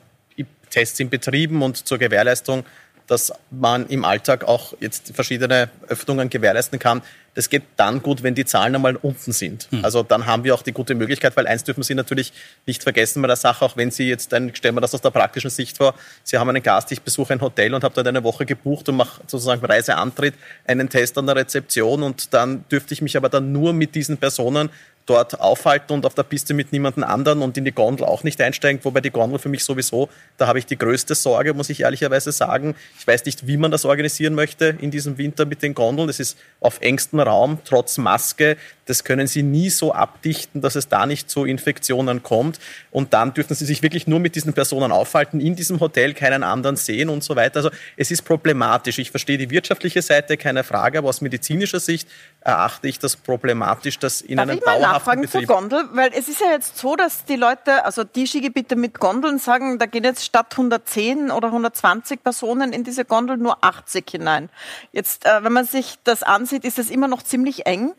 Tests 0.70 1.00
in 1.00 1.10
Betrieben 1.10 1.62
und 1.62 1.88
zur 1.88 1.98
Gewährleistung 1.98 2.64
dass 3.08 3.32
man 3.50 3.86
im 3.86 4.04
Alltag 4.04 4.44
auch 4.44 4.74
jetzt 4.80 5.12
verschiedene 5.14 5.70
Öffnungen 5.88 6.30
gewährleisten 6.30 6.78
kann. 6.78 7.02
Das 7.34 7.48
geht 7.48 7.62
dann 7.76 8.02
gut, 8.02 8.22
wenn 8.22 8.34
die 8.34 8.44
Zahlen 8.44 8.74
einmal 8.74 8.96
unten 8.96 9.32
sind. 9.32 9.68
Mhm. 9.70 9.84
Also 9.84 10.02
dann 10.02 10.26
haben 10.26 10.44
wir 10.44 10.54
auch 10.54 10.62
die 10.62 10.72
gute 10.72 10.94
Möglichkeit, 10.94 11.36
weil 11.36 11.46
eins 11.46 11.64
dürfen 11.64 11.82
Sie 11.82 11.94
natürlich 11.94 12.32
nicht 12.66 12.82
vergessen 12.82 13.22
bei 13.22 13.28
der 13.28 13.36
Sache, 13.36 13.64
auch 13.64 13.76
wenn 13.76 13.90
Sie 13.90 14.08
jetzt, 14.08 14.32
dann 14.32 14.54
stellen 14.54 14.74
wir 14.74 14.80
das 14.80 14.94
aus 14.94 15.00
der 15.00 15.10
praktischen 15.10 15.50
Sicht 15.50 15.78
vor, 15.78 15.94
Sie 16.22 16.36
haben 16.36 16.48
einen 16.48 16.62
Gast, 16.62 16.92
ich 16.92 17.00
besuche 17.00 17.32
ein 17.32 17.40
Hotel 17.40 17.74
und 17.74 17.82
habe 17.82 17.94
dort 17.94 18.06
eine 18.06 18.22
Woche 18.24 18.44
gebucht 18.44 18.88
und 18.88 18.96
mache 18.96 19.20
sozusagen 19.26 19.64
Reiseantritt, 19.64 20.34
einen 20.66 20.88
Test 20.88 21.16
an 21.16 21.26
der 21.26 21.36
Rezeption 21.36 22.02
und 22.02 22.34
dann 22.34 22.64
dürfte 22.70 22.92
ich 22.92 23.02
mich 23.02 23.16
aber 23.16 23.28
dann 23.28 23.52
nur 23.52 23.72
mit 23.72 23.94
diesen 23.94 24.18
Personen 24.18 24.68
dort 25.08 25.40
aufhalten 25.40 25.92
und 25.92 26.06
auf 26.06 26.14
der 26.14 26.22
Piste 26.22 26.54
mit 26.54 26.72
niemandem 26.72 27.04
anderen 27.04 27.42
und 27.42 27.56
in 27.56 27.64
die 27.64 27.72
Gondel 27.72 28.06
auch 28.06 28.24
nicht 28.24 28.40
einsteigen, 28.40 28.84
wobei 28.84 29.00
die 29.00 29.10
Gondel 29.10 29.38
für 29.38 29.48
mich 29.48 29.64
sowieso, 29.64 30.08
da 30.36 30.46
habe 30.46 30.58
ich 30.58 30.66
die 30.66 30.76
größte 30.76 31.14
Sorge, 31.14 31.54
muss 31.54 31.70
ich 31.70 31.80
ehrlicherweise 31.80 32.32
sagen. 32.32 32.74
Ich 32.98 33.06
weiß 33.06 33.24
nicht, 33.24 33.46
wie 33.46 33.56
man 33.56 33.70
das 33.70 33.84
organisieren 33.84 34.34
möchte 34.34 34.76
in 34.80 34.90
diesem 34.90 35.18
Winter 35.18 35.46
mit 35.46 35.62
den 35.62 35.74
Gondeln. 35.74 36.08
Das 36.08 36.20
ist 36.20 36.38
auf 36.60 36.80
engstem 36.80 37.20
Raum, 37.20 37.58
trotz 37.64 37.98
Maske. 37.98 38.56
Das 38.88 39.04
können 39.04 39.26
Sie 39.26 39.42
nie 39.42 39.70
so 39.70 39.92
abdichten, 39.92 40.60
dass 40.60 40.74
es 40.74 40.88
da 40.88 41.06
nicht 41.06 41.30
zu 41.30 41.44
Infektionen 41.44 42.22
kommt. 42.22 42.58
Und 42.90 43.12
dann 43.12 43.34
dürfen 43.34 43.54
Sie 43.54 43.64
sich 43.64 43.82
wirklich 43.82 44.06
nur 44.06 44.18
mit 44.18 44.34
diesen 44.34 44.52
Personen 44.52 44.92
aufhalten, 44.92 45.40
in 45.40 45.56
diesem 45.56 45.80
Hotel 45.80 46.14
keinen 46.14 46.42
anderen 46.42 46.76
sehen 46.76 47.08
und 47.08 47.22
so 47.22 47.36
weiter. 47.36 47.56
Also 47.56 47.70
es 47.96 48.10
ist 48.10 48.22
problematisch. 48.22 48.98
Ich 48.98 49.10
verstehe 49.10 49.38
die 49.38 49.50
wirtschaftliche 49.50 50.02
Seite, 50.02 50.36
keine 50.36 50.64
Frage, 50.64 50.98
aber 50.98 51.08
aus 51.08 51.20
medizinischer 51.20 51.80
Sicht 51.80 52.08
erachte 52.40 52.88
ich 52.88 52.98
das 52.98 53.16
problematisch, 53.16 53.98
dass 53.98 54.20
in 54.20 54.36
Darf 54.36 54.48
einem 54.48 54.58
ich 54.58 54.64
mal 54.64 54.80
nachfragen 54.80 55.22
Betrieb 55.22 55.46
zur 55.46 55.56
Gondel? 55.56 55.84
Weil 55.92 56.10
es 56.14 56.28
ist 56.28 56.40
ja 56.40 56.52
jetzt 56.52 56.78
so, 56.78 56.96
dass 56.96 57.24
die 57.24 57.36
Leute, 57.36 57.84
also 57.84 58.04
die 58.04 58.26
Skigebiete 58.26 58.76
mit 58.76 58.98
Gondeln 58.98 59.38
sagen, 59.38 59.78
da 59.78 59.86
gehen 59.86 60.04
jetzt 60.04 60.24
statt 60.24 60.46
110 60.52 61.30
oder 61.30 61.48
120 61.48 62.22
Personen 62.22 62.72
in 62.72 62.84
diese 62.84 63.04
Gondel 63.04 63.36
nur 63.36 63.62
80 63.62 64.08
hinein. 64.10 64.48
Jetzt, 64.92 65.26
äh, 65.26 65.44
wenn 65.44 65.52
man 65.52 65.66
sich 65.66 65.98
das 66.04 66.22
ansieht, 66.22 66.64
ist 66.64 66.78
es 66.78 66.90
immer 66.90 67.08
noch 67.08 67.22
ziemlich 67.22 67.66
eng. 67.66 67.92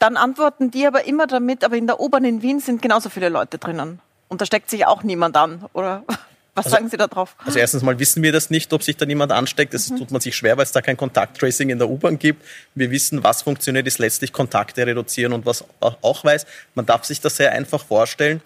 Dann 0.00 0.16
antworten 0.16 0.70
die 0.70 0.86
aber 0.86 1.04
immer 1.04 1.26
damit, 1.26 1.62
aber 1.62 1.76
in 1.76 1.86
der 1.86 2.00
U-Bahn 2.00 2.24
in 2.24 2.42
Wien 2.42 2.58
sind 2.58 2.80
genauso 2.80 3.10
viele 3.10 3.28
Leute 3.28 3.58
drinnen. 3.58 4.00
Und 4.28 4.40
da 4.40 4.46
steckt 4.46 4.70
sich 4.70 4.86
auch 4.86 5.02
niemand 5.02 5.36
an, 5.36 5.66
oder? 5.74 6.02
Was 6.54 6.66
also, 6.66 6.76
sagen 6.76 6.88
Sie 6.88 6.96
da 6.96 7.06
drauf? 7.06 7.36
Also 7.44 7.58
erstens 7.58 7.82
mal 7.82 7.98
wissen 7.98 8.22
wir 8.22 8.32
das 8.32 8.50
nicht, 8.50 8.72
ob 8.72 8.82
sich 8.82 8.96
da 8.96 9.06
niemand 9.06 9.30
ansteckt. 9.30 9.72
Das 9.72 9.88
mhm. 9.88 9.98
tut 9.98 10.10
man 10.10 10.20
sich 10.20 10.34
schwer, 10.34 10.56
weil 10.56 10.64
es 10.64 10.72
da 10.72 10.82
kein 10.82 10.96
Kontakttracing 10.96 11.70
in 11.70 11.78
der 11.78 11.88
U-Bahn 11.88 12.18
gibt. 12.18 12.44
Wir 12.74 12.90
wissen, 12.90 13.22
was 13.22 13.42
funktioniert, 13.42 13.86
ist 13.86 13.98
letztlich 13.98 14.32
Kontakte 14.32 14.84
reduzieren 14.86 15.32
und 15.32 15.46
was 15.46 15.64
auch 15.80 16.24
weiß. 16.24 16.46
Man 16.74 16.86
darf 16.86 17.04
sich 17.04 17.20
das 17.20 17.36
sehr 17.36 17.52
einfach 17.52 17.84
vorstellen. 17.84 18.40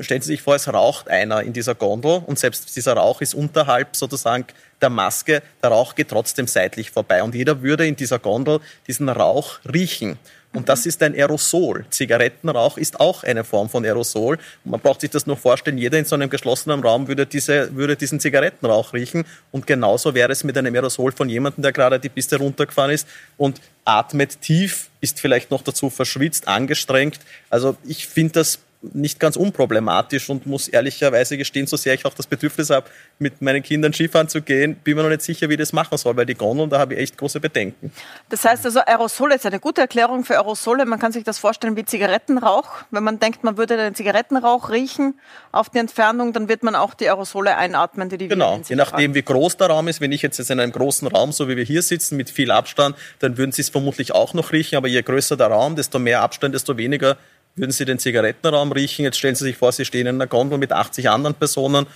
Stellen 0.00 0.22
Sie 0.22 0.28
sich 0.28 0.42
vor, 0.42 0.56
es 0.56 0.72
raucht 0.72 1.08
einer 1.08 1.42
in 1.42 1.52
dieser 1.52 1.74
Gondel 1.74 2.22
und 2.26 2.38
selbst 2.38 2.74
dieser 2.74 2.94
Rauch 2.94 3.20
ist 3.20 3.34
unterhalb 3.34 3.94
sozusagen 3.94 4.46
der 4.80 4.90
Maske. 4.90 5.42
Der 5.62 5.70
Rauch 5.70 5.94
geht 5.94 6.08
trotzdem 6.08 6.46
seitlich 6.46 6.90
vorbei 6.90 7.22
und 7.22 7.34
jeder 7.34 7.62
würde 7.62 7.86
in 7.86 7.96
dieser 7.96 8.18
Gondel 8.18 8.60
diesen 8.86 9.08
Rauch 9.08 9.58
riechen. 9.72 10.18
Und 10.54 10.68
das 10.68 10.86
ist 10.86 11.02
ein 11.02 11.14
Aerosol. 11.14 11.84
Zigarettenrauch 11.90 12.78
ist 12.78 13.00
auch 13.00 13.24
eine 13.24 13.42
Form 13.42 13.68
von 13.68 13.84
Aerosol. 13.84 14.38
Man 14.64 14.80
braucht 14.80 15.00
sich 15.00 15.10
das 15.10 15.26
nur 15.26 15.36
vorstellen, 15.36 15.76
jeder 15.76 15.98
in 15.98 16.04
so 16.04 16.14
einem 16.14 16.30
geschlossenen 16.30 16.80
Raum 16.80 17.08
würde, 17.08 17.26
diese, 17.26 17.74
würde 17.74 17.96
diesen 17.96 18.20
Zigarettenrauch 18.20 18.92
riechen. 18.92 19.24
Und 19.50 19.66
genauso 19.66 20.14
wäre 20.14 20.30
es 20.30 20.44
mit 20.44 20.56
einem 20.56 20.72
Aerosol 20.72 21.10
von 21.10 21.28
jemandem, 21.28 21.62
der 21.62 21.72
gerade 21.72 21.98
die 21.98 22.08
Piste 22.08 22.38
runtergefahren 22.38 22.92
ist 22.92 23.08
und 23.36 23.60
atmet 23.84 24.40
tief, 24.40 24.90
ist 25.00 25.20
vielleicht 25.20 25.50
noch 25.50 25.62
dazu 25.62 25.90
verschwitzt, 25.90 26.46
angestrengt. 26.46 27.18
Also 27.50 27.76
ich 27.84 28.06
finde 28.06 28.34
das 28.34 28.60
nicht 28.92 29.20
ganz 29.20 29.36
unproblematisch 29.36 30.28
und 30.30 30.46
muss 30.46 30.68
ehrlicherweise 30.68 31.36
gestehen, 31.38 31.66
so 31.66 31.76
sehr 31.76 31.94
ich 31.94 32.04
auch 32.04 32.14
das 32.14 32.26
Bedürfnis 32.26 32.70
habe, 32.70 32.86
mit 33.18 33.40
meinen 33.42 33.62
Kindern 33.62 33.92
Skifahren 33.92 34.28
zu 34.28 34.42
gehen, 34.42 34.76
bin 34.76 34.96
mir 34.96 35.02
noch 35.02 35.08
nicht 35.10 35.22
sicher, 35.22 35.48
wie 35.48 35.54
ich 35.54 35.58
das 35.60 35.72
machen 35.72 35.96
soll, 35.98 36.16
weil 36.16 36.26
die 36.26 36.34
Gondeln, 36.34 36.70
da 36.70 36.78
habe 36.78 36.94
ich 36.94 37.00
echt 37.00 37.18
große 37.18 37.40
Bedenken. 37.40 37.92
Das 38.28 38.44
heißt 38.44 38.64
also, 38.66 38.80
Aerosole 38.80 39.36
ist 39.36 39.46
eine 39.46 39.60
gute 39.60 39.80
Erklärung 39.80 40.24
für 40.24 40.34
Aerosole. 40.36 40.84
Man 40.86 40.98
kann 40.98 41.12
sich 41.12 41.24
das 41.24 41.38
vorstellen 41.38 41.76
wie 41.76 41.84
Zigarettenrauch. 41.84 42.68
Wenn 42.90 43.04
man 43.04 43.18
denkt, 43.18 43.44
man 43.44 43.56
würde 43.56 43.76
den 43.76 43.94
Zigarettenrauch 43.94 44.70
riechen 44.70 45.18
auf 45.52 45.70
die 45.70 45.78
Entfernung, 45.78 46.32
dann 46.32 46.48
wird 46.48 46.62
man 46.62 46.74
auch 46.74 46.94
die 46.94 47.08
Aerosole 47.08 47.56
einatmen, 47.56 48.08
die 48.08 48.18
die 48.18 48.28
Genau, 48.28 48.60
je 48.68 48.76
nachdem, 48.76 48.98
tragen. 48.98 49.14
wie 49.14 49.22
groß 49.22 49.56
der 49.56 49.68
Raum 49.68 49.88
ist. 49.88 50.00
Wenn 50.00 50.12
ich 50.12 50.22
jetzt 50.22 50.38
in 50.38 50.60
einem 50.60 50.72
großen 50.72 51.08
Raum, 51.08 51.32
so 51.32 51.48
wie 51.48 51.56
wir 51.56 51.64
hier 51.64 51.82
sitzen, 51.82 52.16
mit 52.16 52.30
viel 52.30 52.50
Abstand, 52.50 52.96
dann 53.20 53.36
würden 53.38 53.52
Sie 53.52 53.62
es 53.62 53.68
vermutlich 53.70 54.12
auch 54.12 54.34
noch 54.34 54.52
riechen. 54.52 54.76
Aber 54.76 54.88
je 54.88 55.00
größer 55.02 55.36
der 55.36 55.46
Raum, 55.48 55.76
desto 55.76 55.98
mehr 55.98 56.22
Abstand, 56.22 56.54
desto 56.54 56.76
weniger 56.76 57.16
würden 57.56 57.72
Sie 57.72 57.84
den 57.84 57.98
Zigarettenraum 57.98 58.72
riechen? 58.72 59.04
Jetzt 59.04 59.18
stellen 59.18 59.34
Sie 59.34 59.44
sich 59.44 59.56
vor, 59.56 59.72
Sie 59.72 59.84
stehen 59.84 60.06
in 60.06 60.16
einer 60.16 60.26
Gondel 60.26 60.58
mit 60.58 60.72
80 60.72 61.08
anderen 61.10 61.34
Personen. 61.34 61.86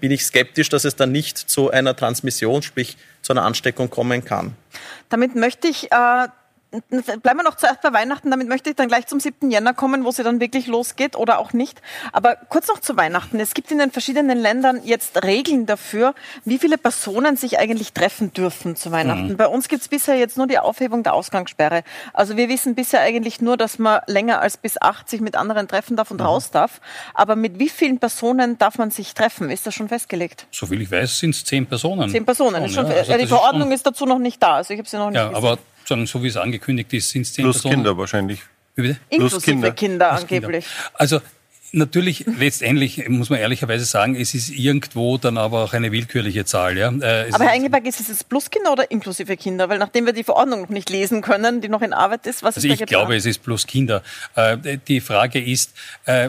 Bin 0.00 0.10
ich 0.10 0.24
skeptisch, 0.24 0.68
dass 0.68 0.84
es 0.84 0.96
dann 0.96 1.12
nicht 1.12 1.38
zu 1.38 1.70
einer 1.70 1.96
Transmission, 1.96 2.62
sprich 2.62 2.96
zu 3.22 3.32
einer 3.32 3.42
Ansteckung 3.42 3.88
kommen 3.88 4.24
kann. 4.24 4.54
Damit 5.08 5.34
möchte 5.34 5.68
ich 5.68 5.90
äh, 5.90 6.28
Bleiben 7.22 7.38
wir 7.38 7.42
noch 7.42 7.56
zuerst 7.56 7.82
bei 7.82 7.92
Weihnachten, 7.92 8.30
damit 8.30 8.48
möchte 8.48 8.70
ich 8.70 8.76
dann 8.76 8.88
gleich 8.88 9.06
zum 9.06 9.20
7. 9.20 9.50
Jänner 9.50 9.74
kommen, 9.74 10.04
wo 10.04 10.10
sie 10.10 10.22
dann 10.22 10.40
wirklich 10.40 10.66
losgeht 10.66 11.16
oder 11.16 11.38
auch 11.38 11.52
nicht. 11.52 11.82
Aber 12.12 12.36
kurz 12.48 12.68
noch 12.68 12.80
zu 12.80 12.96
Weihnachten. 12.96 13.38
Es 13.40 13.52
gibt 13.52 13.70
in 13.70 13.78
den 13.78 13.90
verschiedenen 13.90 14.38
Ländern 14.38 14.80
jetzt 14.84 15.22
Regeln 15.22 15.66
dafür, 15.66 16.14
wie 16.44 16.58
viele 16.58 16.78
Personen 16.78 17.36
sich 17.36 17.58
eigentlich 17.58 17.92
treffen 17.92 18.32
dürfen 18.32 18.74
zu 18.74 18.90
Weihnachten. 18.90 19.28
Mhm. 19.28 19.36
Bei 19.36 19.48
uns 19.48 19.68
gibt 19.68 19.82
es 19.82 19.88
bisher 19.88 20.16
jetzt 20.16 20.38
nur 20.38 20.46
die 20.46 20.58
Aufhebung 20.58 21.02
der 21.02 21.12
Ausgangssperre. 21.12 21.84
Also 22.14 22.38
wir 22.38 22.48
wissen 22.48 22.74
bisher 22.74 23.00
eigentlich 23.00 23.42
nur, 23.42 23.58
dass 23.58 23.78
man 23.78 24.00
länger 24.06 24.40
als 24.40 24.56
bis 24.56 24.80
80 24.80 25.20
mit 25.20 25.36
anderen 25.36 25.68
treffen 25.68 25.96
darf 25.96 26.10
und 26.10 26.20
mhm. 26.20 26.26
raus 26.26 26.50
darf. 26.50 26.80
Aber 27.12 27.36
mit 27.36 27.58
wie 27.58 27.68
vielen 27.68 27.98
Personen 27.98 28.56
darf 28.56 28.78
man 28.78 28.90
sich 28.90 29.12
treffen? 29.12 29.50
Ist 29.50 29.66
das 29.66 29.74
schon 29.74 29.88
festgelegt? 29.88 30.46
Soviel 30.50 30.80
ich 30.80 30.90
weiß, 30.90 31.18
sind 31.18 31.34
es 31.34 31.44
zehn 31.44 31.66
Personen. 31.66 32.08
Zehn 32.08 32.24
Personen. 32.24 32.66
Schon, 32.70 32.86
ja. 32.86 32.94
Also 32.94 33.18
die 33.18 33.26
Verordnung 33.26 33.68
ist, 33.68 33.80
ist, 33.80 33.86
dazu 33.86 34.06
noch 34.06 34.18
nicht 34.18 34.42
da. 34.42 34.56
Also 34.56 34.72
ich 34.72 34.78
habe 34.78 34.88
sie 34.88 34.96
noch 34.96 35.10
nicht 35.10 35.16
ja, 35.16 35.28
gesehen. 35.28 35.36
Aber 35.36 35.58
sagen, 35.88 36.06
so 36.06 36.22
wie 36.22 36.28
es 36.28 36.36
angekündigt 36.36 36.92
ist, 36.92 37.10
sind 37.10 37.22
es 37.22 37.32
zehn 37.32 37.44
Plus 37.44 37.56
Personen. 37.56 37.76
Kinder 37.76 37.96
wahrscheinlich. 37.96 38.40
Wie 38.74 38.82
bitte? 38.82 39.00
Inklusive 39.10 39.30
Plus 39.30 39.44
Kinder, 39.44 39.70
Kinder 39.72 40.12
angeblich. 40.12 40.66
Kinder. 40.66 40.90
Also 40.94 41.20
Natürlich, 41.74 42.26
letztendlich 42.38 43.08
muss 43.08 43.30
man 43.30 43.38
ehrlicherweise 43.38 43.86
sagen, 43.86 44.14
es 44.14 44.34
ist 44.34 44.50
irgendwo 44.50 45.16
dann 45.16 45.38
aber 45.38 45.64
auch 45.64 45.72
eine 45.72 45.90
willkürliche 45.90 46.44
Zahl. 46.44 46.76
Ja? 46.76 46.92
Äh, 46.92 47.30
aber 47.32 47.44
Herr 47.44 47.54
Engelberg, 47.54 47.86
ist 47.86 47.98
es 47.98 48.08
jetzt 48.08 48.28
Pluskinder 48.28 48.72
oder 48.72 48.90
inklusive 48.90 49.38
Kinder? 49.38 49.70
Weil 49.70 49.78
nachdem 49.78 50.04
wir 50.04 50.12
die 50.12 50.22
Verordnung 50.22 50.60
noch 50.60 50.68
nicht 50.68 50.90
lesen 50.90 51.22
können, 51.22 51.62
die 51.62 51.70
noch 51.70 51.80
in 51.80 51.94
Arbeit 51.94 52.26
ist, 52.26 52.42
was 52.42 52.56
also 52.56 52.68
ist 52.68 52.78
da 52.78 52.84
Ich 52.84 52.88
glaube, 52.88 53.16
es 53.16 53.24
ist 53.24 53.42
Pluskinder. 53.42 54.02
Äh, 54.34 54.78
die 54.86 55.00
Frage 55.00 55.42
ist, 55.42 55.72
äh, 56.04 56.28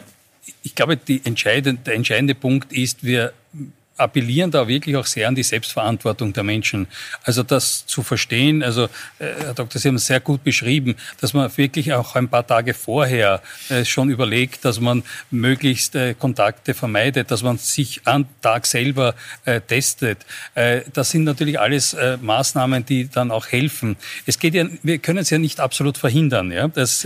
ich 0.64 0.76
glaube, 0.76 0.96
die 0.96 1.22
entscheidende, 1.26 1.82
der 1.84 1.96
entscheidende 1.96 2.36
Punkt 2.36 2.72
ist, 2.72 3.04
wir 3.04 3.34
appellieren 3.98 4.50
da 4.50 4.68
wirklich 4.68 4.96
auch 4.96 5.06
sehr 5.06 5.28
an 5.28 5.36
die 5.36 5.44
Selbstverantwortung 5.44 6.34
der 6.34 6.44
Menschen. 6.44 6.88
Also 7.24 7.44
das 7.44 7.86
zu 7.86 8.02
verstehen, 8.02 8.64
also 8.64 8.86
äh, 9.20 9.28
Herr 9.40 9.54
Dr. 9.54 9.80
Sie 9.80 9.88
haben 9.88 9.96
es 9.96 10.08
sehr 10.08 10.20
gut 10.20 10.44
beschrieben, 10.44 10.96
dass 11.22 11.34
man 11.34 11.56
wirklich 11.58 11.94
auch 11.94 12.16
ein 12.16 12.28
paar 12.28 12.46
Tage 12.46 12.74
vorher 12.74 13.42
äh, 13.70 13.86
schon 13.86 14.10
überlegt, 14.10 14.66
dass 14.66 14.80
man 14.80 15.04
möglichst 15.30 15.96
äh, 15.96 16.16
Kontakte 16.16 16.74
vermeidet, 16.74 17.30
dass 17.30 17.44
man 17.44 17.58
sich 17.58 18.02
am 18.06 18.26
Tag 18.42 18.66
selber 18.66 19.16
testet. 19.68 20.20
Das 20.94 21.12
sind 21.12 21.24
natürlich 21.24 21.60
alles 21.60 21.96
Maßnahmen, 22.22 22.86
die 22.86 23.10
dann 23.10 23.32
auch 23.32 23.48
helfen. 23.48 23.98
Es 24.26 24.40
geht 24.40 24.54
ja, 24.54 24.66
wir 24.82 24.98
können 25.00 25.20
es 25.20 25.30
ja 25.30 25.38
nicht 25.38 25.60
absolut 25.60 25.98
verhindern. 25.98 26.52
Ja? 26.52 26.68
Das 26.68 27.06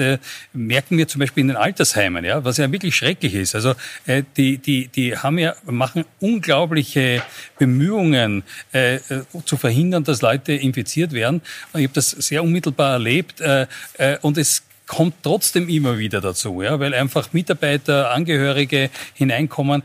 merken 0.53 0.97
wir 0.97 1.07
zum 1.07 1.19
Beispiel 1.19 1.41
in 1.41 1.49
den 1.49 1.57
Altersheimen, 1.57 2.23
ja? 2.25 2.43
was 2.43 2.57
ja 2.57 2.71
wirklich 2.71 2.95
schrecklich 2.95 3.33
ist. 3.33 3.55
Also 3.55 3.73
die, 4.37 4.57
die, 4.57 4.87
die 4.87 5.17
haben 5.17 5.37
ja, 5.37 5.55
machen 5.65 6.05
unglaublich 6.19 6.76
unglaubliche 6.77 7.23
Bemühungen 7.57 8.43
äh, 8.73 8.95
äh, 8.95 9.23
zu 9.45 9.57
verhindern, 9.57 10.03
dass 10.03 10.21
Leute 10.21 10.53
infiziert 10.53 11.11
werden. 11.11 11.41
Ich 11.73 11.83
habe 11.83 11.93
das 11.93 12.11
sehr 12.11 12.43
unmittelbar 12.43 12.93
erlebt 12.93 13.41
äh, 13.41 13.67
äh, 13.97 14.17
und 14.21 14.37
es 14.37 14.63
kommt 14.85 15.15
trotzdem 15.21 15.67
immer 15.67 15.97
wieder 15.97 16.21
dazu, 16.21 16.61
ja, 16.61 16.79
weil 16.79 16.93
einfach 16.93 17.33
Mitarbeiter, 17.33 18.11
Angehörige 18.11 18.89
hineinkommen. 19.15 19.83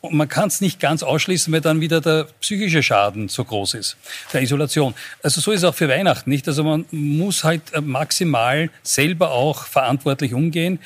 Und 0.00 0.14
man 0.14 0.28
kann 0.28 0.48
es 0.48 0.60
nicht 0.60 0.80
ganz 0.80 1.02
ausschließen, 1.02 1.52
weil 1.52 1.60
dann 1.60 1.80
wieder 1.80 2.00
der 2.00 2.28
psychische 2.40 2.82
Schaden 2.82 3.28
so 3.28 3.44
groß 3.44 3.74
ist, 3.74 3.96
der 4.32 4.42
Isolation. 4.42 4.94
Also 5.22 5.40
so 5.40 5.50
ist 5.50 5.58
es 5.58 5.64
auch 5.64 5.74
für 5.74 5.88
Weihnachten 5.88 6.30
nicht. 6.30 6.46
Also 6.48 6.64
man 6.64 6.84
muss 6.90 7.42
halt 7.44 7.62
maximal 7.80 8.70
selber 8.82 9.32
auch 9.32 9.66
verantwortlich 9.66 10.34
umgehen 10.34 10.78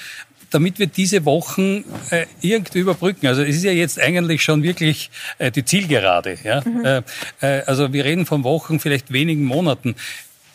damit 0.52 0.78
wir 0.78 0.86
diese 0.86 1.24
Wochen 1.24 1.84
äh, 2.10 2.26
irgendwie 2.40 2.78
überbrücken. 2.78 3.26
Also 3.26 3.42
es 3.42 3.56
ist 3.56 3.64
ja 3.64 3.72
jetzt 3.72 4.00
eigentlich 4.00 4.42
schon 4.42 4.62
wirklich 4.62 5.10
äh, 5.38 5.50
die 5.50 5.64
Zielgerade. 5.64 6.38
Ja? 6.44 6.62
Mhm. 6.64 6.84
Äh, 6.84 7.02
äh, 7.40 7.62
also 7.66 7.92
wir 7.92 8.04
reden 8.04 8.26
von 8.26 8.44
Wochen, 8.44 8.78
vielleicht 8.78 9.12
wenigen 9.12 9.44
Monaten. 9.44 9.96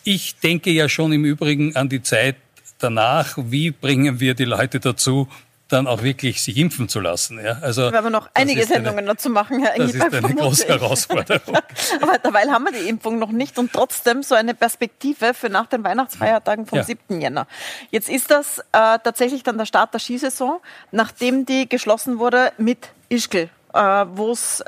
Ich 0.04 0.36
denke 0.36 0.70
ja 0.70 0.88
schon 0.88 1.12
im 1.12 1.24
Übrigen 1.24 1.76
an 1.76 1.88
die 1.88 2.02
Zeit 2.02 2.36
danach, 2.78 3.36
wie 3.36 3.70
bringen 3.70 4.20
wir 4.20 4.34
die 4.34 4.44
Leute 4.44 4.80
dazu, 4.80 5.28
dann 5.68 5.86
auch 5.86 6.02
wirklich 6.02 6.42
sich 6.42 6.56
impfen 6.56 6.88
zu 6.88 7.00
lassen. 7.00 7.38
Ja, 7.42 7.58
also 7.60 7.92
wir 7.92 7.98
haben 7.98 8.10
noch 8.10 8.28
einige 8.34 8.64
Sendungen 8.64 9.00
eine, 9.00 9.08
dazu 9.08 9.28
machen, 9.28 9.62
Herr 9.62 9.76
Das 9.76 9.94
ist 9.94 10.00
eine 10.02 10.34
große 10.34 10.66
Herausforderung. 10.66 11.58
Aber 12.00 12.18
dabei 12.18 12.46
haben 12.48 12.64
wir 12.64 12.72
die 12.72 12.88
Impfung 12.88 13.18
noch 13.18 13.30
nicht 13.30 13.58
und 13.58 13.72
trotzdem 13.72 14.22
so 14.22 14.34
eine 14.34 14.54
Perspektive 14.54 15.34
für 15.34 15.50
nach 15.50 15.66
den 15.66 15.84
Weihnachtsfeiertagen 15.84 16.66
vom 16.66 16.78
ja. 16.78 16.84
7. 16.84 17.20
Jänner. 17.20 17.46
Jetzt 17.90 18.08
ist 18.08 18.30
das 18.30 18.58
äh, 18.58 18.62
tatsächlich 18.72 19.42
dann 19.42 19.58
der 19.58 19.66
Start 19.66 19.92
der 19.92 20.00
Skisaison, 20.00 20.60
nachdem 20.90 21.44
die 21.44 21.68
geschlossen 21.68 22.18
wurde 22.18 22.52
mit 22.56 22.88
Ischgl, 23.10 23.50
äh, 23.74 23.78
wo 23.78 24.32
es 24.32 24.64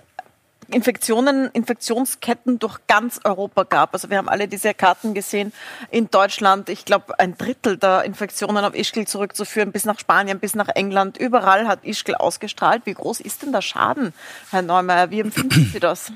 Infektionen, 0.72 1.50
Infektionsketten 1.52 2.58
durch 2.58 2.78
ganz 2.86 3.20
Europa 3.24 3.64
gab. 3.64 3.94
Also 3.94 4.10
wir 4.10 4.18
haben 4.18 4.28
alle 4.28 4.48
diese 4.48 4.74
Karten 4.74 5.14
gesehen 5.14 5.52
in 5.90 6.10
Deutschland. 6.10 6.68
Ich 6.68 6.84
glaube, 6.84 7.18
ein 7.18 7.36
Drittel 7.36 7.76
der 7.76 8.04
Infektionen 8.04 8.64
auf 8.64 8.74
Ischgl 8.74 9.06
zurückzuführen, 9.06 9.72
bis 9.72 9.84
nach 9.84 9.98
Spanien, 9.98 10.38
bis 10.38 10.54
nach 10.54 10.68
England. 10.68 11.16
Überall 11.18 11.68
hat 11.68 11.84
Ischgl 11.84 12.14
ausgestrahlt. 12.14 12.82
Wie 12.84 12.94
groß 12.94 13.20
ist 13.20 13.42
denn 13.42 13.52
der 13.52 13.62
Schaden, 13.62 14.12
Herr 14.50 14.62
Neumeier? 14.62 15.10
Wie 15.10 15.20
empfinden 15.20 15.70
Sie 15.72 15.80
das? 15.80 16.12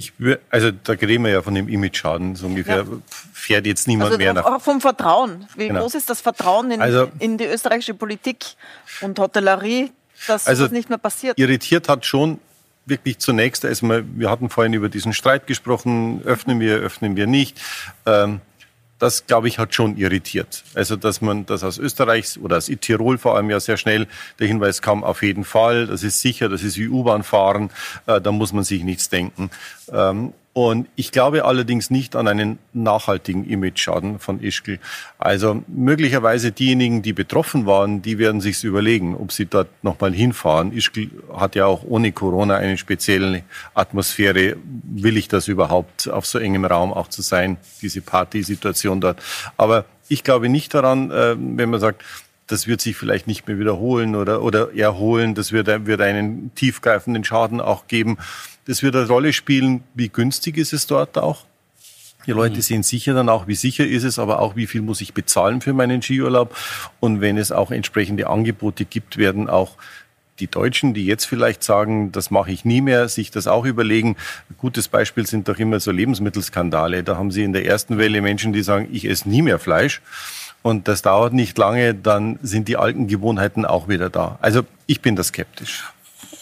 Ich, 0.00 0.14
also 0.48 0.70
da 0.70 0.94
reden 0.94 1.24
wir 1.24 1.30
ja 1.30 1.42
von 1.42 1.54
dem 1.54 1.68
Image-Schaden. 1.68 2.34
So 2.34 2.46
ungefähr 2.46 2.78
ja. 2.78 2.84
fährt 3.32 3.66
jetzt 3.66 3.86
niemand 3.86 4.12
also 4.12 4.18
mehr 4.18 4.32
nach. 4.32 4.46
Auch 4.46 4.60
vom 4.62 4.80
Vertrauen. 4.80 5.46
Wie 5.56 5.68
genau. 5.68 5.80
groß 5.80 5.94
ist 5.94 6.08
das 6.08 6.22
Vertrauen 6.22 6.70
in, 6.70 6.80
also, 6.80 7.10
in, 7.18 7.36
die 7.36 7.44
österreichische 7.44 7.92
Politik 7.92 8.46
und 9.02 9.18
Hotellerie, 9.18 9.92
dass 10.26 10.46
also 10.46 10.62
das 10.62 10.72
nicht 10.72 10.88
mehr 10.88 10.96
passiert? 10.96 11.38
Irritiert 11.38 11.90
hat 11.90 12.06
schon 12.06 12.38
wirklich 12.90 13.18
zunächst 13.18 13.64
erstmal, 13.64 14.04
wir 14.14 14.30
hatten 14.30 14.50
vorhin 14.50 14.74
über 14.74 14.90
diesen 14.90 15.14
Streit 15.14 15.46
gesprochen, 15.46 16.20
öffnen 16.24 16.60
wir, 16.60 16.76
öffnen 16.76 17.16
wir 17.16 17.26
nicht. 17.26 17.58
Ähm, 18.04 18.42
das, 18.98 19.26
glaube 19.26 19.48
ich, 19.48 19.58
hat 19.58 19.74
schon 19.74 19.96
irritiert. 19.96 20.62
Also, 20.74 20.94
dass 20.94 21.22
man 21.22 21.46
das 21.46 21.64
aus 21.64 21.78
Österreich 21.78 22.38
oder 22.40 22.58
aus 22.58 22.66
Tirol 22.66 23.16
vor 23.16 23.34
allem 23.34 23.48
ja 23.48 23.58
sehr 23.58 23.78
schnell 23.78 24.06
der 24.38 24.46
Hinweis 24.46 24.82
kam, 24.82 25.02
auf 25.02 25.22
jeden 25.22 25.44
Fall, 25.44 25.86
das 25.86 26.02
ist 26.02 26.20
sicher, 26.20 26.50
das 26.50 26.62
ist 26.62 26.76
wie 26.76 26.88
U-Bahn 26.88 27.22
fahren, 27.22 27.70
äh, 28.06 28.20
da 28.20 28.30
muss 28.30 28.52
man 28.52 28.62
sich 28.62 28.84
nichts 28.84 29.08
denken. 29.08 29.50
Ähm, 29.90 30.34
und 30.68 30.88
ich 30.94 31.10
glaube 31.10 31.44
allerdings 31.44 31.90
nicht 31.90 32.16
an 32.16 32.28
einen 32.28 32.58
nachhaltigen 32.72 33.48
Image-Schaden 33.48 34.18
von 34.18 34.42
Ischgl. 34.42 34.78
Also 35.18 35.62
möglicherweise 35.68 36.52
diejenigen, 36.52 37.00
die 37.00 37.12
betroffen 37.12 37.64
waren, 37.64 38.02
die 38.02 38.18
werden 38.18 38.40
sich's 38.40 38.62
überlegen, 38.62 39.16
ob 39.16 39.32
sie 39.32 39.46
dort 39.46 39.68
nochmal 39.82 40.12
hinfahren. 40.12 40.72
Ischgl 40.76 41.10
hat 41.34 41.54
ja 41.54 41.66
auch 41.66 41.82
ohne 41.84 42.12
Corona 42.12 42.56
eine 42.56 42.76
spezielle 42.76 43.42
Atmosphäre. 43.74 44.56
Will 44.84 45.16
ich 45.16 45.28
das 45.28 45.48
überhaupt 45.48 46.08
auf 46.08 46.26
so 46.26 46.38
engem 46.38 46.66
Raum 46.66 46.92
auch 46.92 47.08
zu 47.08 47.22
sein, 47.22 47.56
diese 47.80 48.02
Partysituation 48.02 49.00
dort? 49.00 49.22
Aber 49.56 49.86
ich 50.08 50.24
glaube 50.24 50.48
nicht 50.48 50.74
daran, 50.74 51.10
äh, 51.10 51.36
wenn 51.38 51.70
man 51.70 51.80
sagt, 51.80 52.04
das 52.50 52.66
wird 52.66 52.80
sich 52.80 52.96
vielleicht 52.96 53.26
nicht 53.26 53.46
mehr 53.46 53.58
wiederholen 53.58 54.16
oder, 54.16 54.42
oder 54.42 54.74
erholen. 54.74 55.34
Das 55.34 55.52
wird, 55.52 55.68
wird 55.86 56.00
einen 56.00 56.52
tiefgreifenden 56.54 57.24
Schaden 57.24 57.60
auch 57.60 57.86
geben. 57.86 58.18
Das 58.66 58.82
wird 58.82 58.96
eine 58.96 59.06
Rolle 59.06 59.32
spielen, 59.32 59.82
wie 59.94 60.08
günstig 60.08 60.56
ist 60.56 60.72
es 60.72 60.86
dort 60.86 61.18
auch. 61.18 61.44
Die 62.26 62.32
Leute 62.32 62.56
mhm. 62.56 62.62
sehen 62.62 62.82
sicher 62.82 63.14
dann 63.14 63.28
auch, 63.28 63.46
wie 63.46 63.54
sicher 63.54 63.86
ist 63.86 64.04
es, 64.04 64.18
aber 64.18 64.40
auch, 64.40 64.54
wie 64.54 64.66
viel 64.66 64.82
muss 64.82 65.00
ich 65.00 65.14
bezahlen 65.14 65.60
für 65.60 65.72
meinen 65.72 66.02
Skiurlaub. 66.02 66.54
Und 67.00 67.20
wenn 67.20 67.38
es 67.38 67.50
auch 67.50 67.70
entsprechende 67.70 68.28
Angebote 68.28 68.84
gibt, 68.84 69.16
werden 69.16 69.48
auch 69.48 69.76
die 70.40 70.46
Deutschen, 70.46 70.94
die 70.94 71.06
jetzt 71.06 71.26
vielleicht 71.26 71.62
sagen, 71.62 72.12
das 72.12 72.30
mache 72.30 72.50
ich 72.50 72.64
nie 72.64 72.80
mehr, 72.80 73.08
sich 73.08 73.30
das 73.30 73.46
auch 73.46 73.64
überlegen. 73.64 74.16
Ein 74.48 74.56
gutes 74.58 74.88
Beispiel 74.88 75.26
sind 75.26 75.48
doch 75.48 75.58
immer 75.58 75.80
so 75.80 75.90
Lebensmittelskandale. 75.90 77.02
Da 77.02 77.16
haben 77.16 77.30
Sie 77.30 77.42
in 77.42 77.52
der 77.52 77.66
ersten 77.66 77.98
Welle 77.98 78.22
Menschen, 78.22 78.52
die 78.52 78.62
sagen, 78.62 78.88
ich 78.90 79.06
esse 79.06 79.28
nie 79.28 79.42
mehr 79.42 79.58
Fleisch. 79.58 80.00
Und 80.62 80.88
das 80.88 81.02
dauert 81.02 81.32
nicht 81.32 81.56
lange, 81.56 81.94
dann 81.94 82.38
sind 82.42 82.68
die 82.68 82.76
alten 82.76 83.06
Gewohnheiten 83.06 83.64
auch 83.64 83.88
wieder 83.88 84.10
da. 84.10 84.38
Also 84.42 84.62
ich 84.86 85.00
bin 85.00 85.16
da 85.16 85.22
skeptisch. 85.22 85.84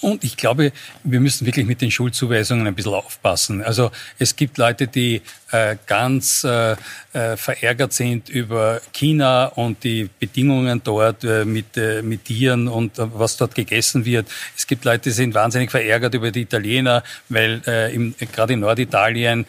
Und 0.01 0.24
ich 0.24 0.36
glaube, 0.36 0.72
wir 1.03 1.20
müssen 1.20 1.46
wirklich 1.46 1.66
mit 1.66 1.80
den 1.80 1.90
Schuldzuweisungen 1.90 2.66
ein 2.66 2.74
bisschen 2.74 2.94
aufpassen. 2.94 3.62
Also 3.62 3.90
es 4.18 4.36
gibt 4.36 4.59
Leute, 4.59 4.86
die 4.86 5.22
äh, 5.51 5.76
ganz 5.86 6.44
äh, 6.44 6.76
äh, 7.14 7.36
verärgert 7.36 7.94
sind 7.94 8.28
über 8.28 8.82
China 8.92 9.46
und 9.46 9.82
die 9.82 10.11
Bedingungen 10.18 10.82
dort 10.84 11.22
mit, 11.22 11.76
mit 12.03 12.24
Tieren 12.26 12.68
und 12.68 12.92
was 12.96 13.36
dort 13.36 13.55
gegessen 13.55 14.05
wird. 14.05 14.26
Es 14.57 14.66
gibt 14.66 14.84
Leute, 14.84 15.05
die 15.05 15.11
sind 15.11 15.34
wahnsinnig 15.34 15.70
verärgert 15.70 16.14
über 16.14 16.30
die 16.30 16.42
Italiener, 16.42 17.03
weil 17.28 17.61
gerade 17.61 18.53
in 18.53 18.61
Norditalien, 18.61 19.46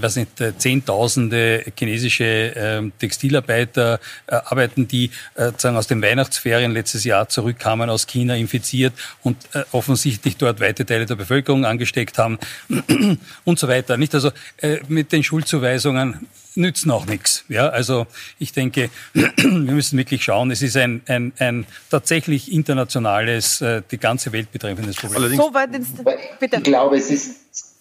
was 0.00 0.16
nicht, 0.16 0.30
Zehntausende 0.58 1.64
chinesische 1.76 2.24
äh, 2.24 2.90
Textilarbeiter 2.98 4.00
arbeiten, 4.26 4.86
die 4.86 5.10
äh, 5.34 5.52
sagen 5.56 5.76
aus 5.76 5.86
den 5.86 6.02
Weihnachtsferien 6.02 6.72
letztes 6.72 7.04
Jahr 7.04 7.28
zurückkamen 7.28 7.90
aus 7.90 8.06
China 8.06 8.36
infiziert 8.36 8.92
und 9.22 9.36
offensichtlich 9.72 10.36
dort 10.36 10.60
weite 10.60 10.86
Teile 10.86 11.06
der 11.06 11.16
Bevölkerung 11.16 11.64
angesteckt 11.64 12.18
haben 12.18 12.38
und 13.44 13.58
so 13.58 13.68
weiter. 13.68 13.96
Nicht 13.96 14.14
also 14.14 14.30
mit 14.88 15.12
den 15.12 15.22
Schuldzuweisungen 15.40 16.28
nützen 16.54 16.90
auch 16.90 17.06
nichts. 17.06 17.44
Ja, 17.48 17.68
also 17.68 18.06
ich 18.38 18.52
denke, 18.52 18.90
wir 19.12 19.72
müssen 19.72 19.96
wirklich 19.96 20.22
schauen. 20.24 20.50
Es 20.50 20.62
ist 20.62 20.76
ein, 20.76 21.02
ein, 21.06 21.32
ein 21.38 21.66
tatsächlich 21.90 22.52
internationales, 22.52 23.60
äh, 23.60 23.82
die 23.90 23.98
ganze 23.98 24.32
Welt 24.32 24.52
betreffendes 24.52 24.96
Problem. 24.96 25.18
Allerdings, 25.18 25.42
so 25.42 25.54
weit 25.54 25.74
ins, 25.74 25.88
bitte. 26.38 26.56
Ich 26.56 26.62
glaube, 26.64 26.96
es 26.96 27.10
ist 27.10 27.76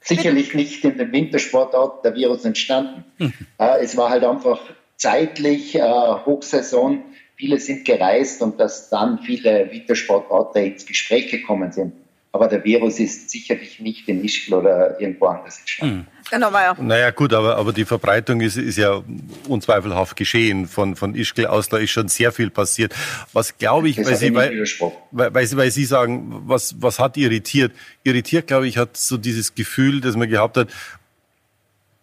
sicherlich 0.00 0.46
bitte. 0.46 0.56
nicht 0.56 0.84
in 0.84 0.98
dem 0.98 1.12
Wintersportort 1.12 2.04
der 2.04 2.14
Virus 2.14 2.44
entstanden. 2.44 3.04
Hm. 3.18 3.32
Äh, 3.58 3.84
es 3.84 3.96
war 3.96 4.10
halt 4.10 4.24
einfach 4.24 4.60
zeitlich 4.96 5.74
äh, 5.76 5.80
Hochsaison. 5.80 7.04
Viele 7.36 7.58
sind 7.58 7.84
gereist 7.84 8.42
und 8.42 8.58
dass 8.58 8.90
dann 8.90 9.20
viele 9.20 9.70
Wintersportorte 9.70 10.60
ins 10.60 10.86
Gespräch 10.86 11.30
gekommen 11.30 11.72
sind. 11.72 11.92
Aber 12.34 12.48
der 12.48 12.64
Virus 12.64 12.98
ist 12.98 13.30
sicherlich 13.30 13.78
nicht 13.78 14.08
in 14.08 14.24
Ischgl 14.24 14.54
oder 14.54 15.00
irgendwo 15.00 15.26
anders 15.26 15.60
entstanden. 15.60 16.08
Genau, 16.32 16.50
ja. 16.50 16.74
Naja 16.80 17.12
gut, 17.12 17.32
aber, 17.32 17.56
aber 17.56 17.72
die 17.72 17.84
Verbreitung 17.84 18.40
ist, 18.40 18.56
ist 18.56 18.76
ja 18.76 19.04
unzweifelhaft 19.46 20.16
geschehen. 20.16 20.66
Von, 20.66 20.96
von 20.96 21.14
Ischgl 21.14 21.46
aus, 21.46 21.68
da 21.68 21.76
ist 21.76 21.92
schon 21.92 22.08
sehr 22.08 22.32
viel 22.32 22.50
passiert. 22.50 22.92
Was 23.32 23.56
glaube 23.56 23.88
ich, 23.88 24.04
weil 24.04 24.16
Sie, 24.16 24.34
weil, 24.34 24.64
weil, 25.12 25.56
weil, 25.56 25.70
Sie 25.70 25.84
sagen, 25.84 26.42
was, 26.46 26.74
was 26.82 26.98
hat 26.98 27.16
irritiert? 27.16 27.70
Irritiert, 28.02 28.48
glaube 28.48 28.66
ich, 28.66 28.78
hat 28.78 28.96
so 28.96 29.16
dieses 29.16 29.54
Gefühl, 29.54 30.00
dass 30.00 30.16
man 30.16 30.28
gehabt 30.28 30.56
hat, 30.56 30.68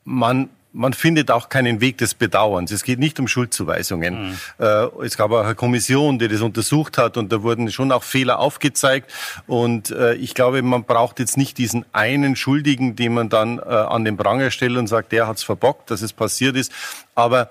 man 0.05 0.47
man 0.73 0.93
findet 0.93 1.31
auch 1.31 1.49
keinen 1.49 1.81
Weg 1.81 1.97
des 1.97 2.13
Bedauerns. 2.13 2.71
Es 2.71 2.83
geht 2.83 2.99
nicht 2.99 3.19
um 3.19 3.27
Schuldzuweisungen. 3.27 4.29
Mhm. 4.29 4.37
Äh, 4.57 4.87
es 5.05 5.17
gab 5.17 5.31
auch 5.31 5.43
eine 5.43 5.55
Kommission, 5.55 6.17
die 6.17 6.27
das 6.27 6.41
untersucht 6.41 6.97
hat 6.97 7.17
und 7.17 7.31
da 7.31 7.43
wurden 7.43 7.71
schon 7.71 7.91
auch 7.91 8.03
Fehler 8.03 8.39
aufgezeigt. 8.39 9.11
Und 9.47 9.91
äh, 9.91 10.13
ich 10.15 10.33
glaube, 10.33 10.61
man 10.61 10.83
braucht 10.83 11.19
jetzt 11.19 11.37
nicht 11.37 11.57
diesen 11.57 11.85
einen 11.91 12.35
Schuldigen, 12.35 12.95
den 12.95 13.13
man 13.13 13.29
dann 13.29 13.59
äh, 13.59 13.63
an 13.63 14.05
den 14.05 14.17
Pranger 14.17 14.51
stellt 14.51 14.77
und 14.77 14.87
sagt, 14.87 15.11
der 15.11 15.27
hat's 15.27 15.43
verbockt, 15.43 15.91
dass 15.91 16.01
es 16.01 16.13
passiert 16.13 16.55
ist. 16.55 16.71
Aber 17.15 17.49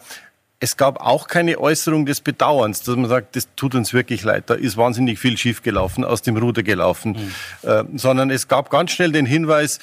es 0.61 0.77
gab 0.77 1.01
auch 1.01 1.27
keine 1.27 1.59
Äußerung 1.59 2.05
des 2.05 2.21
Bedauerns, 2.21 2.83
dass 2.83 2.95
man 2.95 3.09
sagt, 3.09 3.35
das 3.35 3.49
tut 3.57 3.75
uns 3.75 3.95
wirklich 3.95 4.23
leid, 4.23 4.45
da 4.49 4.55
ist 4.55 4.77
wahnsinnig 4.77 5.19
viel 5.19 5.39
schiefgelaufen, 5.39 6.05
aus 6.05 6.21
dem 6.21 6.37
Ruder 6.37 6.63
gelaufen, 6.63 7.33
mhm. 7.63 7.69
äh, 7.69 7.85
sondern 7.97 8.31
es 8.31 8.47
gab 8.47 8.69
ganz 8.69 8.91
schnell 8.91 9.11
den 9.11 9.25
Hinweis, 9.25 9.79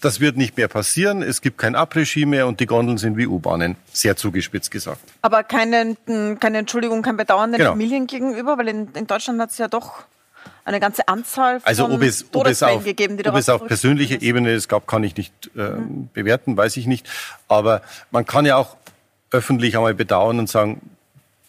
das 0.00 0.20
wird 0.20 0.36
nicht 0.36 0.56
mehr 0.56 0.68
passieren. 0.68 1.22
Es 1.22 1.40
gibt 1.40 1.58
kein 1.58 1.74
Abregie 1.74 2.26
mehr 2.26 2.46
und 2.46 2.60
die 2.60 2.66
Gondeln 2.66 2.98
sind 2.98 3.16
wie 3.16 3.26
U-Bahnen. 3.26 3.76
Sehr 3.92 4.16
zugespitzt 4.16 4.70
gesagt. 4.70 5.00
Aber 5.22 5.42
keine, 5.42 5.96
keine 6.40 6.58
Entschuldigung, 6.58 7.02
kein 7.02 7.16
Bedauern 7.16 7.52
den 7.52 7.58
genau. 7.58 7.70
Familien 7.70 8.06
gegenüber, 8.06 8.58
weil 8.58 8.68
in, 8.68 8.88
in 8.94 9.06
Deutschland 9.06 9.40
hat 9.40 9.50
es 9.50 9.58
ja 9.58 9.68
doch 9.68 10.04
eine 10.64 10.80
ganze 10.80 11.08
Anzahl 11.08 11.60
von 11.60 11.68
also 11.68 11.88
ob 11.88 12.02
es, 12.02 12.24
ob 12.32 12.46
es 12.46 12.62
auf, 12.62 12.84
gegeben, 12.84 13.16
die 13.16 13.26
ob 13.26 13.36
es 13.36 13.48
auf 13.48 13.66
persönlicher 13.66 14.22
Ebene 14.22 14.50
es 14.52 14.68
gab, 14.68 14.86
kann 14.86 15.04
ich 15.04 15.16
nicht 15.16 15.50
äh, 15.56 15.70
mhm. 15.70 16.08
bewerten, 16.12 16.56
weiß 16.56 16.76
ich 16.76 16.86
nicht. 16.86 17.08
Aber 17.48 17.82
man 18.10 18.24
kann 18.24 18.46
ja 18.46 18.56
auch 18.56 18.76
öffentlich 19.30 19.76
einmal 19.76 19.94
bedauern 19.94 20.38
und 20.38 20.48
sagen, 20.48 20.80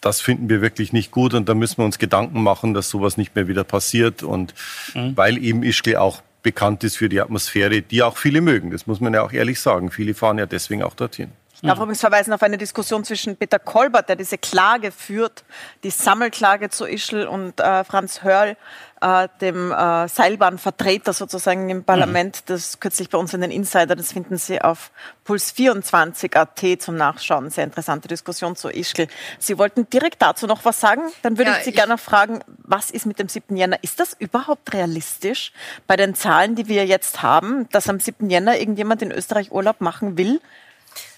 das 0.00 0.20
finden 0.20 0.48
wir 0.48 0.60
wirklich 0.60 0.92
nicht 0.92 1.12
gut 1.12 1.32
und 1.32 1.48
da 1.48 1.54
müssen 1.54 1.78
wir 1.78 1.84
uns 1.84 1.98
Gedanken 1.98 2.42
machen, 2.42 2.74
dass 2.74 2.88
sowas 2.88 3.16
nicht 3.16 3.34
mehr 3.36 3.48
wieder 3.48 3.64
passiert. 3.64 4.22
Und 4.22 4.54
mhm. 4.94 5.16
weil 5.16 5.38
eben 5.38 5.62
Ischgl 5.62 5.96
auch 5.96 6.22
bekannt 6.42 6.84
ist 6.84 6.96
für 6.96 7.08
die 7.08 7.20
Atmosphäre, 7.20 7.82
die 7.82 8.02
auch 8.02 8.16
viele 8.16 8.40
mögen. 8.40 8.70
Das 8.70 8.86
muss 8.86 9.00
man 9.00 9.14
ja 9.14 9.22
auch 9.22 9.32
ehrlich 9.32 9.60
sagen. 9.60 9.90
Viele 9.90 10.14
fahren 10.14 10.38
ja 10.38 10.46
deswegen 10.46 10.82
auch 10.82 10.94
dorthin. 10.94 11.30
Ich 11.62 11.68
darf 11.68 11.78
übrigens 11.78 12.00
verweisen 12.00 12.32
auf 12.32 12.42
eine 12.42 12.58
Diskussion 12.58 13.04
zwischen 13.04 13.36
Peter 13.36 13.60
Kolbert, 13.60 14.08
der 14.08 14.16
diese 14.16 14.36
Klage 14.36 14.90
führt, 14.90 15.44
die 15.84 15.90
Sammelklage 15.90 16.70
zu 16.70 16.86
Ischl 16.86 17.24
und 17.24 17.60
äh, 17.60 17.84
Franz 17.84 18.24
Hörl, 18.24 18.56
äh, 19.00 19.28
dem 19.40 19.70
äh, 19.70 20.08
Seilbahnvertreter 20.08 21.12
sozusagen 21.12 21.70
im 21.70 21.84
Parlament, 21.84 22.38
mhm. 22.38 22.42
das 22.46 22.80
kürzlich 22.80 23.10
bei 23.10 23.18
uns 23.18 23.32
in 23.32 23.42
den 23.42 23.52
Insider, 23.52 23.94
das 23.94 24.12
finden 24.12 24.38
Sie 24.38 24.60
auf 24.60 24.90
Puls24.at 25.24 26.82
zum 26.82 26.96
Nachschauen. 26.96 27.48
Sehr 27.50 27.62
interessante 27.62 28.08
Diskussion 28.08 28.56
zu 28.56 28.68
Ischl. 28.68 29.06
Sie 29.38 29.56
wollten 29.56 29.88
direkt 29.88 30.20
dazu 30.20 30.48
noch 30.48 30.64
was 30.64 30.80
sagen? 30.80 31.02
Dann 31.22 31.38
würde 31.38 31.52
ja, 31.52 31.58
ich 31.58 31.62
Sie 31.62 31.70
ich 31.70 31.76
gerne 31.76 31.96
fragen, 31.96 32.40
was 32.58 32.90
ist 32.90 33.06
mit 33.06 33.20
dem 33.20 33.28
7. 33.28 33.56
Jänner? 33.56 33.80
Ist 33.84 34.00
das 34.00 34.14
überhaupt 34.18 34.72
realistisch 34.74 35.52
bei 35.86 35.94
den 35.94 36.16
Zahlen, 36.16 36.56
die 36.56 36.66
wir 36.66 36.86
jetzt 36.86 37.22
haben, 37.22 37.68
dass 37.68 37.88
am 37.88 38.00
7. 38.00 38.28
Jänner 38.30 38.58
irgendjemand 38.58 39.00
in 39.00 39.12
Österreich 39.12 39.52
Urlaub 39.52 39.80
machen 39.80 40.18
will? 40.18 40.40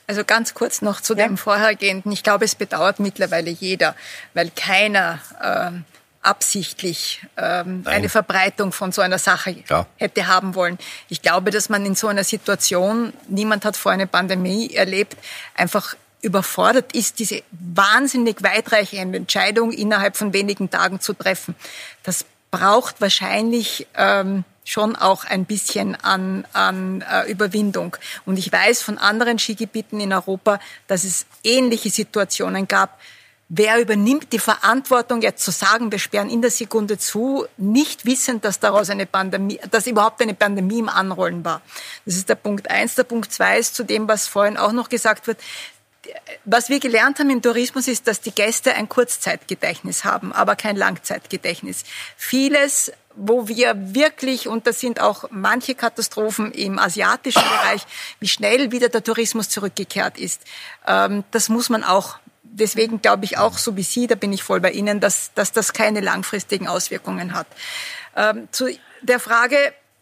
Also 0.07 0.25
ganz 0.25 0.55
kurz 0.55 0.83
noch 0.83 1.01
zu 1.01 1.15
ja. 1.15 1.27
dem 1.27 1.39
vorhergehenden. 1.39 2.13
Ich 2.13 2.23
glaube, 2.23 2.45
es 2.45 2.55
bedauert 2.55 3.01
mittlerweile 3.01 3.51
jeder, 3.51 3.95
weil 4.35 4.51
keiner 4.51 5.19
ähm, 5.43 5.85
absichtlich 6.25 7.23
ähm, 7.37 7.83
eine 7.85 8.09
Verbreitung 8.09 8.73
von 8.73 8.93
so 8.93 9.03
einer 9.03 9.19
Sache 9.19 9.57
ja. 9.69 9.87
hätte 9.97 10.27
haben 10.27 10.55
wollen. 10.55 10.79
Ich 11.09 11.23
glaube, 11.23 11.51
dass 11.51 11.69
man 11.69 11.85
in 11.85 11.95
so 11.95 12.09
einer 12.09 12.25
Situation, 12.25 13.13
niemand 13.29 13.65
hat 13.65 13.77
vor 13.77 13.93
eine 13.93 14.07
Pandemie 14.07 14.75
erlebt, 14.75 15.17
einfach 15.55 15.97
überfordert 16.23 16.95
ist, 16.95 17.19
diese 17.19 17.43
wahnsinnig 17.51 18.43
weitreichende 18.43 19.19
Entscheidung 19.19 19.71
innerhalb 19.71 20.17
von 20.17 20.33
wenigen 20.33 20.71
Tagen 20.71 21.01
zu 21.01 21.13
treffen. 21.13 21.55
Das 22.03 22.25
braucht 22.51 23.01
wahrscheinlich 23.01 23.87
ähm, 23.95 24.45
schon 24.65 24.97
auch 24.97 25.25
ein 25.25 25.45
bisschen 25.45 25.95
an, 25.95 26.47
an 26.53 27.03
äh, 27.03 27.31
Überwindung. 27.31 27.97
Und 28.25 28.39
ich 28.39 28.51
weiß 28.51 28.83
von 28.83 28.99
anderen 28.99 29.39
Skigebieten 29.39 30.01
in 30.01 30.12
Europa, 30.12 30.59
dass 30.87 31.05
es 31.05 31.27
ähnliche 31.45 31.91
Situationen 31.91 32.67
gab. 32.67 32.99
Wer 33.51 33.79
übernimmt 33.79 34.33
die 34.33 34.39
Verantwortung, 34.39 35.21
jetzt 35.21 35.45
zu 35.45 35.51
sagen, 35.51 35.93
wir 35.93 35.99
sperren 35.99 36.31
in 36.31 36.41
der 36.41 36.51
Sekunde 36.51 36.97
zu, 36.97 37.47
nicht 37.59 38.07
wissend, 38.07 38.45
dass 38.45 38.59
daraus 38.59 38.89
eine 38.89 39.05
Pandemie, 39.05 39.61
dass 39.71 39.87
überhaupt 39.87 40.23
eine 40.23 40.33
Pandemie 40.33 40.79
im 40.79 40.89
Anrollen 40.89 41.45
war? 41.45 41.61
Das 42.07 42.17
ist 42.17 42.31
der 42.31 42.37
Punkt 42.37 42.71
eins. 42.71 42.95
Der 42.95 43.05
Punkt 43.05 43.31
zwei 43.31 43.59
ist 43.59 43.75
zu 43.75 43.85
dem, 43.85 44.09
was 44.09 44.27
vorhin 44.27 44.57
auch 44.57 44.73
noch 44.73 44.89
gesagt 44.89 45.27
wird. 45.27 45.39
Was 46.47 46.71
wir 46.71 46.81
gelernt 46.81 47.19
haben 47.19 47.31
im 47.31 47.43
Tourismus 47.43 47.87
ist, 47.87 48.09
dass 48.09 48.21
die 48.21 48.35
Gäste 48.35 48.75
ein 48.75 48.89
Kurzzeitgedächtnis 48.89 50.05
haben, 50.05 50.33
aber 50.33 50.57
kein 50.57 50.77
Langzeitgedächtnis. 50.77 51.85
Vieles 52.17 52.93
wo 53.17 53.49
wir 53.49 53.95
wirklich, 53.95 54.49
und 54.49 54.67
das 54.67 54.81
sind 54.81 55.01
auch 55.01 55.25
manche 55.31 55.75
Katastrophen 55.75 56.53
im 56.53 56.79
asiatischen 56.79 57.43
Bereich, 57.43 57.83
wie 58.21 58.29
schnell 58.29 58.73
wieder 58.73 58.89
der 58.89 59.03
Tourismus 59.03 59.49
zurückgekehrt 59.49 60.19
ist. 60.19 60.43
Ähm, 60.87 61.25
das 61.31 61.49
muss 61.49 61.71
man 61.71 61.85
auch 61.85 62.19
deswegen 62.43 63.03
glaube 63.03 63.25
ich 63.25 63.37
auch, 63.37 63.59
so 63.59 63.77
wie 63.77 63.83
Sie, 63.83 64.07
da 64.07 64.15
bin 64.15 64.33
ich 64.33 64.43
voll 64.43 64.61
bei 64.61 64.71
Ihnen, 64.71 65.01
dass, 65.01 65.33
dass 65.35 65.53
das 65.53 65.73
keine 65.73 66.01
langfristigen 66.01 66.69
Auswirkungen 66.69 67.35
hat. 67.35 67.47
Ähm, 68.17 68.49
zu 68.53 68.69
der 69.03 69.21
Frage 69.21 69.57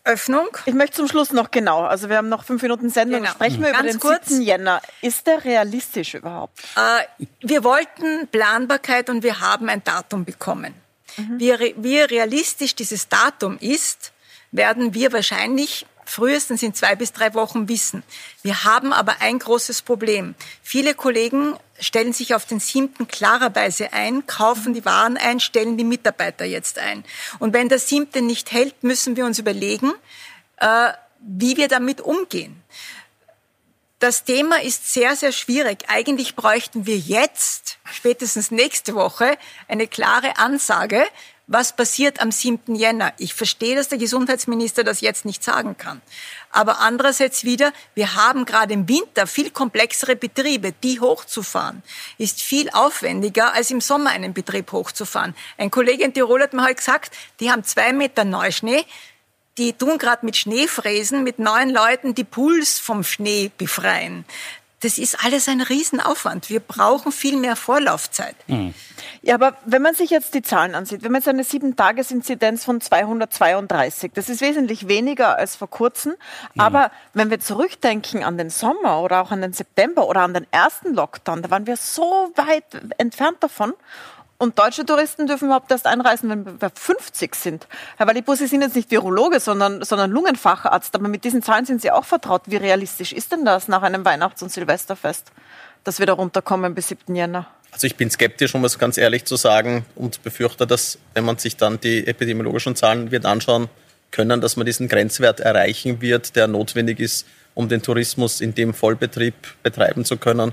Öffnung. 0.04 0.48
Ich 0.66 0.74
möchte 0.74 0.96
zum 0.96 1.06
Schluss 1.08 1.32
noch 1.32 1.52
genau, 1.52 1.82
also 1.82 2.08
wir 2.08 2.16
haben 2.16 2.28
noch 2.28 2.44
fünf 2.44 2.60
Minuten 2.62 2.90
Sendung, 2.90 3.20
genau. 3.20 3.32
sprechen 3.32 3.62
wir 3.62 3.70
Ganz 3.70 3.82
über 3.82 3.92
den 3.92 4.00
kurz, 4.00 4.28
7. 4.28 4.42
Jänner. 4.42 4.82
Ist 5.00 5.28
der 5.28 5.44
realistisch 5.44 6.14
überhaupt? 6.14 6.58
Äh, 6.76 7.24
wir 7.40 7.62
wollten 7.62 8.26
Planbarkeit 8.28 9.08
und 9.10 9.22
wir 9.22 9.40
haben 9.40 9.68
ein 9.68 9.84
Datum 9.84 10.24
bekommen. 10.24 10.74
Mhm. 11.16 11.40
Wie, 11.40 11.74
wie 11.76 11.98
realistisch 11.98 12.74
dieses 12.74 13.08
Datum 13.08 13.58
ist, 13.58 14.12
werden 14.50 14.94
wir 14.94 15.12
wahrscheinlich 15.12 15.86
frühestens 16.04 16.62
in 16.62 16.74
zwei 16.74 16.94
bis 16.94 17.12
drei 17.12 17.32
Wochen 17.34 17.68
wissen. 17.68 18.02
Wir 18.42 18.64
haben 18.64 18.92
aber 18.92 19.16
ein 19.20 19.38
großes 19.38 19.82
Problem. 19.82 20.34
Viele 20.62 20.94
Kollegen 20.94 21.56
stellen 21.80 22.12
sich 22.12 22.34
auf 22.34 22.44
den 22.44 22.60
siebten 22.60 23.08
klarerweise 23.08 23.92
ein, 23.92 24.26
kaufen 24.26 24.74
die 24.74 24.84
Waren 24.84 25.16
ein, 25.16 25.40
stellen 25.40 25.76
die 25.76 25.84
Mitarbeiter 25.84 26.44
jetzt 26.44 26.78
ein. 26.78 27.04
Und 27.38 27.52
wenn 27.54 27.68
der 27.68 27.78
siebte 27.78 28.20
nicht 28.20 28.52
hält, 28.52 28.82
müssen 28.82 29.16
wir 29.16 29.24
uns 29.24 29.38
überlegen, 29.38 29.92
äh, 30.58 30.92
wie 31.20 31.56
wir 31.56 31.68
damit 31.68 32.00
umgehen. 32.00 32.62
Das 34.02 34.24
Thema 34.24 34.60
ist 34.60 34.92
sehr, 34.92 35.14
sehr 35.14 35.30
schwierig. 35.30 35.84
Eigentlich 35.86 36.34
bräuchten 36.34 36.86
wir 36.86 36.98
jetzt, 36.98 37.78
spätestens 37.84 38.50
nächste 38.50 38.96
Woche, 38.96 39.38
eine 39.68 39.86
klare 39.86 40.38
Ansage, 40.38 41.04
was 41.46 41.76
passiert 41.76 42.20
am 42.20 42.32
7. 42.32 42.74
Jänner. 42.74 43.12
Ich 43.18 43.32
verstehe, 43.32 43.76
dass 43.76 43.90
der 43.90 43.98
Gesundheitsminister 43.98 44.82
das 44.82 45.02
jetzt 45.02 45.24
nicht 45.24 45.44
sagen 45.44 45.76
kann. 45.76 46.02
Aber 46.50 46.80
andererseits 46.80 47.44
wieder, 47.44 47.72
wir 47.94 48.16
haben 48.16 48.44
gerade 48.44 48.74
im 48.74 48.88
Winter 48.88 49.28
viel 49.28 49.50
komplexere 49.50 50.16
Betriebe. 50.16 50.72
Die 50.82 50.98
hochzufahren 50.98 51.84
ist 52.18 52.42
viel 52.42 52.70
aufwendiger, 52.70 53.54
als 53.54 53.70
im 53.70 53.80
Sommer 53.80 54.10
einen 54.10 54.34
Betrieb 54.34 54.72
hochzufahren. 54.72 55.36
Ein 55.58 55.70
Kollege 55.70 56.02
in 56.02 56.12
Tirol 56.12 56.42
hat 56.42 56.54
mir 56.54 56.64
halt 56.64 56.78
gesagt, 56.78 57.14
die 57.38 57.52
haben 57.52 57.62
zwei 57.62 57.92
Meter 57.92 58.24
Neuschnee. 58.24 58.84
Die 59.58 59.74
tun 59.74 59.98
gerade 59.98 60.24
mit 60.24 60.36
Schneefräsen 60.36 61.22
mit 61.24 61.38
neun 61.38 61.70
Leuten 61.70 62.14
die 62.14 62.24
Pools 62.24 62.78
vom 62.78 63.04
Schnee 63.04 63.50
befreien. 63.56 64.24
Das 64.82 64.98
ist 64.98 65.24
alles 65.24 65.48
ein 65.48 65.60
Riesenaufwand. 65.60 66.50
Wir 66.50 66.58
brauchen 66.58 67.12
viel 67.12 67.36
mehr 67.36 67.54
Vorlaufzeit. 67.54 68.34
Mhm. 68.48 68.74
Ja, 69.22 69.36
aber 69.36 69.56
wenn 69.64 69.80
man 69.80 69.94
sich 69.94 70.10
jetzt 70.10 70.34
die 70.34 70.42
Zahlen 70.42 70.74
ansieht, 70.74 71.04
wenn 71.04 71.12
man 71.12 71.20
jetzt 71.20 71.28
eine 71.28 71.44
Sieben-Tages-Inzidenz 71.44 72.64
von 72.64 72.80
232, 72.80 74.10
das 74.12 74.28
ist 74.28 74.40
wesentlich 74.40 74.88
weniger 74.88 75.38
als 75.38 75.54
vor 75.54 75.70
kurzem. 75.70 76.16
Mhm. 76.54 76.60
Aber 76.60 76.90
wenn 77.14 77.30
wir 77.30 77.38
zurückdenken 77.38 78.24
an 78.24 78.36
den 78.36 78.50
Sommer 78.50 79.00
oder 79.02 79.22
auch 79.22 79.30
an 79.30 79.40
den 79.40 79.52
September 79.52 80.08
oder 80.08 80.22
an 80.22 80.34
den 80.34 80.48
ersten 80.50 80.94
Lockdown, 80.94 81.42
da 81.42 81.50
waren 81.50 81.68
wir 81.68 81.76
so 81.76 82.32
weit 82.34 82.64
entfernt 82.98 83.36
davon. 83.38 83.74
Und 84.42 84.58
deutsche 84.58 84.84
Touristen 84.84 85.28
dürfen 85.28 85.44
überhaupt 85.44 85.70
erst 85.70 85.86
einreisen, 85.86 86.28
wenn 86.28 86.60
wir 86.60 86.72
50 86.74 87.32
sind. 87.36 87.68
Herr 87.96 88.08
Walipus, 88.08 88.40
Sie 88.40 88.48
sind 88.48 88.60
jetzt 88.62 88.74
nicht 88.74 88.90
Virologe, 88.90 89.38
sondern, 89.38 89.84
sondern 89.84 90.10
Lungenfacharzt. 90.10 90.96
Aber 90.96 91.06
mit 91.06 91.22
diesen 91.22 91.44
Zahlen 91.44 91.64
sind 91.64 91.80
Sie 91.80 91.92
auch 91.92 92.04
vertraut. 92.04 92.42
Wie 92.46 92.56
realistisch 92.56 93.12
ist 93.12 93.30
denn 93.30 93.44
das 93.44 93.68
nach 93.68 93.82
einem 93.82 94.04
Weihnachts- 94.04 94.42
und 94.42 94.50
Silvesterfest, 94.50 95.30
dass 95.84 96.00
wir 96.00 96.06
da 96.06 96.14
runterkommen 96.14 96.74
bis 96.74 96.88
7. 96.88 97.14
Jänner? 97.14 97.46
Also 97.70 97.86
ich 97.86 97.94
bin 97.94 98.10
skeptisch, 98.10 98.52
um 98.56 98.64
es 98.64 98.80
ganz 98.80 98.98
ehrlich 98.98 99.26
zu 99.26 99.36
sagen, 99.36 99.86
und 99.94 100.24
befürchte, 100.24 100.66
dass, 100.66 100.98
wenn 101.14 101.24
man 101.24 101.38
sich 101.38 101.56
dann 101.56 101.78
die 101.78 102.04
epidemiologischen 102.04 102.74
Zahlen 102.74 103.12
wird 103.12 103.26
anschauen 103.26 103.68
können, 104.10 104.40
dass 104.40 104.56
man 104.56 104.66
diesen 104.66 104.88
Grenzwert 104.88 105.38
erreichen 105.38 106.00
wird, 106.00 106.34
der 106.34 106.48
notwendig 106.48 106.98
ist, 106.98 107.28
um 107.54 107.68
den 107.68 107.80
Tourismus 107.80 108.40
in 108.40 108.56
dem 108.56 108.74
Vollbetrieb 108.74 109.34
betreiben 109.62 110.04
zu 110.04 110.16
können. 110.16 110.52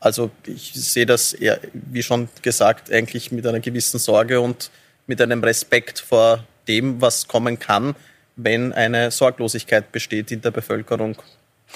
Also 0.00 0.30
ich 0.46 0.72
sehe 0.74 1.06
das 1.06 1.32
eher, 1.32 1.58
wie 1.72 2.02
schon 2.02 2.28
gesagt, 2.42 2.90
eigentlich 2.90 3.32
mit 3.32 3.46
einer 3.46 3.60
gewissen 3.60 3.98
Sorge 3.98 4.40
und 4.40 4.70
mit 5.06 5.20
einem 5.20 5.42
Respekt 5.42 5.98
vor 6.00 6.44
dem, 6.68 7.00
was 7.00 7.28
kommen 7.28 7.58
kann, 7.58 7.94
wenn 8.36 8.72
eine 8.72 9.10
Sorglosigkeit 9.10 9.92
besteht 9.92 10.30
in 10.30 10.42
der 10.42 10.50
Bevölkerung. 10.50 11.16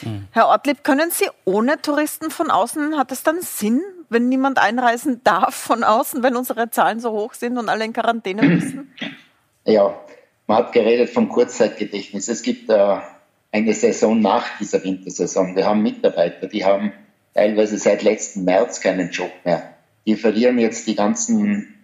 Mhm. 0.02 0.28
Herr 0.32 0.48
Ortlieb, 0.48 0.84
können 0.84 1.10
Sie 1.10 1.28
ohne 1.44 1.80
Touristen 1.80 2.30
von 2.30 2.50
außen, 2.50 2.96
hat 2.98 3.12
es 3.12 3.22
dann 3.22 3.40
Sinn, 3.40 3.80
wenn 4.08 4.28
niemand 4.28 4.58
einreisen 4.58 5.22
darf 5.24 5.54
von 5.54 5.84
außen, 5.84 6.22
wenn 6.22 6.36
unsere 6.36 6.70
Zahlen 6.70 7.00
so 7.00 7.12
hoch 7.12 7.34
sind 7.34 7.58
und 7.58 7.68
alle 7.68 7.84
in 7.84 7.92
Quarantäne 7.92 8.42
müssen? 8.42 8.94
Ja, 9.66 9.94
man 10.46 10.56
hat 10.56 10.72
geredet 10.72 11.10
vom 11.10 11.28
Kurzzeitgedächtnis. 11.28 12.28
Es 12.28 12.42
gibt 12.42 12.70
äh, 12.70 12.96
eine 13.52 13.74
Saison 13.74 14.18
nach 14.18 14.58
dieser 14.58 14.82
Wintersaison. 14.82 15.54
Wir 15.54 15.66
haben 15.66 15.82
Mitarbeiter, 15.82 16.48
die 16.48 16.64
haben 16.64 16.92
teilweise 17.34 17.78
seit 17.78 18.02
letzten 18.02 18.44
März 18.44 18.80
keinen 18.80 19.10
Job 19.10 19.30
mehr. 19.44 19.74
Die 20.06 20.16
verlieren 20.16 20.58
jetzt 20.58 20.86
die 20.86 20.94
ganzen 20.94 21.74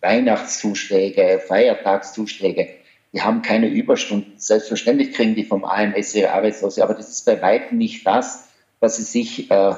Weihnachtszuschläge, 0.00 1.42
Feiertagszuschläge. 1.46 2.68
Die 3.12 3.22
haben 3.22 3.42
keine 3.42 3.68
Überstunden. 3.68 4.34
Selbstverständlich 4.36 5.12
kriegen 5.12 5.34
die 5.34 5.44
vom 5.44 5.64
AMS 5.64 6.14
ihre 6.14 6.32
Arbeitslose, 6.32 6.82
aber 6.82 6.94
das 6.94 7.08
ist 7.10 7.24
bei 7.24 7.40
weitem 7.40 7.78
nicht 7.78 8.06
das, 8.06 8.48
was 8.80 8.96
sie 8.96 9.04
sich 9.04 9.50
äh, 9.50 9.74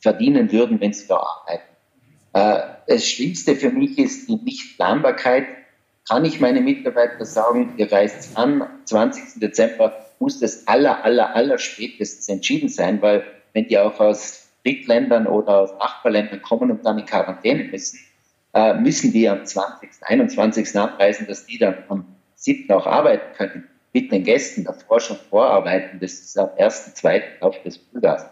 verdienen 0.00 0.52
würden, 0.52 0.80
wenn 0.80 0.92
sie 0.92 1.06
da 1.08 1.16
arbeiten. 1.16 1.62
Äh, 2.34 2.76
das 2.86 3.06
Schlimmste 3.06 3.56
für 3.56 3.70
mich 3.70 3.98
ist 3.98 4.28
die 4.28 4.36
Nichtplanbarkeit. 4.36 5.46
Kann 6.08 6.24
ich 6.24 6.38
meine 6.38 6.60
Mitarbeiter 6.60 7.24
sagen, 7.24 7.74
ihr 7.78 7.90
reist 7.90 8.36
an, 8.36 8.68
20. 8.84 9.40
Dezember 9.40 9.96
muss 10.18 10.38
das 10.38 10.68
aller, 10.68 11.04
aller, 11.04 11.34
aller 11.34 11.58
spätestens 11.58 12.28
entschieden 12.28 12.68
sein, 12.68 13.02
weil 13.02 13.24
wenn 13.56 13.68
die 13.68 13.78
auch 13.78 13.98
aus 14.00 14.50
Drittländern 14.64 15.26
oder 15.26 15.60
aus 15.60 15.72
Nachbarländern 15.78 16.42
kommen 16.42 16.70
und 16.70 16.84
dann 16.84 16.98
in 16.98 17.06
Quarantäne 17.06 17.64
müssen, 17.64 17.98
äh, 18.52 18.74
müssen 18.74 19.12
die 19.12 19.26
am 19.30 19.46
20., 19.46 19.88
21. 20.02 20.76
abreisen, 20.76 21.26
dass 21.26 21.46
die 21.46 21.56
dann 21.56 21.78
am 21.88 22.04
7. 22.34 22.70
auch 22.72 22.86
arbeiten 22.86 23.34
können, 23.34 23.66
mit 23.94 24.12
den 24.12 24.24
Gästen 24.24 24.64
davor 24.64 25.00
schon 25.00 25.16
vorarbeiten. 25.16 26.00
Das 26.00 26.12
ist 26.12 26.38
am 26.38 26.50
1., 26.58 26.96
2. 26.96 27.22
auf 27.40 27.62
des 27.62 27.78
Frühjahrs. 27.78 28.26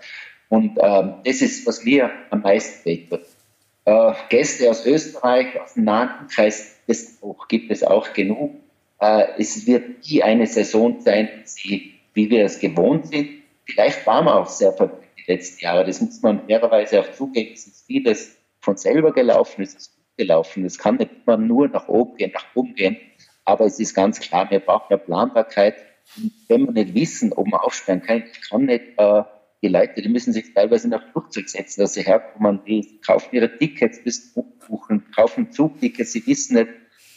Und 0.51 0.77
ähm, 0.79 1.15
das 1.25 1.41
ist, 1.41 1.67
was 1.67 1.83
mir 1.85 2.11
am 2.29 2.43
meisten 2.43 2.85
wehtut. 2.85 3.23
Äh, 3.87 4.13
Gäste 4.29 4.69
aus 4.69 4.85
Österreich, 4.85 5.59
aus 5.59 5.73
dem 5.73 5.85
nahen 5.85 6.29
Kreis, 6.29 6.77
das 6.87 7.19
gibt 7.49 7.71
es 7.71 7.83
auch 7.83 8.13
genug. 8.13 8.53
Äh, 9.01 9.25
es 9.39 9.67
wird 9.67 10.07
nie 10.07 10.23
eine 10.23 10.47
Saison 10.47 11.01
sein, 11.01 11.31
wie 12.13 12.29
wir 12.29 12.45
es 12.45 12.61
gewohnt 12.61 13.07
sind. 13.07 13.31
Vielleicht 13.65 14.07
waren 14.07 14.27
wir 14.27 14.35
auch 14.35 14.49
sehr 14.49 14.75
verwöhnt 14.75 15.04
die 15.04 15.04
letzten 15.27 15.65
Jahre. 15.65 15.85
Das 15.85 16.01
muss 16.01 16.23
man 16.23 16.47
fairerweise 16.47 17.01
auch 17.01 17.13
zugeben. 17.13 17.53
Es 17.55 17.67
ist 17.67 17.87
vieles 17.87 18.37
von 18.61 18.77
selber 18.77 19.13
gelaufen, 19.13 19.63
es 19.63 19.75
ist 19.75 19.97
gut 19.97 20.17
gelaufen. 20.17 20.65
Es 20.65 20.79
kann 20.79 20.97
nicht 20.97 21.11
immer 21.27 21.37
nur 21.37 21.69
nach 21.69 21.89
oben 21.89 22.17
gehen, 22.17 22.33
nach 22.33 22.47
oben 22.55 22.75
gehen. 22.75 22.97
Aber 23.45 23.67
es 23.67 23.79
ist 23.79 23.95
ganz 23.95 24.21
klar, 24.21 24.51
wir 24.51 24.61
brauchen 24.61 24.87
mehr 24.91 24.99
Planbarkeit. 24.99 25.77
Und 26.17 26.33
wenn 26.49 26.67
wir 26.67 26.73
nicht 26.73 26.95
wissen, 26.95 27.33
ob 27.33 27.47
man 27.47 27.61
aufsperren 27.61 28.03
kann, 28.03 28.25
ich 28.31 28.49
kann 28.49 28.67
nicht 28.67 28.85
äh, 28.97 29.23
die 29.63 29.69
Leute, 29.69 30.03
die 30.03 30.09
müssen 30.09 30.33
sich 30.33 30.53
teilweise 30.53 30.89
nach 30.89 31.11
Flugzeug 31.13 31.49
setzen, 31.49 31.81
dass 31.81 31.95
sie 31.95 32.03
herkommen, 32.03 32.61
die 32.67 33.01
kaufen 33.01 33.35
ihre 33.35 33.57
Tickets 33.57 34.03
bis 34.03 34.35
buchen, 34.35 35.11
kaufen 35.15 35.51
Zugtickets, 35.51 36.13
sie 36.13 36.27
wissen 36.27 36.57
nicht, 36.57 36.69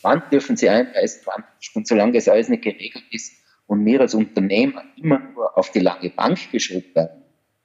wann 0.01 0.23
dürfen 0.31 0.55
sie 0.55 0.69
einreisen, 0.69 1.21
wann 1.25 1.43
nicht. 1.59 1.75
Und 1.75 1.87
solange 1.87 2.13
das 2.13 2.29
alles 2.29 2.47
nicht 2.47 2.63
geregelt 2.63 3.03
ist 3.11 3.33
und 3.67 3.85
wir 3.85 3.99
als 3.99 4.13
Unternehmer 4.13 4.83
immer 4.95 5.19
nur 5.19 5.57
auf 5.57 5.71
die 5.71 5.79
lange 5.79 6.09
Bank 6.09 6.51
geschoben 6.51 6.95
werden, 6.95 7.16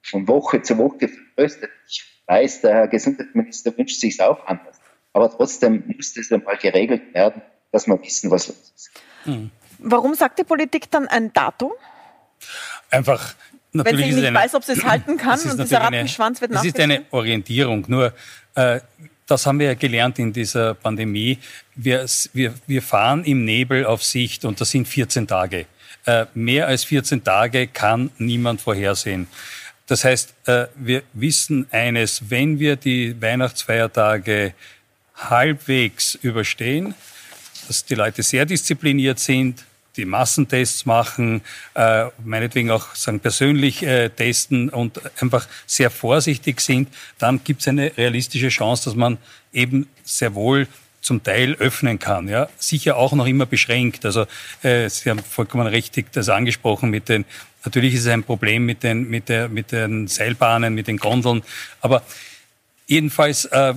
von 0.03 0.27
Woche 0.27 0.61
zu 0.61 0.77
Woche 0.77 1.07
vertröstet, 1.07 1.71
ich 1.87 2.03
weiß, 2.27 2.61
der 2.61 2.73
Herr 2.73 2.87
Gesundheitsminister 2.87 3.77
wünscht 3.77 3.99
sich 3.99 4.21
auch 4.21 4.45
anders. 4.45 4.77
Aber 5.13 5.29
trotzdem 5.31 5.83
muss 5.87 6.13
das 6.13 6.31
einmal 6.31 6.57
geregelt 6.57 7.13
werden, 7.13 7.41
dass 7.71 7.87
wir 7.87 8.01
wissen, 8.01 8.31
was 8.31 8.47
los 8.47 8.73
ist. 8.75 8.91
Hm. 9.23 9.51
Warum 9.79 10.15
sagt 10.15 10.39
die 10.39 10.43
Politik 10.43 10.89
dann 10.91 11.07
ein 11.07 11.33
Datum? 11.33 11.71
Einfach, 12.89 13.35
Natürlich 13.73 14.05
Wenn 14.05 14.13
sie 14.13 14.19
nicht 14.19 14.27
eine, 14.27 14.37
weiß, 14.37 14.53
ob 14.53 14.63
sie 14.63 14.73
es 14.73 14.83
halten 14.83 15.17
kann 15.17 15.39
und 15.39 15.59
dieser 15.59 15.81
Rattenschwanz 15.81 16.39
wird 16.41 16.51
Es 16.51 16.63
ist 16.63 16.79
eine 16.79 17.05
Orientierung. 17.09 17.83
Nur, 17.87 18.13
äh, 18.53 18.79
das 19.25 19.47
haben 19.47 19.59
wir 19.59 19.67
ja 19.67 19.73
gelernt 19.73 20.19
in 20.19 20.31
dieser 20.31 20.75
Pandemie. 20.75 21.39
Wir, 21.73 22.05
wir, 22.33 22.53
wir 22.67 22.81
fahren 22.83 23.23
im 23.23 23.45
Nebel 23.45 23.85
auf 23.85 24.03
Sicht 24.03 24.45
und 24.45 24.61
das 24.61 24.69
sind 24.69 24.87
14 24.87 25.27
Tage. 25.27 25.65
Äh, 26.05 26.27
mehr 26.35 26.67
als 26.67 26.83
14 26.83 27.23
Tage 27.23 27.65
kann 27.65 28.11
niemand 28.19 28.61
vorhersehen. 28.61 29.27
Das 29.87 30.03
heißt, 30.03 30.33
äh, 30.45 30.67
wir 30.75 31.03
wissen 31.13 31.67
eines, 31.71 32.29
wenn 32.29 32.59
wir 32.59 32.75
die 32.75 33.21
Weihnachtsfeiertage 33.21 34.53
halbwegs 35.15 36.15
überstehen, 36.15 36.95
dass 37.67 37.85
die 37.85 37.95
Leute 37.95 38.23
sehr 38.23 38.45
diszipliniert 38.45 39.19
sind, 39.19 39.65
die 39.95 40.05
Massentests 40.05 40.85
machen, 40.85 41.41
äh, 41.75 42.05
meinetwegen 42.23 42.71
auch 42.71 42.95
sagen, 42.95 43.19
persönlich 43.19 43.83
äh, 43.83 44.09
testen 44.09 44.69
und 44.69 44.99
einfach 45.21 45.47
sehr 45.67 45.91
vorsichtig 45.91 46.61
sind, 46.61 46.89
dann 47.19 47.43
gibt 47.43 47.61
es 47.61 47.67
eine 47.67 47.95
realistische 47.95 48.49
Chance, 48.49 48.85
dass 48.85 48.95
man 48.95 49.17
eben 49.51 49.87
sehr 50.03 50.33
wohl 50.33 50.67
zum 51.01 51.21
Teil 51.21 51.53
öffnen 51.55 51.99
kann. 51.99 52.27
Ja, 52.27 52.49
sicher 52.57 52.97
auch 52.97 53.13
noch 53.13 53.27
immer 53.27 53.45
beschränkt. 53.45 54.05
Also 54.05 54.25
äh, 54.63 54.89
Sie 54.89 55.09
haben 55.09 55.19
vollkommen 55.19 55.67
richtig 55.67 56.11
das 56.13 56.29
angesprochen 56.29 56.89
mit 56.89 57.09
den. 57.09 57.25
Natürlich 57.65 57.93
ist 57.93 58.01
es 58.01 58.07
ein 58.07 58.23
Problem 58.23 58.65
mit 58.65 58.83
den 58.83 59.09
mit 59.09 59.29
der 59.29 59.49
mit 59.49 59.71
den 59.71 60.07
Seilbahnen, 60.07 60.73
mit 60.73 60.87
den 60.87 60.97
Gondeln, 60.97 61.43
aber 61.81 62.03
jedenfalls 62.87 63.45
äh, 63.45 63.73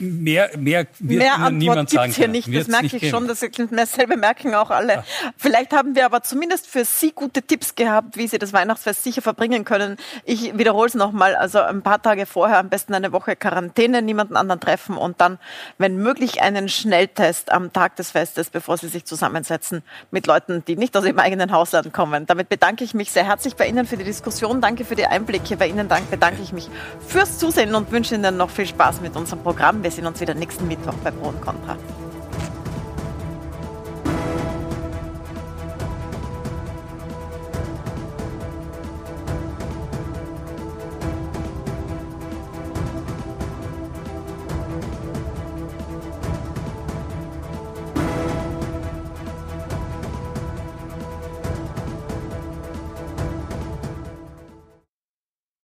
mehr, 0.00 0.50
mehr 0.56 0.86
wird 0.98 1.18
mehr 1.18 1.34
Antwort 1.34 1.52
niemand 1.52 1.90
sagen 1.90 2.12
hier 2.12 2.28
nicht. 2.28 2.54
Das 2.54 2.68
merke 2.68 2.86
ich 2.86 2.92
geben. 2.92 3.10
schon, 3.10 3.28
das 3.28 3.40
dasselbe 3.70 4.16
merken 4.16 4.54
auch 4.54 4.70
alle. 4.70 4.94
Ja. 4.94 5.04
Vielleicht 5.36 5.72
haben 5.72 5.94
wir 5.94 6.06
aber 6.06 6.22
zumindest 6.22 6.66
für 6.66 6.84
Sie 6.84 7.12
gute 7.12 7.42
Tipps 7.42 7.74
gehabt, 7.74 8.16
wie 8.16 8.26
Sie 8.26 8.38
das 8.38 8.52
Weihnachtsfest 8.52 9.04
sicher 9.04 9.22
verbringen 9.22 9.64
können. 9.64 9.96
Ich 10.24 10.56
wiederhole 10.56 10.88
es 10.88 10.94
nochmal, 10.94 11.34
also 11.34 11.60
ein 11.60 11.82
paar 11.82 12.02
Tage 12.02 12.26
vorher 12.26 12.58
am 12.58 12.68
besten 12.68 12.94
eine 12.94 13.12
Woche 13.12 13.36
Quarantäne, 13.36 14.02
niemanden 14.02 14.36
anderen 14.36 14.60
treffen 14.60 14.96
und 14.96 15.20
dann, 15.20 15.38
wenn 15.78 15.96
möglich, 15.96 16.42
einen 16.42 16.68
Schnelltest 16.68 17.52
am 17.52 17.72
Tag 17.72 17.96
des 17.96 18.10
Festes, 18.10 18.50
bevor 18.50 18.76
Sie 18.78 18.88
sich 18.88 19.04
zusammensetzen 19.04 19.82
mit 20.10 20.26
Leuten, 20.26 20.64
die 20.64 20.76
nicht 20.76 20.96
aus 20.96 21.04
Ihrem 21.04 21.18
eigenen 21.18 21.52
Hausland 21.52 21.92
kommen. 21.92 22.26
Damit 22.26 22.48
bedanke 22.48 22.84
ich 22.84 22.94
mich 22.94 23.10
sehr 23.10 23.24
herzlich 23.24 23.56
bei 23.56 23.66
Ihnen 23.66 23.86
für 23.86 23.96
die 23.96 24.04
Diskussion. 24.04 24.60
Danke 24.60 24.84
für 24.84 24.96
die 24.96 25.06
Einblicke. 25.06 25.56
Bei 25.56 25.68
Ihnen 25.68 25.88
bedanke 26.10 26.42
ich 26.42 26.52
mich 26.52 26.68
fürs 27.06 27.38
Zusehen 27.38 27.74
und 27.74 27.90
wünsche 27.90 28.14
Ihnen 28.14 28.36
noch 28.36 28.50
viel 28.50 28.66
Spaß 28.66 29.00
mit 29.00 29.16
unserem 29.16 29.42
Programm. 29.42 29.82
Wir 29.90 29.96
sehen 29.96 30.06
uns 30.06 30.20
wieder 30.20 30.34
nächsten 30.34 30.68
Mittwoch 30.68 30.94
bei 31.02 31.10
Pro 31.10 31.30
und 31.30 31.40
Contra. 31.40 31.76